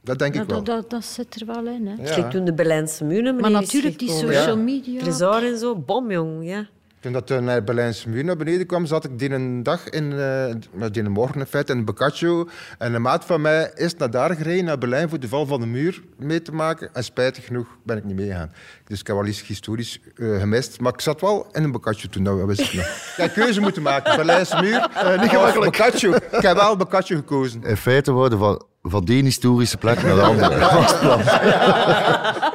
dat 0.02 0.20
denk 0.20 0.36
ik 0.36 0.44
wel. 0.44 0.64
Dat, 0.64 0.66
dat, 0.66 0.90
dat, 0.90 1.06
zit 1.06 1.42
er 1.42 1.46
wel 1.46 1.68
in. 1.68 1.88
Hè. 1.88 2.16
Ja. 2.16 2.28
toen 2.28 2.46
de 2.46 2.54
Berlijnse 2.54 3.04
muren. 3.04 3.36
Maar 3.36 3.52
natuurlijk 3.52 4.00
die 4.00 4.10
social 4.10 4.58
media. 4.58 5.02
Tresor 5.02 5.44
en 5.44 5.58
zo, 5.58 5.76
bom 5.76 6.12
jong, 6.12 6.46
ja. 6.48 6.68
Toen 7.06 7.14
dat 7.14 7.28
de 7.28 7.36
eh, 7.36 7.64
Berlijnse 7.64 8.10
muur 8.10 8.24
naar 8.24 8.38
beneden 8.38 8.66
kwam, 8.66 8.86
zat 8.86 9.04
ik 9.04 9.20
die 9.20 9.32
een 9.32 9.64
dag 9.64 9.90
in, 9.90 10.12
uh, 10.12 10.86
die 10.92 11.04
morgen 11.04 11.40
in 11.40 11.46
feite 11.46 11.74
in 11.74 11.86
Boccaccio. 11.86 12.48
En 12.78 12.94
een 12.94 13.02
maat 13.02 13.26
van 13.26 13.42
mij 13.42 13.72
is 13.76 13.96
naar 13.96 14.12
daar 14.12 14.36
gereden, 14.36 14.66
naar 14.66 14.78
Berlijn, 14.78 15.10
voor 15.10 15.20
de 15.20 15.28
val 15.28 15.46
van 15.46 15.60
de 15.60 15.66
muur 15.66 16.04
mee 16.18 16.42
te 16.42 16.52
maken. 16.52 16.90
En 16.94 17.04
spijtig 17.04 17.46
genoeg 17.46 17.68
ben 17.84 17.98
ik 17.98 18.04
niet 18.04 18.16
meegegaan. 18.16 18.52
Dus 18.86 19.00
ik 19.00 19.08
heb 19.08 19.16
wel 19.16 19.26
iets 19.26 19.48
historisch 19.48 20.00
uh, 20.16 20.40
gemist. 20.40 20.80
Maar 20.80 20.94
ik 20.94 21.02
zat 21.02 21.22
wel 21.22 21.48
in 21.52 21.64
een 21.64 21.72
Boccaccio 21.72 22.10
toen, 22.10 22.24
dat 22.24 22.46
wist 22.46 22.62
ik 22.62 22.74
nog. 22.74 22.86
Ik 22.86 23.14
heb 23.16 23.34
keuze 23.34 23.62
moeten 23.62 23.82
maken. 23.82 24.16
Berlijnse 24.16 24.62
muur, 24.62 24.90
uh, 24.94 25.20
niet 25.22 25.30
gemakkelijk. 25.30 25.78
Boccaccio. 25.78 26.14
Ik 26.14 26.42
heb 26.42 26.56
wel 26.56 26.76
Boccaccio 26.76 27.18
gekozen. 27.18 27.64
In 27.64 27.78
feite 27.78 28.12
worden 28.12 28.40
van, 28.40 28.64
van 28.84 29.06
die 29.06 29.24
historische 29.24 29.78
plek 29.78 30.04
naar 30.04 30.16
de 30.16 30.22
andere. 30.22 30.54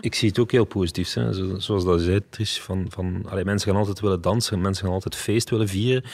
Ik 0.00 0.14
zie 0.14 0.28
het 0.28 0.38
ook 0.38 0.52
heel 0.52 0.64
positief. 0.64 1.14
Hè. 1.14 1.32
Zoals 1.60 1.84
dat 1.84 2.00
zei, 2.00 2.20
Trish, 2.30 2.58
van, 2.58 2.86
van, 2.88 3.26
mensen 3.44 3.70
gaan 3.70 3.78
altijd 3.78 4.00
willen 4.00 4.20
dansen, 4.20 4.60
mensen 4.60 4.84
gaan 4.84 4.94
altijd 4.94 5.16
feest 5.16 5.50
willen 5.50 5.68
vieren. 5.68 6.04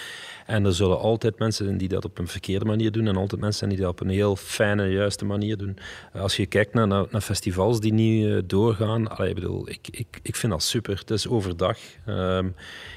En 0.46 0.64
er 0.64 0.74
zullen 0.74 0.98
altijd 0.98 1.38
mensen 1.38 1.64
zijn 1.64 1.78
die 1.78 1.88
dat 1.88 2.04
op 2.04 2.18
een 2.18 2.28
verkeerde 2.28 2.64
manier 2.64 2.92
doen 2.92 3.06
en 3.06 3.16
altijd 3.16 3.40
mensen 3.40 3.58
zijn 3.58 3.70
die 3.70 3.80
dat 3.80 3.90
op 3.90 4.00
een 4.00 4.08
heel 4.08 4.36
fijne, 4.36 4.88
juiste 4.88 5.24
manier 5.24 5.56
doen. 5.56 5.76
Als 6.12 6.36
je 6.36 6.46
kijkt 6.46 6.74
naar, 6.74 6.86
naar, 6.86 7.20
festivals 7.20 7.80
die 7.80 7.92
niet 7.92 8.48
doorgaan, 8.48 9.08
allee, 9.08 9.28
ik 9.28 9.34
bedoel, 9.34 9.68
ik, 9.68 9.88
ik, 9.90 10.06
ik 10.22 10.36
vind 10.36 10.52
dat 10.52 10.62
super. 10.62 10.98
Het 10.98 11.10
is 11.10 11.28
overdag. 11.28 11.78
Ehm, 12.06 12.48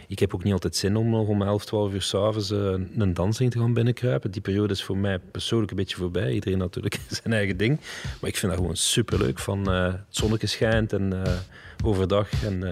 ik 0.08 0.20
heb 0.20 0.34
ook 0.34 0.44
niet 0.44 0.54
altijd 0.54 0.76
zin 0.76 0.96
om 0.96 1.10
nog 1.10 1.28
om 1.28 1.42
11, 1.42 1.66
12 1.66 1.94
uur 1.94 2.02
s'avonds 2.02 2.52
uh, 2.52 2.74
een 2.98 3.14
dansing 3.14 3.52
te 3.52 3.60
gaan 3.60 3.74
binnenkruipen. 3.74 4.32
Die 4.32 4.42
periode 4.42 4.74
is 4.74 4.84
voor 4.84 4.98
mij 4.98 5.20
persoonlijk 5.20 5.72
een 5.72 5.78
beetje 5.78 5.98
voorbij. 5.98 6.34
Iedereen 6.34 6.58
natuurlijk 6.58 7.00
zijn 7.22 7.34
eigen 7.34 7.58
ding. 7.58 7.80
Maar 8.22 8.30
ik 8.30 8.38
vind 8.38 8.52
dat 8.52 8.62
gewoon 8.62 8.76
superleuk. 8.76 9.40
Van 9.40 9.74
uh, 9.74 9.86
het 9.86 10.02
zonnetje 10.10 10.48
schijnt 10.48 10.94
en 10.94 11.14
overdag 11.84 12.44
en 12.44 12.64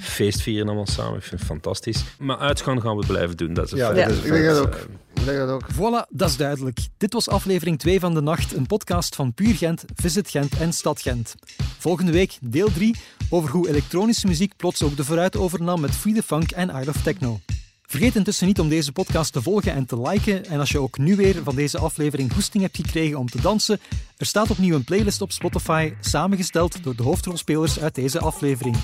feest 0.00 0.42
vieren 0.42 0.66
allemaal 0.66 0.86
samen. 0.86 1.16
Ik 1.16 1.22
vind 1.22 1.40
het 1.40 1.48
fantastisch. 1.48 2.04
Maar 2.18 2.38
uitgaan 2.38 2.80
gaan 2.80 2.96
we 2.96 3.06
blijven 3.06 3.36
doen. 3.36 3.54
Dat 3.54 3.72
is 3.72 3.78
ja, 3.78 3.92
dat 3.92 4.10
is, 4.10 4.16
ik 4.16 4.32
denk 4.32 4.44
dat 4.44 4.58
ook. 4.58 4.86
Dat 5.24 5.48
ook. 5.48 5.66
Voilà, 5.72 6.08
dat 6.10 6.28
is 6.28 6.36
duidelijk. 6.36 6.78
Dit 6.96 7.12
was 7.12 7.28
aflevering 7.28 7.78
2 7.78 8.00
van 8.00 8.14
De 8.14 8.20
Nacht, 8.20 8.56
een 8.56 8.66
podcast 8.66 9.14
van 9.14 9.34
Puur 9.34 9.54
Gent, 9.54 9.84
Visit 9.94 10.30
Gent 10.30 10.58
en 10.58 10.72
Stad 10.72 11.00
Gent. 11.00 11.34
Volgende 11.78 12.12
week 12.12 12.38
deel 12.40 12.72
3 12.72 12.96
over 13.30 13.50
hoe 13.50 13.68
elektronische 13.68 14.26
muziek 14.26 14.56
plots 14.56 14.82
ook 14.82 14.96
de 14.96 15.04
vooruit 15.04 15.36
overnam 15.36 15.80
met 15.80 15.90
Free 15.90 16.14
the 16.14 16.22
Funk 16.22 16.50
en 16.50 16.70
Art 16.70 16.88
of 16.88 17.02
Techno. 17.02 17.40
Vergeet 17.82 18.16
intussen 18.16 18.46
niet 18.46 18.60
om 18.60 18.68
deze 18.68 18.92
podcast 18.92 19.32
te 19.32 19.42
volgen 19.42 19.72
en 19.72 19.86
te 19.86 20.00
liken. 20.00 20.44
En 20.44 20.60
als 20.60 20.70
je 20.70 20.80
ook 20.80 20.98
nu 20.98 21.16
weer 21.16 21.42
van 21.44 21.54
deze 21.54 21.78
aflevering 21.78 22.32
hoesting 22.32 22.62
hebt 22.62 22.76
gekregen 22.76 23.18
om 23.18 23.28
te 23.28 23.40
dansen, 23.40 23.80
er 24.16 24.26
staat 24.26 24.50
opnieuw 24.50 24.74
een 24.74 24.84
playlist 24.84 25.20
op 25.20 25.32
Spotify, 25.32 25.92
samengesteld 26.00 26.82
door 26.82 26.96
de 26.96 27.02
hoofdrolspelers 27.02 27.80
uit 27.80 27.94
deze 27.94 28.18
aflevering. 28.18 28.76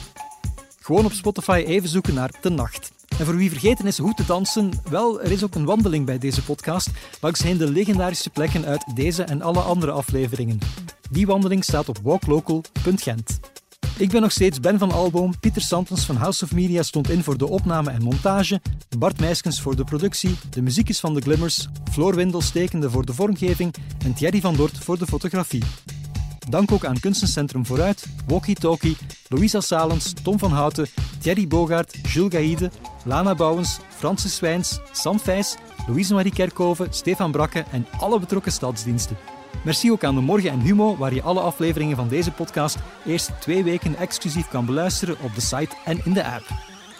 Gewoon 0.84 1.04
op 1.04 1.12
Spotify 1.12 1.64
even 1.66 1.88
zoeken 1.88 2.14
naar 2.14 2.30
De 2.40 2.48
Nacht. 2.48 2.92
En 3.18 3.24
voor 3.24 3.36
wie 3.36 3.50
vergeten 3.50 3.86
is 3.86 3.98
hoe 3.98 4.14
te 4.14 4.24
dansen, 4.26 4.70
wel, 4.90 5.22
er 5.22 5.30
is 5.30 5.44
ook 5.44 5.54
een 5.54 5.64
wandeling 5.64 6.06
bij 6.06 6.18
deze 6.18 6.42
podcast 6.42 6.90
langsheen 7.20 7.56
de 7.56 7.70
legendarische 7.70 8.30
plekken 8.30 8.64
uit 8.64 8.84
deze 8.94 9.22
en 9.22 9.42
alle 9.42 9.60
andere 9.60 9.92
afleveringen. 9.92 10.58
Die 11.10 11.26
wandeling 11.26 11.64
staat 11.64 11.88
op 11.88 11.98
walklocal.gent. 12.02 13.40
Ik 13.96 14.10
ben 14.10 14.20
nog 14.20 14.32
steeds 14.32 14.60
Ben 14.60 14.78
van 14.78 14.92
Alboom, 14.92 15.38
Pieter 15.40 15.62
Santens 15.62 16.04
van 16.04 16.16
House 16.16 16.44
of 16.44 16.52
Media 16.52 16.82
stond 16.82 17.10
in 17.10 17.22
voor 17.22 17.38
de 17.38 17.48
opname 17.48 17.90
en 17.90 18.02
montage, 18.02 18.60
Bart 18.98 19.20
Meiskens 19.20 19.60
voor 19.60 19.76
de 19.76 19.84
productie, 19.84 20.36
de 20.50 20.62
muziek 20.62 20.88
is 20.88 21.00
van 21.00 21.14
de 21.14 21.20
Glimmers, 21.20 21.68
Floor 21.92 22.14
Windel 22.14 22.40
stekende 22.40 22.90
voor 22.90 23.06
de 23.06 23.14
vormgeving 23.14 23.74
en 24.04 24.14
Thierry 24.14 24.40
van 24.40 24.56
Dort 24.56 24.78
voor 24.78 24.98
de 24.98 25.06
fotografie. 25.06 25.62
Dank 26.48 26.72
ook 26.72 26.84
aan 26.84 27.00
Kunstencentrum 27.00 27.66
Vooruit, 27.66 28.06
Walkie 28.26 28.54
Talkie, 28.54 28.96
Louisa 29.28 29.60
Salens, 29.60 30.12
Tom 30.22 30.38
van 30.38 30.50
Houten, 30.50 30.86
Thierry 31.18 31.46
Bogaert, 31.46 31.98
Jules 32.12 32.32
Gaïde, 32.32 32.70
Lana 33.04 33.34
Bouwens, 33.34 33.78
Francis 33.88 34.34
Swijns, 34.34 34.80
Sam 34.92 35.20
Vijs, 35.20 35.56
Louise-Marie 35.86 36.32
Kerkhoven, 36.32 36.86
Stefan 36.90 37.32
Brakke 37.32 37.64
en 37.70 37.86
alle 37.98 38.20
betrokken 38.20 38.52
stadsdiensten. 38.52 39.16
Merci 39.64 39.92
ook 39.92 40.04
aan 40.04 40.14
de 40.14 40.20
Morgen 40.20 40.50
en 40.50 40.60
Humo, 40.60 40.96
waar 40.96 41.14
je 41.14 41.22
alle 41.22 41.40
afleveringen 41.40 41.96
van 41.96 42.08
deze 42.08 42.30
podcast 42.30 42.76
eerst 43.06 43.30
twee 43.40 43.64
weken 43.64 43.96
exclusief 43.96 44.48
kan 44.48 44.66
beluisteren 44.66 45.16
op 45.20 45.34
de 45.34 45.40
site 45.40 45.76
en 45.84 46.00
in 46.04 46.12
de 46.12 46.24
app. 46.24 46.46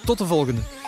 Tot 0.05 0.19
de 0.19 0.27
volgende! 0.27 0.84